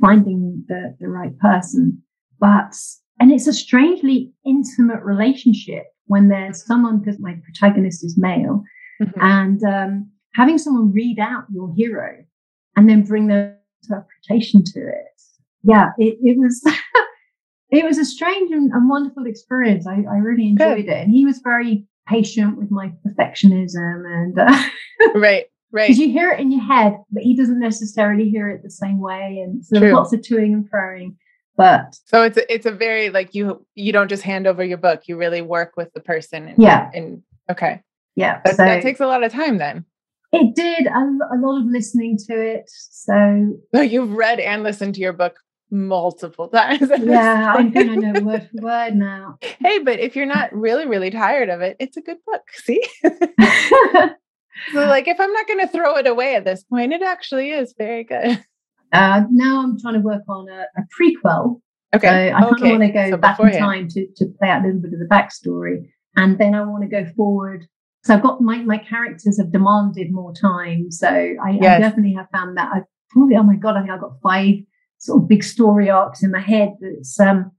finding 0.00 0.64
the 0.68 0.96
the 1.00 1.08
right 1.08 1.36
person. 1.38 2.02
But 2.40 2.74
and 3.20 3.32
it's 3.32 3.46
a 3.46 3.52
strangely 3.52 4.32
intimate 4.44 5.02
relationship 5.02 5.84
when 6.06 6.28
there's 6.28 6.66
someone 6.66 6.98
because 6.98 7.20
my 7.20 7.36
protagonist 7.44 8.04
is 8.04 8.18
male, 8.18 8.62
mm-hmm. 9.02 9.20
and 9.20 9.62
um, 9.64 10.10
having 10.34 10.58
someone 10.58 10.92
read 10.92 11.18
out 11.18 11.44
your 11.52 11.72
hero 11.76 12.24
and 12.76 12.88
then 12.88 13.04
bring 13.04 13.28
their 13.28 13.58
interpretation 13.82 14.62
to 14.64 14.80
it. 14.80 15.20
Yeah, 15.62 15.90
it, 15.98 16.18
it 16.22 16.38
was 16.38 16.62
it 17.70 17.84
was 17.84 17.98
a 17.98 18.04
strange 18.04 18.50
and, 18.50 18.72
and 18.72 18.88
wonderful 18.88 19.26
experience. 19.26 19.86
I, 19.86 20.04
I 20.10 20.16
really 20.18 20.48
enjoyed 20.48 20.86
Good. 20.86 20.92
it, 20.92 21.02
and 21.02 21.10
he 21.10 21.24
was 21.24 21.40
very 21.42 21.86
patient 22.06 22.58
with 22.58 22.70
my 22.70 22.92
perfectionism 23.06 24.04
and 24.06 24.38
uh, 24.38 24.62
right. 25.14 25.46
Right. 25.74 25.88
Because 25.88 25.98
you 25.98 26.12
hear 26.12 26.30
it 26.30 26.38
in 26.38 26.52
your 26.52 26.62
head, 26.62 26.98
but 27.10 27.24
he 27.24 27.34
doesn't 27.34 27.58
necessarily 27.58 28.30
hear 28.30 28.48
it 28.48 28.62
the 28.62 28.70
same 28.70 29.00
way. 29.00 29.42
And 29.44 29.66
so 29.66 29.80
there's 29.80 29.92
lots 29.92 30.12
of 30.12 30.20
toing 30.20 30.52
and 30.52 30.70
froing. 30.70 31.16
But 31.56 31.96
so 32.04 32.22
it's 32.22 32.36
a, 32.36 32.52
it's 32.52 32.64
a 32.64 32.70
very 32.70 33.10
like 33.10 33.34
you 33.34 33.66
you 33.74 33.92
don't 33.92 34.06
just 34.06 34.22
hand 34.22 34.46
over 34.46 34.64
your 34.64 34.78
book, 34.78 35.02
you 35.08 35.16
really 35.16 35.42
work 35.42 35.72
with 35.76 35.92
the 35.92 35.98
person. 35.98 36.46
And, 36.46 36.62
yeah. 36.62 36.90
And 36.94 37.24
okay. 37.50 37.82
Yeah. 38.14 38.40
So, 38.46 38.54
that 38.58 38.82
takes 38.82 39.00
a 39.00 39.06
lot 39.06 39.24
of 39.24 39.32
time 39.32 39.58
then. 39.58 39.84
It 40.32 40.54
did 40.54 40.86
a, 40.86 40.90
a 41.32 41.36
lot 41.38 41.60
of 41.60 41.66
listening 41.66 42.18
to 42.28 42.40
it. 42.40 42.64
So, 42.68 43.58
so 43.74 43.80
you've 43.80 44.12
read 44.12 44.38
and 44.38 44.62
listened 44.62 44.94
to 44.94 45.00
your 45.00 45.12
book 45.12 45.40
multiple 45.72 46.48
times. 46.50 46.88
Yeah, 47.00 47.52
I'm 47.56 47.72
gonna 47.72 47.96
know 47.96 48.20
word 48.20 48.48
for 48.54 48.62
word 48.62 48.94
now. 48.94 49.38
Hey, 49.58 49.80
but 49.80 49.98
if 49.98 50.14
you're 50.14 50.26
not 50.26 50.52
really, 50.52 50.86
really 50.86 51.10
tired 51.10 51.48
of 51.48 51.62
it, 51.62 51.76
it's 51.80 51.96
a 51.96 52.00
good 52.00 52.18
book. 52.24 52.42
See? 52.52 52.80
so, 54.72 54.86
like, 54.86 55.08
if 55.08 55.20
I'm 55.20 55.32
not 55.32 55.46
gonna 55.46 55.68
throw 55.68 55.96
it 55.96 56.06
away 56.06 56.36
at 56.36 56.44
this 56.44 56.64
point, 56.64 56.92
it 56.92 57.02
actually 57.02 57.50
is 57.50 57.74
very 57.76 58.04
good. 58.04 58.44
Uh, 58.92 59.24
now 59.30 59.60
I'm 59.62 59.78
trying 59.80 59.94
to 59.94 60.00
work 60.00 60.22
on 60.28 60.48
a, 60.48 60.66
a 60.76 60.82
prequel. 60.96 61.60
Okay. 61.94 62.30
So 62.30 62.36
I 62.36 62.40
kind 62.40 62.54
of 62.54 62.60
want 62.60 62.82
to 62.82 62.88
go 62.88 63.10
so 63.10 63.16
back 63.16 63.40
in 63.40 63.58
time 63.58 63.88
to, 63.88 64.06
to 64.16 64.26
play 64.38 64.48
out 64.48 64.62
a 64.62 64.66
little 64.66 64.80
bit 64.80 64.92
of 64.92 65.00
the 65.00 65.06
backstory. 65.06 65.88
And 66.16 66.38
then 66.38 66.54
I 66.54 66.62
want 66.62 66.82
to 66.84 66.88
go 66.88 67.04
forward. 67.16 67.66
So 68.04 68.14
I've 68.14 68.22
got 68.22 68.40
my, 68.40 68.58
my 68.58 68.78
characters 68.78 69.38
have 69.38 69.50
demanded 69.50 70.12
more 70.12 70.32
time. 70.32 70.90
So 70.90 71.08
I, 71.08 71.58
yes. 71.60 71.76
I 71.76 71.78
definitely 71.80 72.14
have 72.14 72.28
found 72.32 72.56
that 72.56 72.70
I 72.72 72.80
probably, 73.10 73.36
oh 73.36 73.42
my 73.42 73.56
God, 73.56 73.76
I 73.76 73.80
think 73.80 73.90
I've 73.90 74.00
got 74.00 74.20
five 74.22 74.56
sort 74.98 75.22
of 75.22 75.28
big 75.28 75.42
story 75.42 75.90
arcs 75.90 76.22
in 76.22 76.30
my 76.30 76.40
head. 76.40 76.74
That's 76.80 77.18
um, 77.18 77.50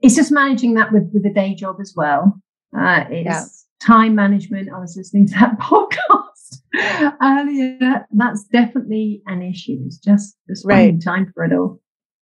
it's 0.00 0.16
just 0.16 0.32
managing 0.32 0.74
that 0.74 0.92
with 0.92 1.10
with 1.12 1.26
a 1.26 1.32
day 1.32 1.54
job 1.54 1.76
as 1.80 1.92
well. 1.96 2.40
Uh, 2.76 3.04
it's 3.10 3.26
yeah. 3.26 3.44
time 3.86 4.14
management. 4.14 4.70
I 4.74 4.78
was 4.78 4.96
listening 4.96 5.26
to 5.28 5.34
that 5.34 5.58
podcast 5.60 6.29
earlier. 7.22 8.06
That's 8.12 8.44
definitely 8.44 9.22
an 9.26 9.42
issue. 9.42 9.78
It's 9.86 9.98
just 9.98 10.36
just 10.48 10.64
right. 10.64 11.00
time 11.02 11.32
for 11.34 11.44
it 11.44 11.52
all. 11.52 11.80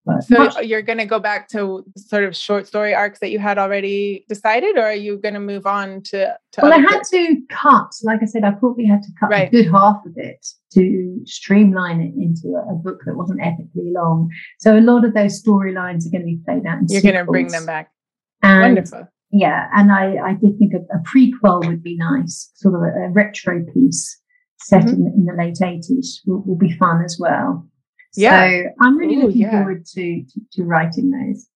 But 0.08 0.24
so 0.24 0.38
much- 0.38 0.64
you're 0.64 0.80
going 0.80 0.98
to 0.98 1.04
go 1.04 1.18
back 1.18 1.48
to 1.50 1.84
sort 1.96 2.24
of 2.24 2.34
short 2.34 2.66
story 2.66 2.94
arcs 2.94 3.18
that 3.18 3.30
you 3.30 3.38
had 3.38 3.58
already 3.58 4.24
decided, 4.26 4.78
or 4.78 4.84
are 4.84 4.94
you 4.94 5.18
going 5.18 5.34
to 5.34 5.40
move 5.40 5.66
on 5.66 6.02
to? 6.04 6.34
to 6.52 6.60
well, 6.62 6.72
I 6.72 6.78
had 6.78 6.90
books? 6.90 7.10
to 7.10 7.36
cut. 7.50 7.90
Like 8.04 8.20
I 8.22 8.24
said, 8.24 8.42
I 8.42 8.52
probably 8.52 8.86
had 8.86 9.02
to 9.02 9.08
cut 9.20 9.30
right. 9.30 9.48
a 9.48 9.50
good 9.50 9.70
half 9.70 10.00
of 10.06 10.12
it 10.16 10.46
to 10.72 11.20
streamline 11.26 12.00
it 12.00 12.14
into 12.16 12.56
a, 12.56 12.72
a, 12.72 12.74
book 12.74 13.02
that 13.04 13.16
wasn't 13.16 13.40
epically 13.40 13.92
long. 13.92 14.30
So 14.60 14.78
a 14.78 14.80
lot 14.80 15.04
of 15.04 15.12
those 15.12 15.42
storylines 15.42 16.06
are 16.06 16.10
going 16.10 16.22
to 16.22 16.26
be 16.26 16.40
played 16.44 16.64
out. 16.66 16.78
you're 16.88 17.02
going 17.02 17.14
to 17.14 17.24
bring 17.24 17.48
them 17.48 17.66
back. 17.66 17.90
And 18.42 18.62
Wonderful. 18.62 19.08
Yeah, 19.30 19.68
and 19.74 19.92
I, 19.92 20.16
I 20.16 20.32
did 20.34 20.58
think 20.58 20.72
a, 20.72 20.78
a 20.94 21.02
prequel 21.02 21.66
would 21.66 21.82
be 21.82 21.96
nice, 21.98 22.50
sort 22.54 22.74
of 22.76 22.80
a, 22.80 23.08
a 23.08 23.10
retro 23.10 23.62
piece 23.74 24.18
set 24.58 24.84
mm-hmm. 24.84 25.06
in, 25.06 25.12
in 25.16 25.24
the 25.26 25.34
late 25.34 25.56
80s 25.60 26.20
will, 26.26 26.42
will 26.42 26.56
be 26.56 26.72
fun 26.72 27.02
as 27.04 27.16
well. 27.18 27.66
Yeah. 28.14 28.48
So 28.48 28.68
I'm 28.80 28.98
really 28.98 29.16
Ooh, 29.16 29.26
looking 29.26 29.42
yeah. 29.42 29.50
forward 29.50 29.86
to, 29.86 30.24
to, 30.24 30.40
to 30.52 30.64
writing 30.64 31.10
those. 31.10 31.46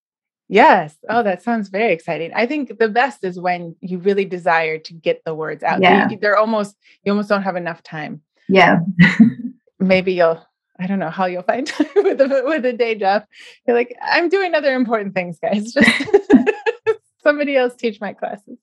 Yes. 0.49 0.95
Oh, 1.09 1.23
that 1.23 1.43
sounds 1.43 1.69
very 1.69 1.93
exciting. 1.93 2.31
I 2.35 2.47
think 2.47 2.79
the 2.79 2.89
best 2.89 3.25
is 3.25 3.41
when 3.41 3.75
you 3.81 3.99
really 3.99 4.27
desire 4.27 4.79
to 4.79 4.93
get 4.93 5.23
the 5.25 5.35
words 5.35 5.63
out. 5.63 5.81
Yeah. 5.81 6.11
You, 6.11 6.19
they're 6.19 6.37
almost 6.37 6.77
you 7.05 7.13
almost 7.13 7.31
don't 7.31 7.43
have 7.43 7.57
enough 7.57 7.83
time. 7.83 8.21
Yeah. 8.49 8.81
Maybe 9.81 10.13
you'll 10.13 10.45
I 10.79 10.87
don't 10.87 10.99
know 10.99 11.11
how 11.11 11.27
you'll 11.27 11.43
find 11.43 11.67
time 11.69 11.87
with 11.97 12.21
a 12.21 12.43
with 12.45 12.67
a 12.67 12.73
day 12.73 12.97
job. 12.97 13.25
You're 13.67 13.77
like, 13.77 13.97
I'm 14.03 14.29
doing 14.29 14.55
other 14.55 14.75
important 14.75 15.15
things, 15.15 15.39
guys. 15.41 15.73
Just 15.73 16.05
somebody 17.23 17.57
else 17.57 17.75
teach 17.75 18.01
my 18.01 18.13
classes. 18.13 18.59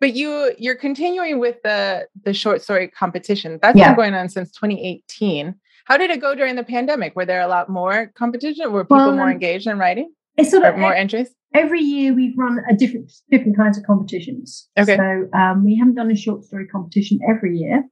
But 0.00 0.14
you 0.14 0.52
you're 0.58 0.76
continuing 0.76 1.38
with 1.38 1.56
the 1.62 2.06
the 2.24 2.34
short 2.34 2.62
story 2.62 2.88
competition. 2.88 3.58
That's 3.62 3.78
yeah. 3.78 3.88
been 3.88 3.96
going 3.96 4.14
on 4.14 4.28
since 4.28 4.50
2018. 4.52 5.54
How 5.86 5.96
did 5.96 6.10
it 6.10 6.20
go 6.20 6.34
during 6.34 6.56
the 6.56 6.64
pandemic? 6.64 7.14
Were 7.14 7.26
there 7.26 7.42
a 7.42 7.48
lot 7.48 7.68
more 7.68 8.10
competition? 8.16 8.72
Were 8.72 8.84
people 8.84 8.96
well, 8.96 9.16
more 9.16 9.30
engaged 9.30 9.66
in 9.66 9.78
writing? 9.78 10.10
It's 10.36 10.50
sort 10.50 10.64
of 10.64 10.76
more 10.78 10.94
entries. 10.94 11.28
Every 11.54 11.80
year 11.80 12.12
we've 12.12 12.36
run 12.36 12.60
a 12.68 12.74
different 12.74 13.12
different 13.30 13.56
kinds 13.56 13.78
of 13.78 13.84
competitions. 13.84 14.68
Okay. 14.78 14.96
So 14.96 15.28
um, 15.38 15.64
we 15.64 15.76
haven't 15.76 15.94
done 15.94 16.10
a 16.10 16.16
short 16.16 16.44
story 16.44 16.66
competition 16.66 17.20
every 17.28 17.56
year. 17.56 17.84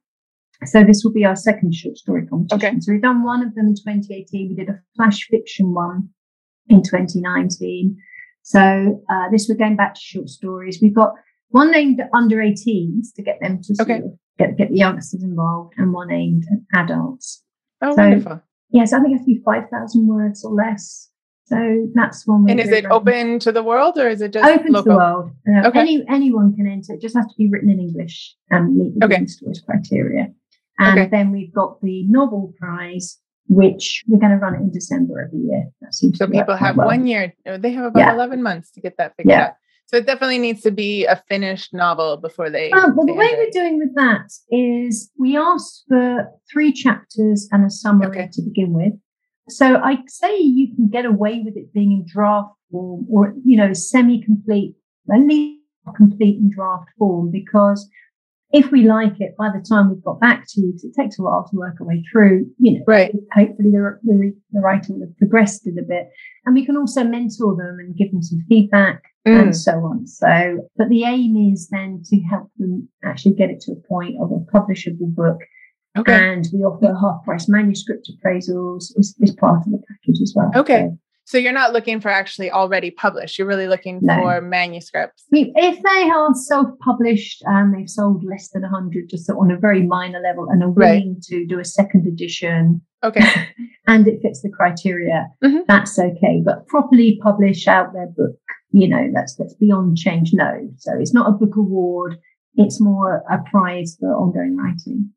So 0.64 0.84
this 0.84 1.02
will 1.04 1.12
be 1.12 1.24
our 1.24 1.36
second 1.36 1.74
short 1.74 1.96
story 1.96 2.26
competition. 2.26 2.68
Okay. 2.68 2.80
So 2.80 2.92
we've 2.92 3.02
done 3.02 3.24
one 3.24 3.44
of 3.46 3.54
them 3.54 3.66
in 3.66 3.74
2018. 3.74 4.48
We 4.48 4.54
did 4.54 4.68
a 4.68 4.80
flash 4.96 5.26
fiction 5.28 5.74
one 5.74 6.08
in 6.68 6.82
2019. 6.82 7.96
So 8.42 9.02
uh, 9.10 9.30
this 9.30 9.46
we're 9.48 9.56
going 9.56 9.76
back 9.76 9.94
to 9.94 10.00
short 10.00 10.28
stories. 10.28 10.78
We've 10.82 10.94
got 10.94 11.14
one 11.52 11.74
aimed 11.74 12.00
at 12.00 12.10
under 12.14 12.38
18s 12.38 13.14
to 13.14 13.22
get 13.22 13.38
them 13.40 13.60
to 13.62 13.72
okay. 13.80 14.00
sort 14.00 14.04
of 14.04 14.18
get, 14.38 14.56
get 14.56 14.70
the 14.70 14.76
youngsters 14.76 15.22
involved, 15.22 15.74
and 15.76 15.92
one 15.92 16.10
aimed 16.10 16.44
at 16.74 16.84
adults. 16.84 17.42
Oh, 17.80 17.94
so, 17.94 18.02
wonderful. 18.02 18.42
Yes, 18.70 18.92
I 18.92 19.00
think 19.00 19.14
it 19.14 19.18
has 19.18 19.26
to 19.26 19.34
be 19.34 19.42
5,000 19.44 20.06
words 20.06 20.44
or 20.44 20.52
less. 20.52 21.08
So 21.44 21.86
that's 21.94 22.26
one. 22.26 22.48
And 22.48 22.58
is 22.58 22.70
it 22.70 22.86
open 22.86 23.38
to 23.40 23.52
the 23.52 23.62
world 23.62 23.98
or 23.98 24.08
is 24.08 24.22
it 24.22 24.32
just 24.32 24.48
open 24.48 24.72
local? 24.72 24.84
to 24.84 24.88
the 24.88 24.96
world? 24.96 25.30
Uh, 25.46 25.68
okay. 25.68 25.80
Any 25.80 26.04
anyone 26.08 26.54
can 26.56 26.66
enter. 26.66 26.94
It 26.94 27.02
just 27.02 27.14
has 27.14 27.26
to 27.26 27.34
be 27.36 27.50
written 27.50 27.68
in 27.68 27.78
English 27.78 28.34
and 28.50 28.74
meet 28.74 28.98
the 28.98 29.04
okay. 29.04 29.26
criteria. 29.66 30.28
And 30.78 30.98
okay. 30.98 31.10
then 31.10 31.30
we've 31.30 31.52
got 31.52 31.82
the 31.82 32.04
novel 32.04 32.54
prize, 32.58 33.18
which 33.48 34.02
we're 34.08 34.18
going 34.18 34.32
to 34.32 34.38
run 34.38 34.54
it 34.54 34.60
in 34.60 34.70
December 34.70 35.20
every 35.20 35.40
year. 35.40 35.66
So 35.90 36.26
people 36.26 36.56
have 36.56 36.76
well. 36.76 36.86
one 36.86 37.06
year. 37.06 37.34
They 37.44 37.72
have 37.72 37.86
about 37.86 38.00
yeah. 38.00 38.14
eleven 38.14 38.42
months 38.42 38.70
to 38.72 38.80
get 38.80 38.96
that 38.96 39.14
figured 39.16 39.32
yeah. 39.32 39.44
out. 39.44 39.52
So 39.92 39.98
it 39.98 40.06
definitely 40.06 40.38
needs 40.38 40.62
to 40.62 40.70
be 40.70 41.04
a 41.04 41.22
finished 41.28 41.74
novel 41.74 42.16
before 42.16 42.48
they. 42.48 42.70
Um, 42.70 42.96
well, 42.96 43.06
the 43.06 43.12
way 43.12 43.28
we're 43.36 43.50
doing 43.50 43.78
with 43.78 43.94
that 43.96 44.32
is 44.50 45.10
we 45.18 45.36
ask 45.36 45.82
for 45.86 46.30
three 46.50 46.72
chapters 46.72 47.46
and 47.52 47.66
a 47.66 47.70
summary 47.70 48.06
okay. 48.06 48.30
to 48.32 48.42
begin 48.42 48.72
with. 48.72 48.94
So 49.50 49.76
I 49.76 49.98
say 50.06 50.38
you 50.38 50.74
can 50.74 50.88
get 50.88 51.04
away 51.04 51.42
with 51.44 51.58
it 51.58 51.74
being 51.74 51.92
in 51.92 52.06
draft 52.10 52.54
form 52.70 53.06
or, 53.10 53.34
you 53.44 53.54
know, 53.58 53.74
semi-complete, 53.74 54.76
at 55.12 55.20
least 55.20 55.60
complete 55.94 56.38
in 56.38 56.50
draft 56.50 56.88
form, 56.98 57.30
because 57.30 57.86
if 58.50 58.70
we 58.70 58.84
like 58.84 59.20
it, 59.20 59.34
by 59.36 59.50
the 59.50 59.62
time 59.62 59.90
we've 59.90 60.04
got 60.04 60.20
back 60.20 60.44
to 60.48 60.60
you, 60.62 60.72
it 60.82 60.94
takes 60.98 61.18
a 61.18 61.22
while 61.22 61.46
to 61.50 61.56
work 61.56 61.74
our 61.80 61.86
way 61.86 62.02
through, 62.10 62.46
you 62.58 62.78
know, 62.78 62.84
right. 62.86 63.12
hopefully 63.32 63.70
the, 63.70 63.98
the, 64.04 64.34
the 64.52 64.60
writing 64.60 64.98
will 64.98 65.06
have 65.06 65.18
progressed 65.18 65.66
it 65.66 65.74
a 65.78 65.82
bit. 65.86 66.08
And 66.46 66.54
we 66.54 66.64
can 66.64 66.78
also 66.78 67.04
mentor 67.04 67.56
them 67.56 67.76
and 67.78 67.94
give 67.94 68.10
them 68.10 68.22
some 68.22 68.42
feedback 68.48 69.02
mm. 69.26 69.40
and 69.40 69.56
so 69.56 69.72
on. 69.72 70.06
So, 70.06 70.68
but 70.76 70.88
the 70.88 71.04
aim 71.04 71.52
is 71.52 71.68
then 71.68 72.02
to 72.06 72.20
help 72.20 72.50
them 72.58 72.88
actually 73.04 73.34
get 73.34 73.50
it 73.50 73.60
to 73.62 73.72
a 73.72 73.88
point 73.88 74.16
of 74.20 74.30
a 74.30 74.40
publishable 74.56 75.14
book. 75.14 75.38
Okay. 75.96 76.14
And 76.14 76.46
we 76.52 76.60
offer 76.60 76.94
half 77.00 77.22
price 77.24 77.48
manuscript 77.48 78.10
appraisals 78.10 78.98
as, 78.98 79.14
as 79.22 79.34
part 79.34 79.58
of 79.58 79.72
the 79.72 79.82
package 79.88 80.22
as 80.22 80.32
well. 80.34 80.50
Okay. 80.56 80.88
So, 80.88 80.98
So 81.24 81.38
you're 81.38 81.52
not 81.52 81.72
looking 81.72 82.00
for 82.00 82.08
actually 82.08 82.50
already 82.50 82.90
published. 82.90 83.38
You're 83.38 83.46
really 83.46 83.68
looking 83.68 84.00
no. 84.02 84.16
for 84.16 84.40
manuscripts. 84.40 85.24
If 85.30 85.82
they 85.82 86.10
are 86.10 86.34
self-published 86.34 87.42
and 87.46 87.74
they've 87.74 87.90
sold 87.90 88.24
less 88.24 88.48
than 88.50 88.62
100, 88.62 89.10
just 89.10 89.30
on 89.30 89.50
a 89.50 89.58
very 89.58 89.82
minor 89.82 90.20
level, 90.20 90.48
and 90.48 90.62
are 90.62 90.70
willing 90.70 91.14
right. 91.14 91.22
to 91.24 91.46
do 91.46 91.60
a 91.60 91.64
second 91.64 92.06
edition, 92.06 92.80
okay, 93.04 93.48
and 93.86 94.08
it 94.08 94.20
fits 94.22 94.40
the 94.42 94.50
criteria, 94.50 95.28
mm-hmm. 95.44 95.60
that's 95.68 95.98
okay. 95.98 96.42
But 96.44 96.66
properly 96.68 97.20
publish 97.22 97.68
out 97.68 97.92
their 97.92 98.08
book, 98.08 98.38
you 98.72 98.88
know, 98.88 99.10
that's 99.14 99.36
that's 99.36 99.54
beyond 99.54 99.96
change. 99.96 100.30
No, 100.32 100.68
so 100.78 100.92
it's 100.98 101.14
not 101.14 101.28
a 101.28 101.32
book 101.32 101.56
award. 101.56 102.18
It's 102.54 102.80
more 102.80 103.22
a 103.30 103.38
prize 103.50 103.96
for 103.98 104.14
ongoing 104.14 104.56
writing. 104.56 105.10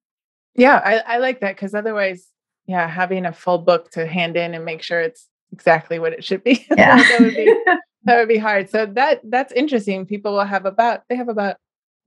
Yeah, 0.55 0.81
I, 0.83 1.15
I 1.15 1.17
like 1.17 1.41
that 1.41 1.55
because 1.55 1.73
otherwise, 1.73 2.27
yeah, 2.65 2.87
having 2.87 3.25
a 3.25 3.33
full 3.33 3.57
book 3.57 3.91
to 3.91 4.05
hand 4.05 4.37
in 4.37 4.53
and 4.53 4.63
make 4.63 4.81
sure 4.81 5.01
it's 5.01 5.27
exactly 5.51 5.99
what 5.99 6.13
it 6.13 6.23
should 6.23 6.43
be. 6.43 6.65
Yeah. 6.77 6.97
that 6.97 7.19
would 7.19 7.35
be 7.35 7.53
that 8.03 8.17
would 8.17 8.27
be 8.27 8.37
hard. 8.37 8.69
So 8.69 8.85
that 8.85 9.21
that's 9.23 9.51
interesting. 9.53 10.05
People 10.05 10.33
will 10.33 10.45
have 10.45 10.65
about 10.65 11.01
they 11.09 11.15
have 11.15 11.29
about 11.29 11.57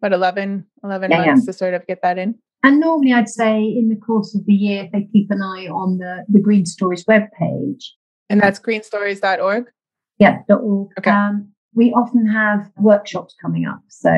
about 0.00 0.12
11, 0.12 0.64
11 0.84 1.10
yeah, 1.10 1.24
months 1.24 1.42
yeah. 1.42 1.46
to 1.46 1.52
sort 1.52 1.74
of 1.74 1.86
get 1.86 2.02
that 2.02 2.18
in. 2.18 2.36
And 2.62 2.80
normally 2.80 3.12
I'd 3.12 3.28
say 3.28 3.60
in 3.60 3.88
the 3.88 3.96
course 3.96 4.34
of 4.34 4.46
the 4.46 4.52
year, 4.52 4.84
if 4.84 4.92
they 4.92 5.08
keep 5.12 5.30
an 5.30 5.42
eye 5.42 5.66
on 5.66 5.98
the, 5.98 6.24
the 6.28 6.40
Green 6.40 6.66
Stories 6.66 7.04
webpage. 7.04 7.84
And 8.30 8.40
that's 8.40 8.58
greenstories.org? 8.58 9.64
Yeah, 10.18 10.38
.org. 10.48 10.90
Okay. 10.98 11.10
Um, 11.10 11.52
we 11.74 11.92
often 11.92 12.26
have 12.26 12.70
workshops 12.78 13.34
coming 13.40 13.66
up. 13.66 13.80
So 13.88 14.10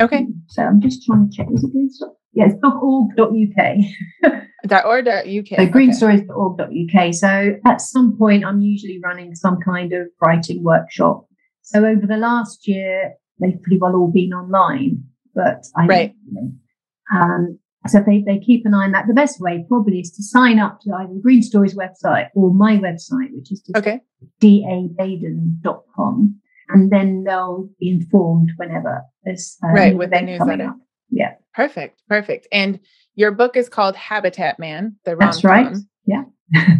okay. 0.00 0.26
So 0.48 0.62
I'm 0.62 0.80
just 0.80 1.04
trying 1.04 1.30
to 1.30 1.36
check. 1.36 1.48
Is 1.52 1.64
it 1.64 1.72
Green 1.72 1.90
Stories? 1.90 2.16
Yes, 2.32 2.52
.org.uk. 2.62 4.36
dot 4.66 4.84
.org.uk. 4.84 5.24
So 5.56 5.66
greenstories.org.uk. 5.66 7.14
So 7.14 7.54
at 7.66 7.80
some 7.80 8.16
point, 8.16 8.44
I'm 8.44 8.60
usually 8.60 9.00
running 9.02 9.34
some 9.34 9.58
kind 9.64 9.92
of 9.92 10.06
writing 10.22 10.62
workshop. 10.62 11.26
So 11.62 11.84
over 11.84 12.06
the 12.06 12.16
last 12.16 12.68
year, 12.68 13.14
they've 13.40 13.60
pretty 13.62 13.78
well 13.78 13.96
all 13.96 14.10
been 14.12 14.32
online, 14.32 15.04
but 15.34 15.66
I 15.76 15.86
right. 15.86 16.14
um, 17.12 17.58
so 17.88 18.02
they, 18.06 18.22
they 18.26 18.38
keep 18.38 18.66
an 18.66 18.74
eye 18.74 18.84
on 18.84 18.92
that, 18.92 19.06
the 19.06 19.14
best 19.14 19.40
way 19.40 19.64
probably 19.66 20.00
is 20.00 20.10
to 20.12 20.22
sign 20.22 20.58
up 20.58 20.80
to 20.82 20.92
either 20.94 21.14
Green 21.22 21.42
Stories 21.42 21.74
website 21.74 22.28
or 22.34 22.52
my 22.52 22.76
website, 22.76 23.32
which 23.32 23.50
is 23.50 23.62
just 23.62 23.76
okay. 23.76 24.00
dabaden.com. 24.42 26.36
And 26.68 26.92
then 26.92 27.24
they'll 27.24 27.68
be 27.80 27.88
informed 27.90 28.52
whenever 28.56 29.02
there's 29.24 29.56
uh, 29.64 29.68
right, 29.68 29.96
with 29.96 30.10
the 30.10 30.20
newsletter. 30.20 30.74
Yeah. 31.10 31.34
Perfect. 31.54 32.02
Perfect. 32.08 32.46
And 32.52 32.78
your 33.14 33.32
book 33.32 33.56
is 33.56 33.68
called 33.68 33.96
Habitat 33.96 34.58
Man, 34.58 34.96
the 35.04 35.16
That's 35.16 35.42
right. 35.42 35.74
Yeah. 36.06 36.24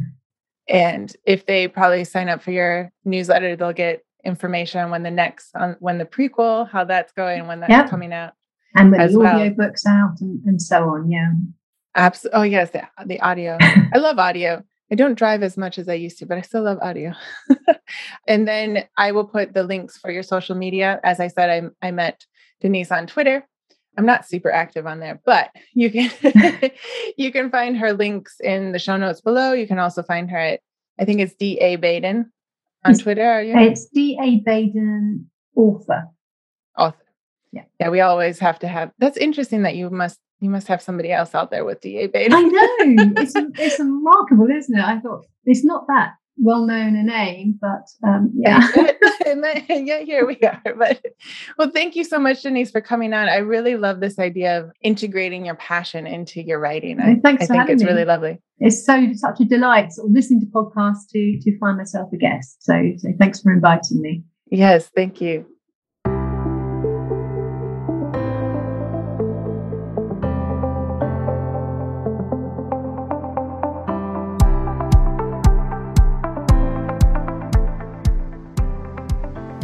and 0.69 1.17
if 1.27 1.47
they 1.47 1.67
probably 1.67 2.05
sign 2.05 2.29
up 2.29 2.43
for 2.43 2.53
your 2.53 2.93
newsletter, 3.05 3.57
they'll 3.57 3.73
get 3.73 4.05
information 4.25 4.91
when 4.91 5.03
the 5.03 5.11
next 5.11 5.51
on 5.57 5.77
when 5.81 5.99
the 5.99 6.05
prequel, 6.05 6.69
how 6.71 6.85
that's 6.85 7.13
going, 7.13 7.47
when 7.47 7.61
that's 7.61 7.71
yep. 7.71 7.89
coming 7.89 8.13
out. 8.13 8.35
And 8.75 8.91
when 8.91 9.01
the 9.01 9.27
audio 9.27 9.47
well. 9.47 9.51
books 9.51 9.85
out 9.87 10.21
and, 10.21 10.41
and 10.45 10.63
so 10.63 10.91
on. 10.91 11.11
Yeah. 11.11 11.33
Absolutely. 11.97 12.39
Oh 12.39 12.43
yes, 12.43 12.71
the, 12.71 12.83
the 13.07 13.21
audio. 13.21 13.57
I 13.61 13.99
love 13.99 14.19
audio. 14.19 14.63
I 14.93 14.95
don't 14.97 15.19
drive 15.19 15.43
as 15.43 15.57
much 15.57 15.79
as 15.79 15.89
I 15.89 15.95
used 15.95 16.19
to, 16.19 16.27
but 16.27 16.39
I 16.39 16.41
still 16.41 16.63
love 16.63 16.79
audio. 16.83 17.13
and 18.29 18.47
then 18.47 18.85
I 18.97 19.13
will 19.13 19.25
put 19.25 19.55
the 19.55 19.63
links 19.63 19.97
for 19.99 20.11
your 20.11 20.25
social 20.25 20.57
media. 20.57 21.01
As 21.05 21.21
I 21.21 21.29
said, 21.29 21.73
I, 21.83 21.87
I 21.87 21.91
met 21.93 22.25
Denise 22.61 22.91
on 22.91 23.07
Twitter 23.07 23.47
I'm 24.01 24.07
not 24.07 24.27
super 24.27 24.51
active 24.51 24.87
on 24.87 25.01
there, 25.01 25.21
but 25.25 25.51
you 25.75 25.91
can 25.91 26.11
you 27.17 27.33
can 27.33 27.51
find 27.51 27.77
her 27.77 27.93
links 27.93 28.37
in 28.41 28.73
the 28.73 28.79
show 28.79 28.97
notes 28.97 29.21
below. 29.21 29.53
You 29.53 29.67
can 29.67 29.79
also 29.79 30.03
find 30.03 30.31
her 30.31 30.39
at 30.39 30.61
I 30.99 31.05
think 31.05 31.21
it's 31.21 31.35
D 31.35 31.59
A 31.59 31.77
Baden 31.77 32.33
on 32.85 32.91
it's, 32.91 33.03
Twitter. 33.03 33.29
Are 33.29 33.43
you? 33.43 33.59
It's 33.59 33.87
D 33.87 34.19
A 34.23 34.37
Baden 34.41 35.31
author. 35.57 36.05
Author. 36.79 36.97
Yeah. 37.53 37.65
Yeah. 37.79 37.89
We 37.89 38.01
always 38.01 38.39
have 38.39 38.59
to 38.61 38.69
have. 38.69 38.93
That's 38.99 39.17
interesting 39.17 39.63
that 39.63 39.77
you 39.77 39.91
must 39.91 40.19
you 40.41 40.51
must 40.51 40.69
have 40.69 40.81
somebody 40.81 41.13
else 41.13 41.35
out 41.35 41.51
there 41.51 41.65
with 41.65 41.81
D 41.81 41.99
A 41.99 42.07
Baden. 42.07 42.33
I 42.33 42.43
know. 42.43 43.13
It's 43.19 43.33
it's 43.59 43.79
remarkable, 43.79 44.49
isn't 44.51 44.79
it? 44.79 44.85
I 44.85 44.99
thought 45.01 45.27
it's 45.45 45.65
not 45.65 45.87
that 45.89 46.15
well 46.43 46.65
known 46.65 46.97
a 46.97 47.03
name, 47.03 47.59
but 47.61 47.87
um, 48.07 48.33
yeah. 48.35 48.67
and, 49.27 49.45
then, 49.45 49.65
and 49.69 49.87
yet 49.87 50.05
here 50.05 50.27
we 50.27 50.39
are. 50.41 50.63
But 50.77 51.05
well, 51.59 51.71
thank 51.71 51.95
you 51.95 52.05
so 52.05 52.19
much, 52.19 52.43
Denise, 52.43 52.71
for 52.71 52.81
coming 52.81 53.13
on. 53.13 53.29
I 53.29 53.37
really 53.37 53.77
love 53.77 54.01
this 54.01 54.19
idea 54.19 54.61
of 54.61 54.73
integrating 54.83 55.45
your 55.45 55.57
passion 55.57 56.07
into 56.07 56.43
your 56.43 56.59
writing. 56.59 57.01
I, 57.01 57.17
Thanks 57.17 57.45
I 57.45 57.47
think 57.47 57.69
it's 57.69 57.83
me. 57.83 57.89
really 57.89 58.05
lovely. 58.05 58.41
It's 58.59 58.85
so 58.85 59.09
such 59.15 59.41
a 59.41 59.45
delight 59.45 59.93
sort 59.93 60.09
of 60.09 60.15
listening 60.15 60.41
to 60.41 60.47
podcasts 60.47 61.09
to 61.13 61.39
to 61.41 61.59
find 61.59 61.77
myself 61.77 62.11
a 62.13 62.17
guest. 62.17 62.63
So, 62.63 62.93
so 62.97 63.09
thanks 63.19 63.41
for 63.41 63.53
inviting 63.53 64.01
me. 64.01 64.25
Yes, 64.51 64.91
thank 64.95 65.21
you. 65.21 65.47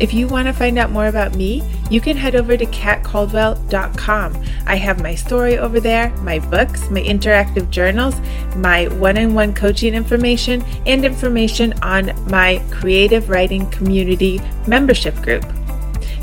If 0.00 0.12
you 0.12 0.26
want 0.26 0.48
to 0.48 0.52
find 0.52 0.78
out 0.78 0.90
more 0.90 1.06
about 1.06 1.36
me, 1.36 1.62
you 1.88 2.00
can 2.00 2.16
head 2.16 2.34
over 2.34 2.56
to 2.56 2.66
katcaldwell.com. 2.66 4.44
I 4.66 4.76
have 4.76 5.02
my 5.02 5.14
story 5.14 5.58
over 5.58 5.78
there, 5.78 6.10
my 6.16 6.40
books, 6.40 6.90
my 6.90 7.00
interactive 7.00 7.70
journals, 7.70 8.20
my 8.56 8.88
one 8.88 9.16
on 9.16 9.34
one 9.34 9.54
coaching 9.54 9.94
information, 9.94 10.64
and 10.86 11.04
information 11.04 11.74
on 11.82 12.12
my 12.28 12.62
creative 12.70 13.30
writing 13.30 13.70
community 13.70 14.40
membership 14.66 15.14
group. 15.16 15.44